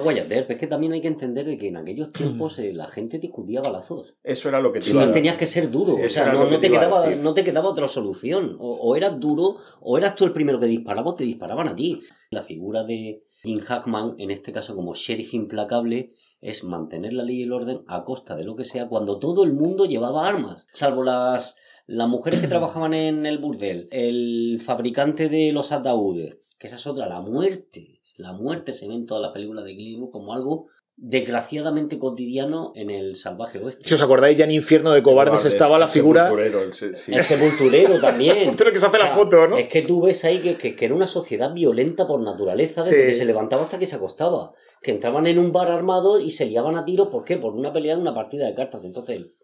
Es 0.50 0.56
que 0.58 0.66
también 0.66 0.92
hay 0.92 1.00
que 1.00 1.08
entender 1.08 1.46
de 1.46 1.58
que 1.58 1.68
en 1.68 1.76
aquellos 1.76 2.12
tiempos 2.12 2.58
eh, 2.58 2.72
la 2.72 2.86
gente 2.86 3.18
discutía 3.18 3.60
balazos. 3.60 4.14
Eso 4.22 4.48
era 4.48 4.60
lo 4.60 4.72
que 4.72 4.80
te 4.80 4.90
iba 4.90 5.02
a- 5.02 5.06
no 5.06 5.12
tenías 5.12 5.36
que 5.36 5.46
ser 5.46 5.70
duro, 5.70 5.96
Sí, 5.96 6.02
o 6.04 6.08
sea, 6.08 6.24
te 6.60 6.66
a 6.68 6.70
quedaba, 6.70 7.06
no 7.10 7.34
te 7.34 7.44
quedaba 7.44 7.68
otra 7.68 7.88
solución. 7.88 8.56
O, 8.58 8.72
o 8.74 8.96
eras 8.96 9.18
duro, 9.20 9.56
o 9.80 9.98
eras 9.98 10.14
tú 10.14 10.24
el 10.24 10.32
primero 10.32 10.58
que 10.58 10.66
disparaba, 10.66 11.10
o 11.10 11.14
te 11.14 11.24
disparaban 11.24 11.68
a 11.68 11.74
ti. 11.76 12.00
La 12.30 12.42
figura 12.42 12.84
de 12.84 13.22
Jim 13.42 13.60
Hackman, 13.60 14.14
en 14.18 14.30
este 14.30 14.52
caso 14.52 14.74
como 14.74 14.94
sheriff 14.94 15.34
implacable, 15.34 16.12
es 16.40 16.64
mantener 16.64 17.12
la 17.12 17.22
ley 17.22 17.40
y 17.40 17.42
el 17.42 17.52
orden 17.52 17.82
a 17.86 18.04
costa 18.04 18.36
de 18.36 18.44
lo 18.44 18.56
que 18.56 18.64
sea 18.64 18.88
cuando 18.88 19.18
todo 19.18 19.44
el 19.44 19.52
mundo 19.52 19.86
llevaba 19.86 20.26
armas, 20.26 20.66
salvo 20.72 21.02
las, 21.02 21.56
las 21.86 22.08
mujeres 22.08 22.40
que 22.40 22.48
trabajaban 22.48 22.94
en 22.94 23.26
el 23.26 23.38
burdel, 23.38 23.88
el 23.90 24.60
fabricante 24.64 25.28
de 25.28 25.52
los 25.52 25.72
ataúdes, 25.72 26.38
que 26.58 26.66
esa 26.66 26.76
es 26.76 26.86
otra, 26.86 27.08
la 27.08 27.20
muerte. 27.20 28.00
La 28.16 28.32
muerte 28.32 28.72
se 28.72 28.88
ve 28.88 28.94
en 28.94 29.04
todas 29.04 29.22
las 29.22 29.32
películas 29.32 29.64
de 29.64 29.72
Eastwood 29.72 30.10
como 30.10 30.32
algo 30.32 30.68
desgraciadamente 30.96 31.98
cotidiano 31.98 32.72
en 32.74 32.90
el 32.90 33.16
salvaje 33.16 33.58
oeste. 33.58 33.86
Si 33.86 33.94
os 33.94 34.02
acordáis, 34.02 34.36
ya 34.38 34.44
en 34.44 34.50
Infierno 34.50 34.92
de 34.92 35.02
Cobardes 35.02 35.44
estaba 35.44 35.78
la 35.78 35.86
el 35.86 35.90
figura. 35.90 36.24
sepulturero, 36.24 36.62
el 36.62 36.74
se- 36.74 36.94
sí. 36.94 37.12
El 37.14 37.22
sepulturero 37.22 38.00
también. 38.00 38.36
sepulturero 38.40 38.72
que 38.72 38.78
se 38.80 38.86
hace 38.86 38.98
la 38.98 39.14
foto, 39.14 39.46
¿no? 39.46 39.58
Es 39.58 39.68
que 39.68 39.82
tú 39.82 40.00
ves 40.02 40.24
ahí 40.24 40.38
que, 40.38 40.56
que- 40.56 40.74
que 40.74 40.84
era 40.86 40.94
una 40.94 41.06
sociedad 41.06 41.52
violenta 41.52 42.06
por 42.06 42.20
naturaleza, 42.20 42.82
desde 42.82 43.02
Sí. 43.02 43.06
que 43.08 43.14
se 43.14 43.24
levantaba 43.24 43.62
hasta 43.64 43.78
que 43.78 43.86
se 43.86 43.96
acostaba. 43.96 44.52
Que 44.82 44.90
entraban 44.90 45.26
en 45.26 45.38
un 45.38 45.52
bar 45.52 45.70
armado 45.70 46.20
y 46.20 46.30
se 46.30 46.46
liaban 46.46 46.76
a 46.76 46.84
tiros, 46.84 47.08
¿por 47.08 47.24
qué? 47.24 47.36
Por 47.36 47.54
una 47.54 47.72
pelea 47.72 47.94
en 47.94 48.00
una 48.00 48.14
partida 48.14 48.46
de 48.46 48.54
cartas. 48.54 48.84
Entonces, 48.84 49.16
el, 49.16 49.34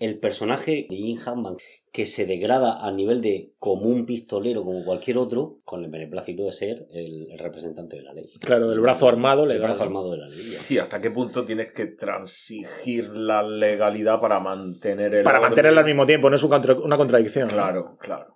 el 0.00 0.18
personaje 0.18 0.86
de 0.88 0.96
Jim 0.96 1.16
Hackman, 1.18 1.56
que 1.92 2.04
se 2.06 2.26
degrada 2.26 2.86
a 2.86 2.92
nivel 2.92 3.20
de 3.20 3.54
como 3.58 3.82
un 3.86 4.04
pistolero, 4.06 4.62
como 4.64 4.84
cualquier 4.84 5.18
otro, 5.18 5.58
con 5.64 5.84
el 5.84 5.90
beneplácito 5.90 6.44
de 6.44 6.52
ser 6.52 6.86
el, 6.92 7.30
el 7.32 7.38
representante 7.38 7.96
de 7.96 8.02
la 8.02 8.12
ley. 8.12 8.30
Claro, 8.40 8.70
el 8.72 8.80
brazo 8.80 9.08
armado 9.08 9.44
El 9.44 9.48
legal. 9.50 9.68
brazo 9.68 9.82
armado 9.84 10.10
de 10.12 10.18
la 10.18 10.28
ley. 10.28 10.50
ya. 10.52 10.58
Sí, 10.58 10.78
¿hasta 10.78 11.00
qué 11.00 11.10
punto 11.10 11.44
tienes 11.44 11.72
que 11.72 11.86
transigir 11.86 13.08
la 13.08 13.42
legalidad 13.42 14.20
para 14.20 14.38
mantener 14.40 15.14
el 15.14 15.22
Para 15.24 15.38
orden? 15.38 15.48
mantenerla 15.50 15.80
al 15.80 15.86
mismo 15.86 16.06
tiempo, 16.06 16.28
no 16.30 16.36
es 16.36 16.42
un 16.42 16.50
contra- 16.50 16.74
una 16.74 16.96
contradicción. 16.96 17.48
¿no? 17.48 17.54
Claro, 17.54 17.96
claro. 18.00 18.34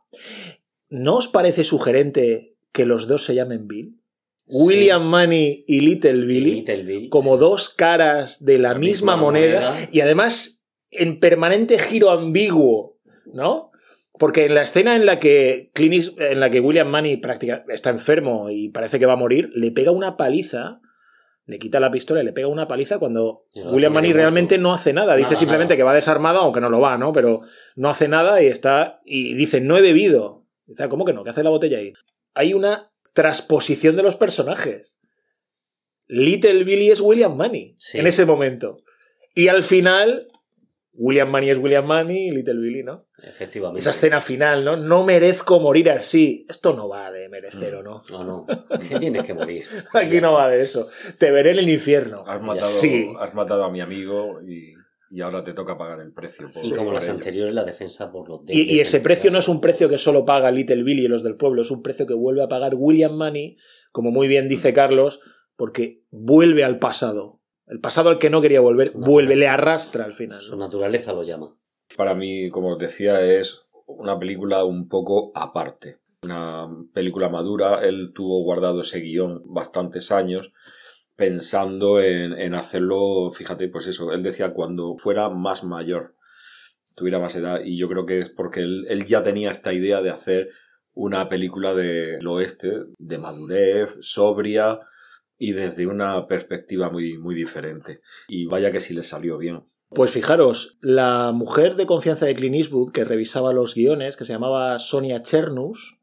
¿No 0.89 1.17
os 1.17 1.29
parece 1.29 1.65
sugerente 1.65 2.57
que 2.73 2.87
los 2.87 3.07
dos 3.09 3.25
se 3.25 3.35
llamen 3.35 3.67
Bill? 3.69 3.99
Sí. 4.49 4.59
William 4.67 5.07
Money 5.09 5.65
y 5.67 5.81
Little 5.81 6.25
Billy, 6.27 6.55
Little 6.57 6.83
Bill. 6.83 7.09
como 7.11 7.37
dos 7.39 7.69
caras 7.69 8.45
de 8.45 8.59
la, 8.59 8.73
La 8.73 8.79
misma, 8.79 9.13
misma 9.15 9.17
moneda, 9.17 9.71
moneda. 9.71 9.89
y 9.93 10.01
además 10.01 10.65
en 10.91 11.21
permanente 11.21 11.79
giro 11.79 12.11
ambiguo, 12.11 12.92
¿no? 13.27 13.71
Porque 14.19 14.45
en 14.47 14.55
la 14.55 14.63
escena 14.63 14.95
en 14.97 15.07
la 15.07 15.19
que 15.19 15.71
Clint 15.75 15.95
East- 15.95 16.21
en 16.21 16.41
la 16.41 16.51
que 16.51 16.61
William 16.61 16.91
Money 16.91 17.17
prácticamente 17.17 17.73
está 17.75 17.91
enfermo 17.91 18.51
y 18.51 18.69
parece 18.69 18.99
que 18.99 19.07
va 19.07 19.15
a 19.15 19.17
morir, 19.17 19.51
le 19.55 19.71
pega 19.73 19.91
una 19.91 20.17
paliza, 20.17 20.81
le 21.47 21.59
quita 21.59 21.81
la 21.81 21.91
pistola 21.91 22.23
y 22.23 22.25
le 22.25 22.33
pega 22.33 22.47
una 22.47 22.69
paliza 22.69 22.99
cuando 22.99 23.47
William 23.55 23.93
medio 23.93 24.15
realmente 24.15 24.59
no 24.59 24.73
hace 24.75 24.93
nada. 24.93 25.17
Dice 25.17 25.29
Nada, 25.31 25.39
simplemente 25.39 25.75
nada. 25.75 25.77
que 25.79 25.83
va 25.83 25.95
desarmado, 25.95 26.41
aunque 26.41 26.61
no 26.61 26.69
lo 26.69 26.79
va, 26.81 26.99
¿no? 26.99 27.13
Pero 27.13 27.41
no 27.75 27.89
hace 27.89 28.07
nada 28.07 28.41
y 28.43 28.47
está. 28.47 29.01
Y 29.05 29.35
dice, 29.35 29.61
no 29.61 29.77
he 29.77 29.81
bebido. 29.81 30.47
Dice, 30.67 30.85
"Ah, 30.85 30.89
¿cómo 30.89 31.05
que 31.05 31.13
no? 31.13 31.25
¿Qué 31.25 31.31
hace 31.31 31.43
la 31.43 31.51
botella 31.51 31.79
ahí? 31.79 31.93
Hay 32.35 32.55
una 32.55 32.93
transposición 33.15 33.97
de 33.97 34.03
los 34.05 34.15
personajes. 34.17 34.99
Little 36.07 36.65
Billy 36.65 36.91
es 36.91 37.01
William 37.01 37.37
Money 37.37 37.75
Sí. 37.79 37.99
en 37.99 38.07
ese 38.07 38.25
momento. 38.27 38.79
Y 39.35 39.49
al 39.49 39.63
final, 39.63 40.29
William 40.95 41.31
Money 41.31 41.51
es 41.51 41.59
William 41.59 41.87
Money 41.87 42.29
y 42.29 42.31
Little 42.33 42.61
Billy, 42.61 42.83
¿no? 42.83 43.07
Efectivamente. 43.23 43.81
Esa 43.81 43.91
escena 43.91 44.21
final, 44.21 44.65
¿no? 44.65 44.77
No 44.77 45.05
merezco 45.05 45.59
morir 45.59 45.91
así. 45.91 46.45
Esto 46.49 46.75
no 46.75 46.89
va 46.89 47.11
de 47.11 47.29
merecer 47.31 47.75
o 47.77 47.83
no. 47.83 48.03
No, 48.11 48.25
no. 48.25 48.47
Tienes 48.99 49.25
que 49.25 49.33
morir. 49.35 49.65
Aquí 49.95 50.21
no 50.21 50.35
va 50.35 50.49
de 50.51 50.63
eso. 50.63 50.89
Te 51.19 51.31
veré 51.31 51.53
en 51.53 51.61
el 51.61 51.69
infierno. 51.71 52.25
Has 52.27 52.43
matado, 52.43 52.71
Sí. 52.71 53.13
has 53.19 53.33
matado 53.35 53.65
a 53.65 53.71
mi 53.71 53.81
amigo 53.81 54.41
y, 54.47 54.75
y 55.11 55.21
ahora 55.23 55.43
te 55.43 55.55
toca 55.55 55.79
pagar 55.79 56.01
el 56.01 56.13
precio. 56.13 56.51
por- 56.53 56.63
Y 56.65 56.71
como 56.73 56.87
por 56.87 56.95
las 56.95 57.05
ello. 57.05 57.15
anteriores, 57.15 57.55
la 57.55 57.65
defensa 57.65 58.13
por 58.13 58.29
los 58.29 58.41
Y, 58.49 58.53
y 58.53 58.65
débiles, 58.67 58.89
ese 58.89 59.01
precio 59.01 59.31
no 59.31 59.39
es 59.39 59.49
un 59.49 59.61
precio 59.63 59.89
que 59.89 59.97
solo 59.99 60.27
paga 60.27 60.51
Little 60.51 60.83
Billy 60.83 61.07
y 61.07 61.09
los 61.09 61.23
del 61.23 61.37
pueblo, 61.37 61.63
es 61.63 61.71
un 61.71 61.83
precio 61.83 62.07
que 62.07 62.15
vuelve 62.15 62.43
a 62.43 62.49
pagar 62.49 62.75
William 62.77 63.17
Money, 63.17 63.57
como 63.93 64.11
muy 64.11 64.29
bien 64.29 64.47
dice 64.49 64.75
Carlos, 64.75 65.21
porque 65.57 66.03
vuelve 66.11 66.65
al 66.65 66.79
pasado. 66.79 67.41
El 67.67 67.81
pasado 67.81 68.11
al 68.11 68.19
que 68.19 68.31
no 68.31 68.41
quería 68.41 68.61
volver, 68.61 68.93
vuelve, 68.95 69.37
le 69.37 69.49
arrastra 69.49 70.05
al 70.05 70.13
final. 70.13 70.41
Su 70.41 70.57
naturaleza 70.57 71.13
lo 71.13 71.23
llama. 71.23 71.57
Para 71.97 72.15
mí, 72.15 72.51
como 72.51 72.71
os 72.71 72.79
decía, 72.79 73.21
es 73.25 73.63
una 73.87 74.19
película 74.19 74.65
un 74.65 74.89
poco 74.89 75.33
aparte. 75.35 75.99
Una 76.23 76.69
película 76.93 77.29
madura. 77.29 77.85
Él 77.85 78.13
tuvo 78.15 78.43
guardado 78.43 78.83
ese 78.83 79.01
guion 79.01 79.43
bastantes 79.47 80.13
años 80.13 80.53
pensando 81.17 82.01
en, 82.01 82.33
en 82.33 82.55
hacerlo, 82.55 83.31
fíjate, 83.33 83.69
pues 83.69 83.87
eso, 83.87 84.13
él 84.13 84.23
decía 84.23 84.55
cuando 84.55 84.97
fuera 84.97 85.29
más 85.29 85.63
mayor, 85.63 86.17
tuviera 86.97 87.19
más 87.19 87.37
edad. 87.37 87.61
Y 87.65 87.79
yo 87.79 87.89
creo 87.89 88.07
que 88.07 88.21
es 88.21 88.31
porque 88.31 88.61
él, 88.61 88.87
él 88.89 89.07
ya 89.07 89.23
tenía 89.23 89.51
esta 89.51 89.73
idea 89.73 90.01
de 90.01 90.11
hacer 90.11 90.51
una 90.95 91.29
película 91.29 91.75
del 91.75 92.27
oeste, 92.27 92.71
de 92.99 93.19
madurez, 93.19 93.99
sobria 94.03 94.81
y 95.43 95.51
desde 95.51 95.89
una 95.89 96.29
perspectiva 96.29 96.89
muy, 96.89 97.19
muy 97.19 97.35
diferente. 97.35 98.01
Y 98.29 98.47
vaya 98.47 98.71
que 98.71 98.81
sí 98.81 98.95
le 98.95 99.03
salió 99.03 99.39
bien. 99.39 99.65
Pues 99.89 100.13
fijaros, 100.13 100.79
la 100.81 101.33
mujer 101.35 101.75
de 101.75 101.85
confianza 101.85 102.27
de 102.27 102.37
Clint 102.37 102.55
Eastwood, 102.55 102.93
que 102.93 103.05
revisaba 103.05 103.53
los 103.53 103.75
guiones, 103.75 104.17
que 104.17 104.25
se 104.25 104.35
llamaba 104.35 104.79
Sonia 104.79 105.25
Chernus, 105.25 105.99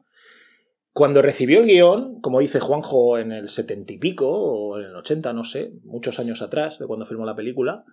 cuando 0.92 1.22
recibió 1.22 1.62
el 1.62 1.68
guion, 1.68 2.20
como 2.20 2.42
dice 2.42 2.60
Juanjo 2.60 3.18
en 3.18 3.32
el 3.32 3.48
setenta 3.48 3.94
y 3.94 3.98
pico, 3.98 4.30
o 4.30 4.78
en 4.78 4.88
el 4.88 4.96
ochenta, 4.98 5.32
no 5.32 5.46
sé, 5.46 5.72
muchos 5.86 6.20
años 6.20 6.42
atrás 6.42 6.78
de 6.78 6.86
cuando 6.86 7.06
filmó 7.06 7.26
la 7.26 7.38
película, 7.38 7.86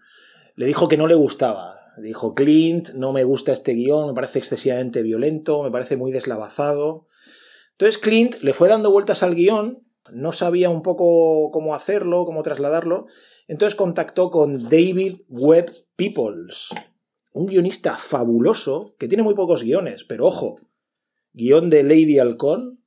le 0.56 0.66
dijo 0.66 0.88
que 0.88 0.96
no 0.96 1.06
le 1.06 1.14
gustaba. 1.14 1.78
Dijo, 1.96 2.34
Clint, 2.34 2.88
no 2.94 3.12
me 3.12 3.22
gusta 3.22 3.52
este 3.52 3.74
guion, 3.74 4.08
me 4.08 4.14
parece 4.14 4.40
excesivamente 4.40 5.00
violento, 5.02 5.62
me 5.62 5.70
parece 5.70 5.96
muy 5.96 6.10
deslavazado. 6.10 7.06
Entonces 7.70 7.98
Clint 7.98 8.42
le 8.42 8.52
fue 8.52 8.68
dando 8.68 8.90
vueltas 8.90 9.22
al 9.22 9.36
guion, 9.36 9.85
no 10.12 10.32
sabía 10.32 10.70
un 10.70 10.82
poco 10.82 11.50
cómo 11.52 11.74
hacerlo, 11.74 12.24
cómo 12.24 12.42
trasladarlo, 12.42 13.06
entonces 13.48 13.76
contactó 13.76 14.30
con 14.30 14.68
David 14.68 15.22
Webb 15.28 15.72
Peoples, 15.96 16.70
un 17.32 17.46
guionista 17.46 17.96
fabuloso 17.96 18.94
que 18.98 19.08
tiene 19.08 19.22
muy 19.22 19.34
pocos 19.34 19.62
guiones, 19.62 20.04
pero 20.04 20.26
ojo, 20.26 20.60
guion 21.32 21.70
de 21.70 21.82
Lady 21.82 22.18
Halcón, 22.18 22.80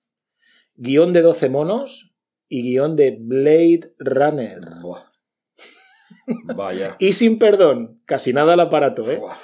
guion 0.76 1.14
de 1.14 1.22
12 1.22 1.50
monos 1.50 2.14
y 2.48 2.64
guion 2.64 2.96
de 2.96 3.18
Blade 3.20 3.94
Runner. 4.00 4.60
Buah. 4.82 5.06
Vaya. 6.56 6.96
Y 7.00 7.14
sin 7.14 7.38
perdón, 7.38 8.02
casi 8.06 8.34
nada 8.34 8.54
al 8.54 8.60
aparato, 8.60 9.10
¿eh? 9.10 9.18
Buah. 9.18 9.38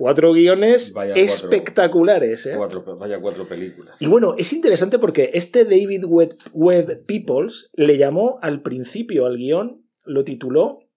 Cuatro 0.00 0.32
guiones 0.32 0.94
Vaya 0.94 1.12
cuatro. 1.12 1.34
espectaculares, 1.34 2.46
¿eh? 2.46 2.54
Cuatro, 2.56 2.96
vaya 2.96 3.20
cuatro 3.20 3.46
películas. 3.46 3.96
Y 4.00 4.06
bueno, 4.06 4.34
es 4.38 4.50
interesante 4.54 4.98
porque 4.98 5.28
este 5.34 5.66
David 5.66 6.06
Webb, 6.06 6.38
Webb 6.54 7.04
Peoples 7.04 7.68
le 7.74 7.98
llamó 7.98 8.38
al 8.40 8.62
principio 8.62 9.26
al 9.26 9.36
guion, 9.36 9.84
lo 10.04 10.24
tituló 10.24 10.88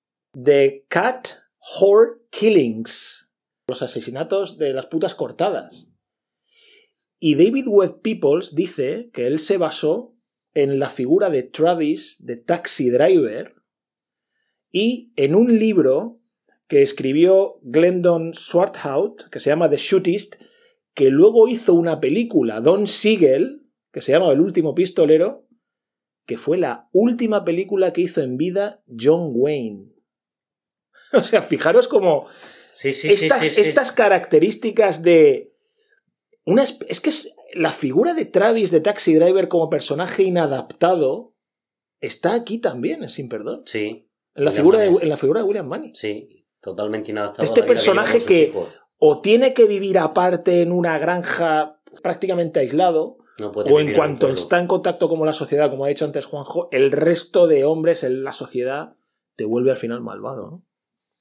The 0.41 0.85
Cat 0.87 1.27
Whore 1.81 2.21
Killings, 2.29 3.29
los 3.67 3.81
asesinatos 3.81 4.57
de 4.57 4.71
las 4.71 4.85
putas 4.85 5.15
cortadas. 5.15 5.89
Y 7.19 7.35
David 7.35 7.65
Webb 7.67 8.01
Peoples 8.01 8.55
dice 8.55 9.09
que 9.11 9.27
él 9.27 9.39
se 9.39 9.57
basó 9.57 10.15
en 10.53 10.79
la 10.79 10.89
figura 10.89 11.29
de 11.29 11.43
Travis 11.43 12.15
de 12.19 12.37
Taxi 12.37 12.89
Driver 12.89 13.53
y 14.71 15.11
en 15.17 15.35
un 15.35 15.59
libro 15.59 16.21
que 16.73 16.81
escribió 16.81 17.59
Glendon 17.61 18.33
Swarthout, 18.33 19.29
que 19.29 19.39
se 19.39 19.51
llama 19.51 19.69
The 19.69 19.77
Shootist, 19.77 20.37
que 20.95 21.11
luego 21.11 21.47
hizo 21.47 21.75
una 21.75 21.99
película, 21.99 22.61
Don 22.61 22.87
Siegel, 22.87 23.61
que 23.91 24.01
se 24.01 24.11
llama 24.11 24.31
El 24.31 24.41
último 24.41 24.73
pistolero, 24.73 25.47
que 26.25 26.35
fue 26.39 26.57
la 26.57 26.89
última 26.91 27.43
película 27.45 27.93
que 27.93 28.01
hizo 28.01 28.21
en 28.21 28.37
vida 28.37 28.83
John 28.99 29.29
Wayne. 29.35 29.91
O 31.13 31.21
sea, 31.21 31.43
fijaros 31.43 31.87
como 31.87 32.25
Sí, 32.73 32.91
sí, 32.91 33.07
estas, 33.09 33.45
sí, 33.53 33.61
estas 33.61 33.91
características 33.91 35.03
de... 35.03 35.53
Una, 36.43 36.63
es 36.63 36.99
que 37.01 37.11
es- 37.11 37.35
la 37.53 37.71
figura 37.71 38.15
de 38.15 38.25
Travis 38.25 38.71
de 38.71 38.81
Taxi 38.81 39.13
Driver 39.13 39.47
como 39.47 39.69
personaje 39.69 40.23
inadaptado 40.23 41.35
está 42.01 42.33
aquí 42.33 42.57
también, 42.57 43.07
Sin 43.11 43.29
Perdón. 43.29 43.61
Sí, 43.67 44.09
En 44.33 44.45
la, 44.45 44.49
William 44.49 44.55
figura 44.55 44.79
de, 44.79 44.87
en 44.87 45.09
la 45.09 45.17
figura 45.17 45.41
de 45.41 45.45
William 45.47 45.67
Manning. 45.67 45.93
sí, 45.93 46.42
totalmente 46.63 47.11
inadaptado. 47.11 47.43
Este 47.45 47.59
a 47.59 47.63
la 47.63 47.65
vida 47.65 47.73
personaje 47.75 48.25
que- 48.25 48.43
hijos. 48.49 48.69
O 49.05 49.19
tiene 49.21 49.53
que 49.53 49.65
vivir 49.65 49.99
aparte 49.99 50.61
en 50.61 50.71
una 50.71 50.97
granja 50.97 51.79
prácticamente 52.01 52.61
aislado, 52.61 53.17
No 53.39 53.51
puede 53.51 53.71
o 53.71 53.79
en 53.81 53.93
cuanto 53.93 54.29
está 54.29 54.59
en 54.59 54.67
contacto 54.67 55.09
con 55.09 55.23
la 55.25 55.33
sociedad, 55.33 55.69
como 55.69 55.83
ha 55.85 55.89
dicho 55.89 56.05
antes 56.05 56.25
Juanjo, 56.25 56.69
el 56.71 56.91
resto 56.91 57.47
de 57.47 57.65
hombres 57.65 58.03
en 58.03 58.23
la 58.23 58.31
sociedad 58.31 58.95
te 59.35 59.43
vuelve 59.45 59.71
al 59.71 59.77
final 59.77 59.99
malvado. 60.01 60.49
¿no? 60.49 60.63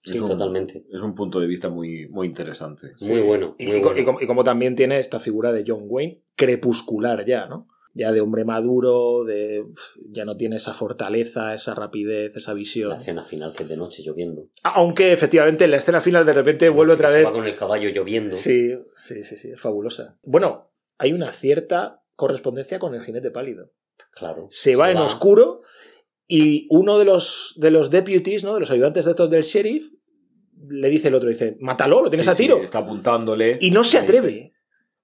Sí, 0.04 0.14
Es 0.16 0.20
un- 0.22 0.28
totalmente. 0.28 0.84
Es 0.92 1.00
un 1.00 1.14
punto 1.16 1.40
de 1.40 1.46
vista 1.48 1.68
muy, 1.70 2.06
muy 2.08 2.26
interesante. 2.28 2.92
Muy 3.00 3.20
bueno. 3.20 3.56
Y, 3.58 3.66
muy 3.66 3.76
y 3.78 3.80
co- 3.80 3.86
bueno. 3.88 4.00
y 4.00 4.04
como, 4.04 4.20
y 4.20 4.26
como 4.28 4.44
también 4.44 4.76
tiene 4.76 4.98
esta 5.00 5.18
figura 5.18 5.50
de 5.52 5.64
John 5.66 5.84
Wayne, 5.86 6.22
crepuscular 6.36 7.24
ya, 7.24 7.46
¿no? 7.46 7.66
Ya 7.94 8.10
de 8.10 8.20
hombre 8.22 8.44
maduro, 8.44 9.24
de 9.24 9.66
ya 10.10 10.24
no 10.24 10.36
tiene 10.36 10.56
esa 10.56 10.72
fortaleza, 10.72 11.54
esa 11.54 11.74
rapidez, 11.74 12.34
esa 12.36 12.52
La 12.52 12.56
visión. 12.56 12.92
escena 12.92 13.22
final 13.22 13.52
que 13.52 13.64
es 13.64 13.68
de 13.68 13.76
noche 13.76 14.02
lloviendo. 14.02 14.48
Aunque 14.62 15.12
efectivamente 15.12 15.64
en 15.64 15.72
la 15.72 15.76
escena 15.76 16.00
final 16.00 16.24
de 16.24 16.32
repente 16.32 16.68
vuelve 16.70 16.94
otra 16.94 17.08
se 17.10 17.18
vez. 17.18 17.26
va 17.26 17.32
con 17.32 17.44
el 17.44 17.54
caballo 17.54 17.90
lloviendo. 17.90 18.34
Sí, 18.36 18.70
sí, 19.06 19.22
sí, 19.24 19.36
sí, 19.36 19.50
es 19.50 19.60
fabulosa. 19.60 20.16
Bueno, 20.22 20.70
hay 20.98 21.12
una 21.12 21.32
cierta 21.32 22.02
correspondencia 22.16 22.78
con 22.78 22.94
el 22.94 23.02
jinete 23.02 23.30
pálido. 23.30 23.72
Claro. 24.14 24.46
Se 24.50 24.74
va 24.74 24.90
en 24.90 24.96
oscuro 24.98 25.62
y 26.26 26.66
uno 26.70 26.98
de 26.98 27.04
los, 27.04 27.54
de 27.58 27.70
los 27.70 27.90
deputies, 27.90 28.42
¿no? 28.42 28.54
De 28.54 28.60
los 28.60 28.70
ayudantes 28.70 29.04
de 29.04 29.10
estos 29.10 29.28
del 29.30 29.42
sheriff, 29.42 29.92
le 30.68 30.88
dice 30.88 31.08
el 31.08 31.14
otro, 31.14 31.28
dice, 31.28 31.56
mátalo, 31.60 32.02
lo 32.02 32.08
tienes 32.08 32.24
Sí, 32.26 32.30
a 32.30 32.34
sí, 32.34 32.42
tiro. 32.44 32.62
está 32.62 32.78
apuntándole. 32.78 33.58
Y 33.60 33.70
no 33.70 33.84
se 33.84 33.98
atreve. 33.98 34.51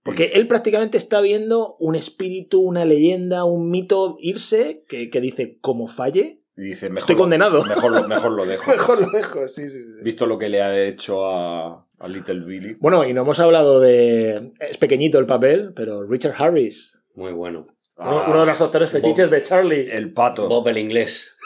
Porque 0.09 0.33
él 0.35 0.47
prácticamente 0.49 0.99
está 0.99 1.21
viendo 1.21 1.77
un 1.79 1.97
espíritu, 1.97 2.61
una 2.61 2.85
leyenda, 2.85 3.45
un 3.45 3.71
mito 3.71 4.17
irse 4.21 4.85
que, 4.89 5.11
que 5.11 5.21
dice, 5.21 5.59
como 5.61 5.87
falle, 5.89 6.41
Y 6.57 6.63
dice, 6.63 6.87
mejor 6.89 6.99
estoy 7.01 7.15
lo- 7.15 7.21
condenado. 7.23 7.65
Mejor 7.65 7.93
lo, 7.93 8.09
mejor 8.09 8.33
lo 8.33 8.47
dejo. 8.47 8.71
Mejor 8.71 9.01
lo 9.01 9.11
dejo, 9.11 9.47
sí, 9.49 9.69
sí, 9.69 9.79
sí. 9.85 9.93
Visto 10.03 10.27
lo 10.27 10.39
que 10.39 10.49
le 10.49 10.61
ha 10.63 10.83
hecho 10.85 11.27
a, 11.27 11.87
a 11.99 12.09
Little 12.09 12.41
Billy. 12.45 12.77
Bueno, 12.81 13.05
y 13.07 13.13
no 13.13 13.23
hemos 13.23 13.39
hablado 13.41 13.81
de... 13.81 14.53
Es 14.61 14.77
pequeñito 14.79 15.19
el 15.19 15.27
papel, 15.27 15.73
pero 15.77 16.03
Richard 16.05 16.35
Harris, 16.39 16.99
Muy 17.15 17.33
bueno. 17.33 17.67
uno, 17.97 18.21
Ah, 18.21 18.27
uno 18.29 18.41
de 18.41 18.47
los 18.47 18.61
actores 18.61 18.91
fetiches 18.91 19.31
de 19.31 19.43
Charlie. 19.43 19.91
El 19.91 20.13
pato. 20.13 20.49
Bob 20.49 20.67
el 20.69 20.79
inglés. 20.79 21.37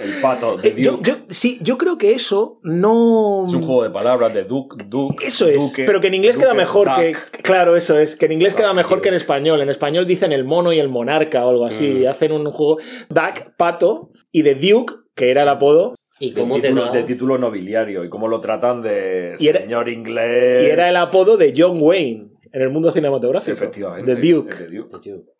El 0.00 0.20
pato 0.20 0.56
de 0.56 0.68
Eh, 0.68 0.74
yo, 0.76 0.92
Duke. 0.92 1.10
yo- 1.10 1.16
sí, 1.30 1.58
yo 1.62 1.78
creo 1.78 1.98
que 1.98 2.12
eso 2.12 2.60
no... 2.62 3.46
Es 3.48 3.54
un 3.54 3.62
juego 3.62 3.82
de 3.82 3.90
palabras 3.90 4.32
de 4.34 4.44
Duke, 4.44 4.84
Duke. 4.86 5.26
Eso 5.26 5.46
es, 5.48 5.58
Duque, 5.58 5.84
pero 5.86 6.00
que 6.00 6.06
en 6.08 6.14
inglés 6.14 6.36
queda 6.36 6.48
Duque, 6.48 6.58
mejor 6.58 6.88
que... 6.96 7.08
Duck. 7.08 7.42
Claro, 7.42 7.76
eso 7.76 7.98
es, 7.98 8.14
que 8.16 8.26
en 8.26 8.32
inglés 8.32 8.54
queda 8.54 8.68
Duck, 8.68 8.76
mejor 8.76 8.98
tío. 8.98 9.02
que 9.02 9.08
en 9.10 9.14
español. 9.14 9.60
En 9.60 9.68
español 9.68 10.06
dicen 10.06 10.32
el 10.32 10.44
mono 10.44 10.72
y 10.72 10.78
el 10.80 10.88
monarca 10.88 11.44
o 11.46 11.50
algo 11.50 11.64
así. 11.66 12.02
Mm. 12.04 12.08
Hacen 12.08 12.32
un 12.32 12.50
juego 12.50 12.78
Duck, 13.08 13.54
pato, 13.56 14.10
y 14.32 14.42
de 14.42 14.54
Duke, 14.54 14.94
que 15.14 15.30
era 15.30 15.42
el 15.42 15.48
apodo, 15.48 15.94
¿Y 16.18 16.30
De 16.32 16.40
cómo 16.40 16.54
te 16.56 16.62
título, 16.68 16.84
da? 16.86 16.92
de 16.92 17.02
título 17.02 17.36
nobiliario. 17.36 18.02
Y 18.02 18.08
cómo 18.08 18.26
lo 18.26 18.40
tratan 18.40 18.80
de 18.80 19.34
Y 19.38 19.48
era- 19.48 19.60
señor 19.60 19.88
inglés. 19.90 20.66
y 20.66 20.70
era 20.70 20.88
el 20.88 20.96
apodo 20.96 21.36
de 21.36 21.52
John 21.54 21.76
Wayne 21.78 22.28
en 22.52 22.62
el 22.62 22.70
mundo 22.70 22.90
cinematográfico. 22.90 23.52
Efectivamente. 23.52 24.14
De 24.14 24.32
Duke. 24.32 24.54
el 24.64 24.70
de 24.70 24.76
Duke. 24.78 24.98
de 25.10 25.12
Duke? 25.12 25.32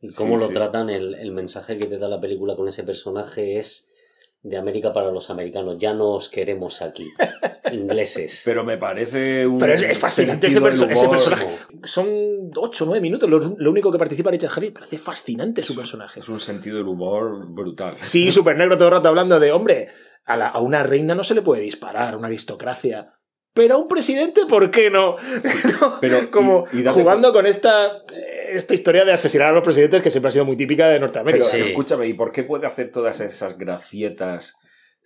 ¿Y 0.00 0.12
cómo 0.14 0.34
Sí, 0.36 0.40
lo 0.40 0.46
sí. 0.48 0.54
tratan? 0.54 0.90
El, 0.90 1.14
el 1.14 1.32
mensaje 1.32 1.76
que 1.78 1.86
te 1.86 1.98
da 1.98 2.08
la 2.08 2.20
película 2.20 2.54
con 2.56 2.68
ese 2.68 2.82
personaje 2.84 3.58
es 3.58 3.88
de 4.42 4.56
América 4.56 4.92
para 4.92 5.10
los 5.10 5.30
americanos. 5.30 5.76
Ya 5.78 5.92
no 5.94 6.10
os 6.10 6.28
queremos 6.28 6.80
aquí, 6.82 7.10
ingleses. 7.72 8.42
Pero 8.44 8.64
me 8.64 8.76
parece 8.78 9.46
un. 9.46 9.58
Pero 9.58 9.74
es- 9.74 9.82
es 9.82 9.98
fascinante 9.98 10.46
ese 10.46 10.60
perso- 10.60 10.88
ese 10.88 11.08
personaje. 11.08 11.46
Son 11.84 12.06
8 12.56 12.84
o 12.84 12.86
9 12.86 13.00
minutos 13.00 13.28
lo, 13.28 13.38
lo 13.40 13.70
único 13.70 13.90
que 13.92 13.98
participa 13.98 14.30
Richard 14.30 14.52
Harris. 14.54 14.72
Parece 14.72 14.98
fascinante 14.98 15.62
su 15.64 15.74
personaje. 15.74 16.20
Es 16.20 16.28
un 16.28 16.40
sentido 16.40 16.76
del 16.78 16.86
humor 16.88 17.46
brutal. 17.48 17.96
Sí, 18.00 18.30
súper 18.32 18.56
negro 18.56 18.76
todo 18.78 18.88
el 18.88 18.94
rato 18.94 19.08
hablando 19.08 19.40
de, 19.40 19.52
hombre, 19.52 19.88
a, 20.24 20.36
la- 20.36 20.48
a 20.48 20.60
una 20.60 20.82
reina 20.82 21.14
no 21.14 21.24
se 21.24 21.34
le 21.34 21.42
puede 21.42 21.62
disparar, 21.62 22.14
a 22.14 22.16
una 22.16 22.28
aristocracia. 22.28 23.14
Pero 23.54 23.74
a 23.74 23.78
un 23.78 23.88
presidente, 23.88 24.42
¿por 24.46 24.70
qué 24.70 24.88
no? 24.88 25.16
¿No? 25.80 25.96
Pero, 26.00 26.30
Como 26.30 26.66
y- 26.72 26.84
jugando 26.84 27.32
con 27.32 27.44
esta, 27.44 28.04
esta 28.50 28.74
historia 28.74 29.04
de 29.04 29.12
asesinar 29.12 29.48
a 29.48 29.52
los 29.52 29.64
presidentes 29.64 30.02
que 30.02 30.10
siempre 30.10 30.28
ha 30.28 30.32
sido 30.32 30.44
muy 30.44 30.56
típica 30.56 30.86
de 30.88 30.94
Pero 30.94 31.06
Norteamérica. 31.06 31.44
Sí. 31.44 31.60
escúchame, 31.60 32.06
¿y 32.06 32.14
por 32.14 32.32
qué 32.32 32.44
puede 32.44 32.66
hacer 32.66 32.90
todas 32.90 33.20
esas 33.20 33.56
gracietas 33.58 34.56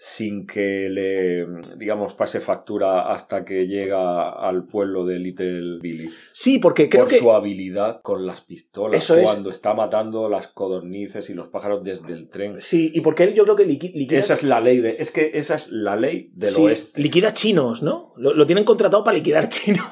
sin 0.05 0.48
que 0.48 0.88
le, 0.90 1.46
digamos, 1.76 2.14
pase 2.14 2.40
factura 2.40 3.12
hasta 3.12 3.44
que 3.44 3.68
llega 3.68 4.30
al 4.30 4.64
pueblo 4.64 5.07
de 5.07 5.20
Little 5.20 5.78
Billy? 5.80 6.11
Sí, 6.32 6.59
porque 6.59 6.88
creo 6.88 7.03
por 7.05 7.11
que... 7.11 7.18
su 7.20 7.30
habilidad 7.32 8.00
con 8.03 8.26
las 8.26 8.40
pistolas, 8.40 9.00
Eso 9.05 9.14
es. 9.14 9.22
cuando 9.22 9.50
está 9.53 9.74
matando 9.74 10.28
las 10.28 10.48
codornices 10.48 11.30
y 11.30 11.34
los 11.34 11.46
pájaros 11.46 11.84
desde 11.84 12.14
el 12.14 12.28
tren. 12.28 12.61
Sí, 12.61 12.90
y 12.92 13.00
porque 13.00 13.22
él 13.22 13.34
yo 13.34 13.44
creo 13.44 13.55
que 13.55 13.64
liqui- 13.64 13.94
liquida... 13.94 14.18
Esa 14.18 14.34
es 14.34 14.42
la 14.42 14.61
ley 14.61 14.80
de, 14.80 14.96
es 14.98 15.12
que 15.12 15.30
esa 15.34 15.55
es 15.55 15.70
la 15.70 15.94
ley 15.94 16.30
del 16.34 16.50
sí, 16.50 16.62
oeste. 16.62 17.00
liquida 17.00 17.32
chinos, 17.32 17.84
¿no? 17.84 18.12
Lo, 18.16 18.34
lo 18.34 18.44
tienen 18.44 18.64
contratado 18.64 19.05
para 19.05 19.16
liquidar 19.16 19.48
chinos. 19.48 19.86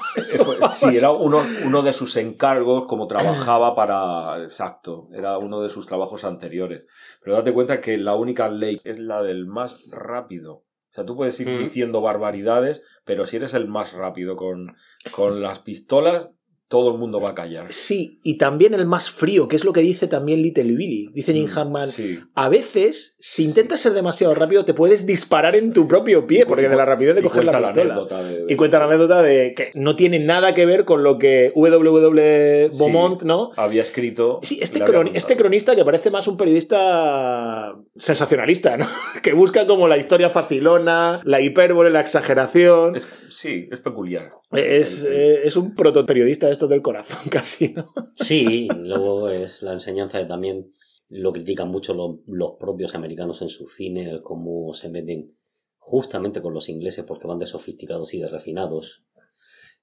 Fue- 0.44 0.58
Sí, 0.70 0.96
era 0.96 1.12
uno, 1.12 1.40
uno 1.64 1.82
de 1.82 1.92
sus 1.92 2.16
encargos, 2.16 2.86
como 2.88 3.06
trabajaba 3.06 3.76
para. 3.76 4.42
Exacto, 4.42 5.08
era 5.14 5.38
uno 5.38 5.60
de 5.62 5.68
sus 5.68 5.86
trabajos 5.86 6.24
anteriores. 6.24 6.82
Pero 7.22 7.36
date 7.36 7.52
cuenta 7.52 7.80
que 7.80 7.96
la 7.98 8.14
única 8.16 8.48
ley 8.48 8.80
es 8.82 8.98
la 8.98 9.22
del 9.22 9.46
más 9.46 9.78
rápido. 10.00 10.54
O 10.54 10.92
sea, 10.92 11.04
tú 11.06 11.14
puedes 11.14 11.38
ir 11.38 11.48
Mm. 11.48 11.58
diciendo 11.58 12.00
barbaridades, 12.00 12.82
pero 13.04 13.26
si 13.26 13.36
eres 13.36 13.54
el 13.54 13.68
más 13.68 13.92
rápido 13.92 14.34
con, 14.36 14.76
con 15.12 15.40
las 15.40 15.60
pistolas, 15.60 16.30
todo 16.70 16.92
el 16.92 16.98
mundo 16.98 17.20
va 17.20 17.30
a 17.30 17.34
callar. 17.34 17.66
Sí, 17.72 18.20
y 18.22 18.38
también 18.38 18.74
el 18.74 18.86
más 18.86 19.10
frío, 19.10 19.48
que 19.48 19.56
es 19.56 19.64
lo 19.64 19.72
que 19.72 19.80
dice 19.80 20.06
también 20.06 20.40
Little 20.40 20.62
Billy. 20.72 21.10
Dice 21.12 21.32
Jim 21.32 21.48
Mm, 21.52 21.58
Hammond, 21.58 21.88
Sí. 21.90 22.20
a 22.36 22.48
veces, 22.48 23.16
si 23.18 23.42
intentas 23.44 23.80
ser 23.80 23.92
demasiado 23.92 24.34
rápido, 24.36 24.64
te 24.64 24.72
puedes 24.72 25.04
disparar 25.04 25.56
en 25.56 25.72
tu 25.72 25.88
propio 25.88 26.28
pie, 26.28 26.46
porque 26.46 26.68
de 26.68 26.76
la 26.76 26.84
rapidez 26.84 27.16
de 27.16 27.22
y 27.22 27.24
coger 27.24 27.44
la 27.44 27.58
pistola. 27.58 28.22
de- 28.22 28.44
de- 28.46 28.52
Y 28.52 28.54
cuenta 28.54 28.78
la 28.78 28.84
anécdota 28.84 29.20
de 29.20 29.52
que 29.56 29.72
no 29.74 29.96
tiene 29.96 30.20
nada 30.20 30.54
que 30.54 30.64
ver 30.64 30.84
con 30.84 31.02
lo 31.02 31.18
que 31.18 31.52
WW 31.56 32.70
Sí. 32.70 32.78
Beaumont, 32.78 33.22
¿no? 33.24 33.50
Había 33.56 33.82
escrito. 33.82 34.38
Sí, 34.44 34.60
este, 34.62 34.80
croni- 34.84 35.10
este 35.14 35.36
cronista 35.36 35.74
que 35.74 35.84
parece 35.84 36.12
más 36.12 36.28
un 36.28 36.36
periodista 36.36 37.74
sensacionalista, 37.96 38.76
¿no? 38.76 38.86
Que 39.24 39.32
busca 39.32 39.66
como 39.66 39.88
la 39.88 39.98
historia 39.98 40.30
facilona, 40.30 41.20
la 41.24 41.40
hipérbole, 41.40 41.90
la 41.90 42.00
exageración. 42.00 42.94
Es- 42.96 43.08
sí, 43.30 43.68
es 43.72 43.80
peculiar. 43.80 44.30
Es, 44.52 45.04
eh, 45.04 45.46
es 45.46 45.56
un 45.56 45.74
protoperiodista 45.74 46.46
de 46.46 46.52
estos 46.52 46.68
del 46.68 46.82
corazón, 46.82 47.18
casi, 47.30 47.72
¿no? 47.72 47.92
Sí, 48.16 48.68
luego 48.76 49.28
es 49.30 49.62
la 49.62 49.72
enseñanza 49.72 50.18
de 50.18 50.26
también 50.26 50.74
lo 51.08 51.32
critican 51.32 51.68
mucho 51.68 51.94
los, 51.94 52.16
los 52.26 52.52
propios 52.58 52.94
americanos 52.94 53.42
en 53.42 53.48
su 53.48 53.66
cine, 53.66 54.08
el 54.08 54.22
cómo 54.22 54.72
se 54.74 54.88
meten 54.88 55.36
justamente 55.78 56.42
con 56.42 56.54
los 56.54 56.68
ingleses 56.68 57.04
porque 57.04 57.26
van 57.26 57.38
de 57.38 57.46
sofisticados 57.46 58.14
y 58.14 58.20
de 58.20 58.28
refinados. 58.28 59.04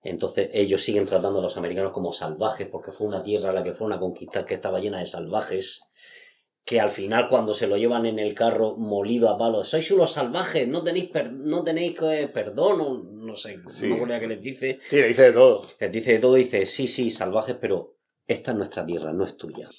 Entonces 0.04 0.50
ellos 0.54 0.84
siguen 0.84 1.06
tratando 1.06 1.40
a 1.40 1.42
los 1.42 1.58
americanos 1.58 1.92
como 1.92 2.14
salvajes 2.14 2.68
porque 2.72 2.92
fue 2.92 3.08
una 3.08 3.24
tierra 3.24 3.50
a 3.50 3.54
la 3.54 3.64
que 3.64 3.74
fueron 3.74 3.98
a 3.98 4.00
conquistar 4.00 4.46
que 4.46 4.54
estaba 4.54 4.80
llena 4.80 5.00
de 5.00 5.06
salvajes 5.06 5.82
que 6.68 6.82
al 6.82 6.90
final 6.90 7.30
cuando 7.30 7.54
se 7.54 7.66
lo 7.66 7.78
llevan 7.78 8.06
en 8.06 8.20
el 8.20 8.34
carro 8.34 8.76
molido 8.76 9.30
a 9.30 9.38
palos, 9.38 9.70
sois 9.70 9.90
unos 9.92 10.12
salvajes, 10.12 10.68
no 10.68 10.84
tenéis, 10.84 11.10
per- 11.10 11.32
no 11.32 11.64
tenéis 11.64 11.96
eh, 12.02 12.28
perdón, 12.28 12.82
o 12.82 13.04
no 13.04 13.34
sé, 13.36 13.56
Sí. 13.70 13.84
no 13.84 13.90
me 13.92 13.96
acuerdo 13.96 14.20
que 14.20 14.28
les 14.28 14.42
dice, 14.42 14.80
Sí, 14.90 14.98
le 14.98 15.08
dice 15.08 15.24
de 15.24 15.32
todo. 15.32 15.66
les 15.80 15.92
dice 15.92 16.12
de 16.12 16.20
todo, 16.20 16.34
dice, 16.36 16.66
sí, 16.66 16.88
sí, 16.88 17.10
salvajes, 17.10 17.56
pero 17.62 17.96
esta 18.28 18.52
es 18.52 18.58
nuestra 18.58 18.86
tierra, 18.86 19.14
no 19.14 19.24
es 19.24 19.38
tuya. 19.38 19.70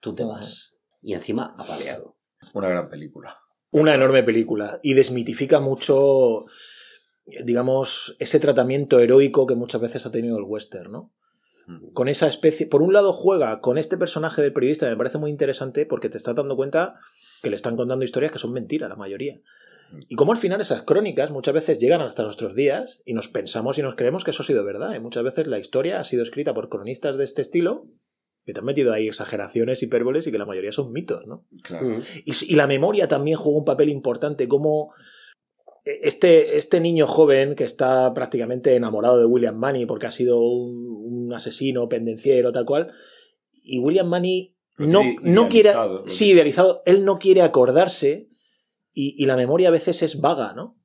Tú 0.00 0.14
te 0.14 0.24
vas. 0.24 0.74
Y 1.02 1.12
encima 1.12 1.54
apaleado. 1.58 2.16
Una 2.54 2.68
gran 2.70 2.88
película. 2.88 3.38
Una 3.70 3.94
enorme 3.94 4.22
película. 4.22 4.80
Y 4.82 4.94
desmitifica 4.94 5.60
mucho 5.60 6.46
digamos, 7.44 8.16
ese 8.18 8.40
tratamiento 8.40 8.98
heroico 8.98 9.46
que 9.46 9.54
muchas 9.54 9.80
veces 9.80 10.04
ha 10.06 10.10
tenido 10.10 10.38
el 10.38 10.44
western, 10.44 10.90
¿no? 10.90 11.12
Con 11.92 12.08
esa 12.08 12.26
especie. 12.26 12.66
Por 12.66 12.82
un 12.82 12.92
lado, 12.92 13.12
juega 13.12 13.60
con 13.60 13.78
este 13.78 13.96
personaje 13.96 14.42
del 14.42 14.52
periodista, 14.52 14.88
me 14.88 14.96
parece 14.96 15.18
muy 15.18 15.30
interesante 15.30 15.86
porque 15.86 16.08
te 16.08 16.18
estás 16.18 16.34
dando 16.34 16.56
cuenta 16.56 16.96
que 17.42 17.50
le 17.50 17.56
están 17.56 17.76
contando 17.76 18.04
historias 18.04 18.32
que 18.32 18.38
son 18.38 18.52
mentiras, 18.52 18.88
la 18.88 18.96
mayoría. 18.96 19.40
Y 20.08 20.16
como 20.16 20.32
al 20.32 20.38
final 20.38 20.60
esas 20.60 20.82
crónicas 20.82 21.30
muchas 21.30 21.54
veces 21.54 21.78
llegan 21.78 22.00
hasta 22.00 22.22
nuestros 22.22 22.54
días 22.54 23.02
y 23.04 23.12
nos 23.12 23.28
pensamos 23.28 23.78
y 23.78 23.82
nos 23.82 23.94
creemos 23.94 24.24
que 24.24 24.30
eso 24.30 24.42
ha 24.42 24.46
sido 24.46 24.64
verdad. 24.64 24.94
Y 24.94 25.00
muchas 25.00 25.22
veces 25.22 25.46
la 25.46 25.58
historia 25.58 26.00
ha 26.00 26.04
sido 26.04 26.22
escrita 26.22 26.54
por 26.54 26.68
cronistas 26.68 27.16
de 27.16 27.24
este 27.24 27.42
estilo 27.42 27.86
que 28.44 28.52
te 28.52 28.60
han 28.60 28.66
metido 28.66 28.92
ahí 28.92 29.06
exageraciones, 29.06 29.82
hipérboles 29.82 30.26
y 30.26 30.32
que 30.32 30.38
la 30.38 30.46
mayoría 30.46 30.72
son 30.72 30.92
mitos, 30.92 31.26
¿no? 31.26 31.46
Claro. 31.62 31.86
Mm. 31.86 32.02
Y, 32.24 32.52
y 32.52 32.56
la 32.56 32.66
memoria 32.66 33.06
también 33.06 33.36
juega 33.36 33.58
un 33.58 33.64
papel 33.64 33.88
importante, 33.88 34.48
como 34.48 34.92
este, 35.84 36.58
este 36.58 36.80
niño 36.80 37.06
joven 37.06 37.56
que 37.56 37.64
está 37.64 38.14
prácticamente 38.14 38.74
enamorado 38.76 39.18
de 39.18 39.26
William 39.26 39.56
Money 39.56 39.86
porque 39.86 40.06
ha 40.06 40.12
sido 40.12 40.40
un, 40.40 41.01
un 41.32 41.36
asesino, 41.36 41.88
pendenciero, 41.88 42.52
tal 42.52 42.64
cual, 42.66 42.92
y 43.50 43.78
William 43.78 44.10
Lo 44.76 44.86
no, 44.86 45.02
no 45.22 45.48
quiere, 45.48 45.72
sí, 46.06 46.30
idealizado, 46.30 46.82
él 46.86 47.04
no 47.04 47.18
quiere 47.18 47.42
acordarse 47.42 48.28
y, 48.92 49.14
y 49.22 49.26
la 49.26 49.36
memoria 49.36 49.68
a 49.68 49.72
veces 49.72 50.02
es 50.02 50.20
vaga, 50.20 50.52
¿no? 50.54 50.78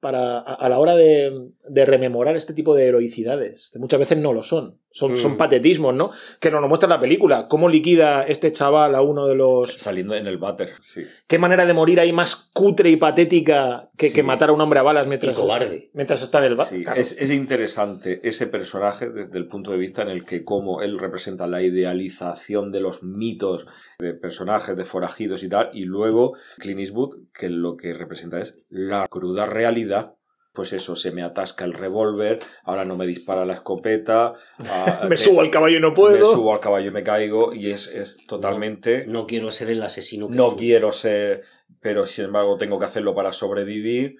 Para, 0.00 0.38
a, 0.38 0.54
a 0.54 0.68
la 0.68 0.78
hora 0.78 0.96
de, 0.96 1.50
de 1.68 1.86
rememorar 1.86 2.36
este 2.36 2.54
tipo 2.54 2.74
de 2.74 2.86
heroicidades, 2.86 3.68
que 3.72 3.78
muchas 3.78 4.00
veces 4.00 4.18
no 4.18 4.32
lo 4.32 4.42
son, 4.42 4.79
son, 4.92 5.16
son 5.16 5.32
Mm. 5.34 5.36
patetismos, 5.36 5.94
¿no? 5.94 6.10
Que 6.40 6.50
nos 6.50 6.60
lo 6.60 6.68
muestra 6.68 6.88
la 6.88 7.00
película, 7.00 7.46
cómo 7.48 7.68
liquida 7.68 8.24
este 8.26 8.50
chaval 8.50 8.94
a 8.94 9.02
uno 9.02 9.26
de 9.26 9.36
los... 9.36 9.74
Saliendo 9.74 10.14
en 10.14 10.26
el 10.26 10.38
váter, 10.38 10.72
sí. 10.80 11.04
Qué 11.28 11.38
manera 11.38 11.64
de 11.64 11.72
morir 11.72 12.00
ahí 12.00 12.12
más 12.12 12.50
cutre 12.52 12.90
y 12.90 12.96
patética 12.96 13.88
que, 13.96 14.08
Sí. 14.08 14.14
que 14.16 14.22
matar 14.24 14.48
a 14.48 14.52
un 14.52 14.60
hombre 14.60 14.80
a 14.80 14.82
balas 14.82 15.06
Y 15.06 15.10
mientras, 15.10 15.36
cobarde. 15.36 15.90
mientras 15.94 16.22
está 16.22 16.38
en 16.38 16.44
el 16.44 16.54
bar. 16.56 16.66
Sí, 16.66 16.82
Claro. 16.82 17.00
es, 17.00 17.12
es 17.20 17.30
interesante 17.30 18.20
ese 18.28 18.46
personaje 18.48 19.08
desde 19.10 19.38
el 19.38 19.46
punto 19.46 19.70
de 19.70 19.78
vista 19.78 20.02
en 20.02 20.08
el 20.08 20.24
que 20.24 20.44
como 20.44 20.82
él 20.82 20.98
representa 20.98 21.46
la 21.46 21.62
idealización 21.62 22.72
de 22.72 22.80
los 22.80 23.02
mitos 23.02 23.66
de 23.98 24.14
personajes, 24.14 24.76
de 24.76 24.84
forajidos 24.84 25.42
y 25.42 25.48
tal, 25.48 25.70
y 25.72 25.84
luego 25.84 26.34
Clint 26.58 26.80
Eastwood, 26.80 27.16
que 27.32 27.48
lo 27.48 27.76
que 27.76 27.94
representa 27.94 28.40
es 28.40 28.60
la 28.68 29.06
cruda 29.08 29.46
realidad. 29.46 30.14
Pues 30.52 30.72
eso, 30.72 30.96
se 30.96 31.12
me 31.12 31.22
atasca 31.22 31.64
el 31.64 31.72
revólver, 31.74 32.40
ahora 32.64 32.84
no 32.84 32.96
me 32.96 33.06
dispara 33.06 33.44
la 33.46 33.54
escopeta, 33.54 34.34
ah, 34.58 35.00
me 35.08 35.16
te- 35.16 35.22
subo 35.22 35.40
al 35.40 35.50
caballo 35.50 35.76
y 35.78 35.80
no 35.80 35.90
me 35.90 35.94
puedo. 35.96 36.32
subo 36.34 36.52
al 36.52 36.60
caballo 36.60 36.88
y 36.88 36.92
me 36.92 37.04
caigo, 37.04 37.52
y 37.54 37.70
es, 37.70 37.86
es 37.86 38.18
totalmente... 38.26 39.04
No 39.06 39.26
quiero 39.26 39.50
ser 39.52 39.70
el 39.70 39.82
asesino 39.82 40.28
que 40.28 40.34
no 40.34 40.50
fui. 40.50 40.58
quiero 40.58 40.90
ser, 40.90 41.42
pero 41.80 42.04
sin 42.04 42.24
embargo 42.26 42.56
tengo 42.56 42.78
que 42.80 42.86
hacerlo 42.86 43.14
para 43.14 43.32
sobrevivir. 43.32 44.16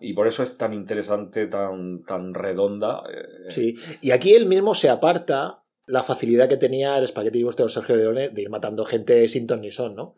Y 0.00 0.14
por 0.14 0.26
eso 0.26 0.42
es 0.42 0.56
tan 0.56 0.72
interesante, 0.72 1.46
tan, 1.48 2.02
tan 2.04 2.32
redonda. 2.32 3.02
eh, 3.12 3.50
Sí, 3.50 3.74
y 4.00 4.12
aquí 4.12 4.34
él 4.34 4.46
mismo 4.46 4.74
se 4.74 4.88
aparta 4.88 5.62
la 5.86 6.02
facilidad 6.04 6.48
que 6.48 6.56
tenía 6.56 6.96
el 6.96 7.04
espagueti 7.04 7.42
western 7.44 7.68
Sergio 7.68 7.96
Leone 7.96 8.28
de 8.30 8.40
ir 8.42 8.48
matando 8.50 8.84
gente 8.84 9.26
sin 9.28 9.46
ton 9.48 9.60
ni 9.60 9.70
son, 9.72 9.94
¿no? 9.96 10.14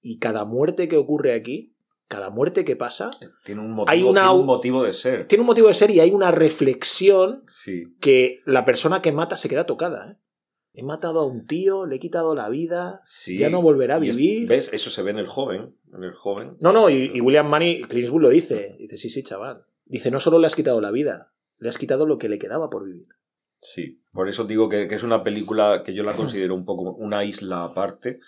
Y 0.00 0.18
cada 0.18 0.44
muerte 0.44 0.86
que 0.88 0.96
ocurre 0.96 1.32
aquí, 1.34 1.74
cada 2.08 2.30
muerte 2.30 2.64
que 2.64 2.74
pasa, 2.76 3.10
Tiene 3.44 3.60
un 3.60 3.72
motivo, 3.72 3.90
Hay 3.90 4.02
una- 4.02 4.22
tiene 4.28 4.40
un 4.40 4.46
motivo 4.46 4.82
de 4.84 4.92
ser. 4.94 5.26
tiene 5.26 5.42
un 5.42 5.46
motivo 5.46 5.68
de 5.68 5.74
ser 5.74 5.90
y 5.90 6.00
hay 6.00 6.10
una 6.10 6.30
reflexión 6.30 7.44
Sí. 7.48 7.94
que 8.00 8.40
la 8.46 8.64
persona 8.64 9.02
que 9.02 9.12
mata 9.12 9.36
se 9.36 9.48
queda 9.48 9.66
tocada, 9.66 10.12
¿eh? 10.12 10.16
He 10.74 10.82
matado 10.84 11.20
a 11.20 11.26
un 11.26 11.44
tío, 11.46 11.86
le 11.86 11.96
he 11.96 11.98
quitado 11.98 12.34
la 12.36 12.48
vida, 12.48 13.00
sí. 13.04 13.36
ya 13.38 13.50
no 13.50 13.60
volverá 13.62 13.96
a 13.96 13.98
es- 13.98 14.16
vivir. 14.16 14.48
¿Ves? 14.48 14.72
Eso 14.72 14.90
se 14.90 15.02
ve 15.02 15.10
en 15.10 15.18
el 15.18 15.26
joven. 15.26 15.74
En 15.92 16.04
el 16.04 16.12
joven. 16.12 16.56
No, 16.60 16.72
no, 16.72 16.88
y, 16.88 17.10
y 17.14 17.20
William 17.20 17.48
Money, 17.50 17.82
Clint 17.82 18.04
Eastwood 18.04 18.22
lo 18.22 18.28
dice. 18.28 18.76
Dice, 18.78 18.96
sí, 18.96 19.10
sí, 19.10 19.22
chaval. 19.24 19.64
Dice, 19.86 20.10
no 20.12 20.20
solo 20.20 20.38
le 20.38 20.46
has 20.46 20.54
quitado 20.54 20.80
la 20.80 20.90
vida, 20.92 21.32
le 21.58 21.68
has 21.68 21.78
quitado 21.78 22.06
lo 22.06 22.16
que 22.18 22.28
le 22.28 22.38
quedaba 22.38 22.70
por 22.70 22.84
vivir. 22.84 23.08
Sí. 23.60 24.00
Por 24.12 24.28
eso 24.28 24.44
digo 24.44 24.68
que, 24.68 24.86
que 24.86 24.94
es 24.94 25.02
una 25.02 25.24
película 25.24 25.82
que 25.84 25.94
yo 25.94 26.04
la 26.04 26.14
considero 26.14 26.54
un 26.54 26.64
poco 26.64 26.92
una 26.92 27.24
isla 27.24 27.64
aparte, 27.64 28.20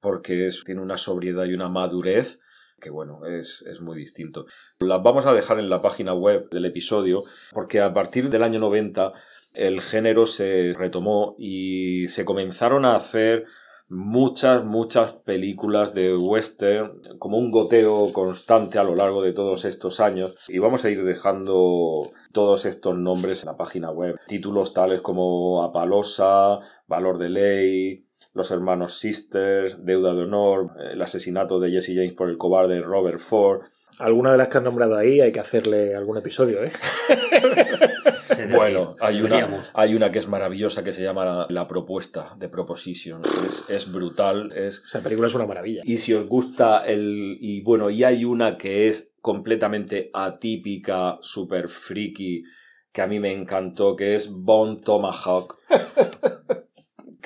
porque 0.00 0.46
es, 0.46 0.62
tiene 0.64 0.82
una 0.82 0.98
sobriedad 0.98 1.46
y 1.46 1.54
una 1.54 1.68
madurez 1.70 2.38
que 2.80 2.90
bueno, 2.90 3.24
es, 3.26 3.62
es 3.62 3.80
muy 3.80 3.96
distinto. 3.98 4.46
Las 4.80 5.02
vamos 5.02 5.26
a 5.26 5.32
dejar 5.32 5.58
en 5.58 5.70
la 5.70 5.82
página 5.82 6.14
web 6.14 6.48
del 6.50 6.64
episodio, 6.66 7.24
porque 7.52 7.80
a 7.80 7.92
partir 7.92 8.30
del 8.30 8.42
año 8.42 8.60
90 8.60 9.12
el 9.54 9.80
género 9.80 10.26
se 10.26 10.74
retomó 10.76 11.34
y 11.38 12.08
se 12.08 12.24
comenzaron 12.24 12.84
a 12.84 12.96
hacer 12.96 13.46
muchas, 13.88 14.64
muchas 14.64 15.14
películas 15.14 15.94
de 15.94 16.16
western, 16.16 17.00
como 17.18 17.38
un 17.38 17.50
goteo 17.50 18.12
constante 18.12 18.78
a 18.78 18.84
lo 18.84 18.94
largo 18.94 19.22
de 19.22 19.32
todos 19.32 19.64
estos 19.64 20.00
años. 20.00 20.34
Y 20.48 20.58
vamos 20.58 20.84
a 20.84 20.90
ir 20.90 21.04
dejando 21.04 22.10
todos 22.32 22.66
estos 22.66 22.96
nombres 22.96 23.42
en 23.42 23.46
la 23.46 23.56
página 23.56 23.90
web. 23.90 24.16
Títulos 24.26 24.74
tales 24.74 25.00
como 25.00 25.62
Apalosa, 25.62 26.60
Valor 26.86 27.18
de 27.18 27.28
Ley, 27.30 28.07
Los 28.38 28.52
Hermanos 28.52 29.00
Sisters, 29.00 29.84
Deuda 29.84 30.14
de 30.14 30.22
Honor, 30.22 30.70
El 30.92 31.02
asesinato 31.02 31.58
de 31.58 31.72
Jesse 31.72 31.94
James 31.94 32.12
por 32.12 32.30
el 32.30 32.38
cobarde 32.38 32.80
Robert 32.80 33.18
Ford. 33.18 33.62
Alguna 33.98 34.30
de 34.30 34.38
las 34.38 34.46
que 34.46 34.58
has 34.58 34.64
nombrado 34.64 34.96
ahí 34.96 35.20
hay 35.20 35.32
que 35.32 35.40
hacerle 35.40 35.96
algún 35.96 36.16
episodio, 36.16 36.62
¿eh? 36.62 36.70
Bueno, 38.54 38.94
hay 39.00 39.20
una, 39.20 39.64
hay 39.74 39.96
una 39.96 40.12
que 40.12 40.20
es 40.20 40.28
maravillosa 40.28 40.84
que 40.84 40.92
se 40.92 41.02
llama 41.02 41.24
La, 41.24 41.46
La 41.50 41.66
Propuesta 41.66 42.36
de 42.38 42.48
Proposition. 42.48 43.20
Es, 43.44 43.64
es 43.68 43.90
brutal, 43.90 44.52
es 44.54 44.84
Esa 44.86 45.02
película 45.02 45.26
es 45.26 45.34
una 45.34 45.46
maravilla. 45.46 45.82
Y 45.84 45.98
si 45.98 46.14
os 46.14 46.24
gusta 46.24 46.86
el. 46.86 47.36
Y 47.40 47.62
bueno, 47.62 47.90
y 47.90 48.04
hay 48.04 48.24
una 48.24 48.56
que 48.56 48.86
es 48.86 49.12
completamente 49.20 50.10
atípica, 50.14 51.18
super 51.20 51.68
friki, 51.68 52.44
que 52.92 53.02
a 53.02 53.08
mí 53.08 53.18
me 53.18 53.32
encantó, 53.32 53.96
que 53.96 54.14
es 54.14 54.30
Bone 54.32 54.82
Tomahawk. 54.84 55.58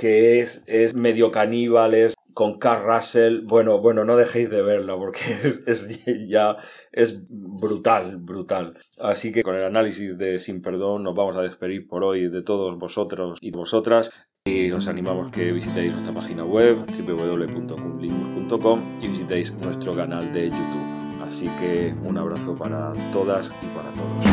que 0.03 0.41
es, 0.41 0.65
es 0.67 0.97
medio 0.97 1.31
caníbales, 1.31 2.17
con 2.35 2.59
Carl 2.59 2.85
Russell. 2.85 3.43
Bueno, 3.45 3.81
bueno, 3.81 4.05
no 4.05 4.17
dejéis 4.17 4.51
de 4.51 4.61
verla 4.61 4.97
porque 4.97 5.21
es, 5.67 6.05
ya. 6.29 6.57
Es 6.91 7.25
brutal, 7.29 8.17
brutal. 8.17 8.77
Así 8.99 9.31
que 9.31 9.45
con 9.45 9.55
el 9.55 9.63
análisis 9.63 10.19
de 10.19 10.41
Sin 10.41 10.61
Perdón 10.61 11.05
nos 11.05 11.15
vamos 11.15 11.37
a 11.37 11.43
despedir 11.43 11.87
por 11.87 12.03
hoy 12.03 12.29
de 12.29 12.43
todos 12.43 12.77
vosotros 12.81 13.39
y 13.41 13.53
vosotras. 13.53 14.11
Y 14.45 14.73
os 14.73 14.89
animamos 14.89 15.31
que 15.31 15.53
visitéis 15.53 15.93
nuestra 15.93 16.13
página 16.13 16.45
web 16.45 16.85
www.cumplibus.com 16.85 18.99
y 19.01 19.07
visitéis 19.07 19.55
nuestro 19.55 19.95
canal 19.95 20.33
de 20.33 20.51
YouTube. 20.51 21.23
Así 21.23 21.47
que 21.61 21.95
un 22.03 22.19
abrazo 22.19 22.57
para 22.57 22.93
todas 23.13 23.53
y 23.63 23.67
para 23.67 23.93
todos. 23.93 24.27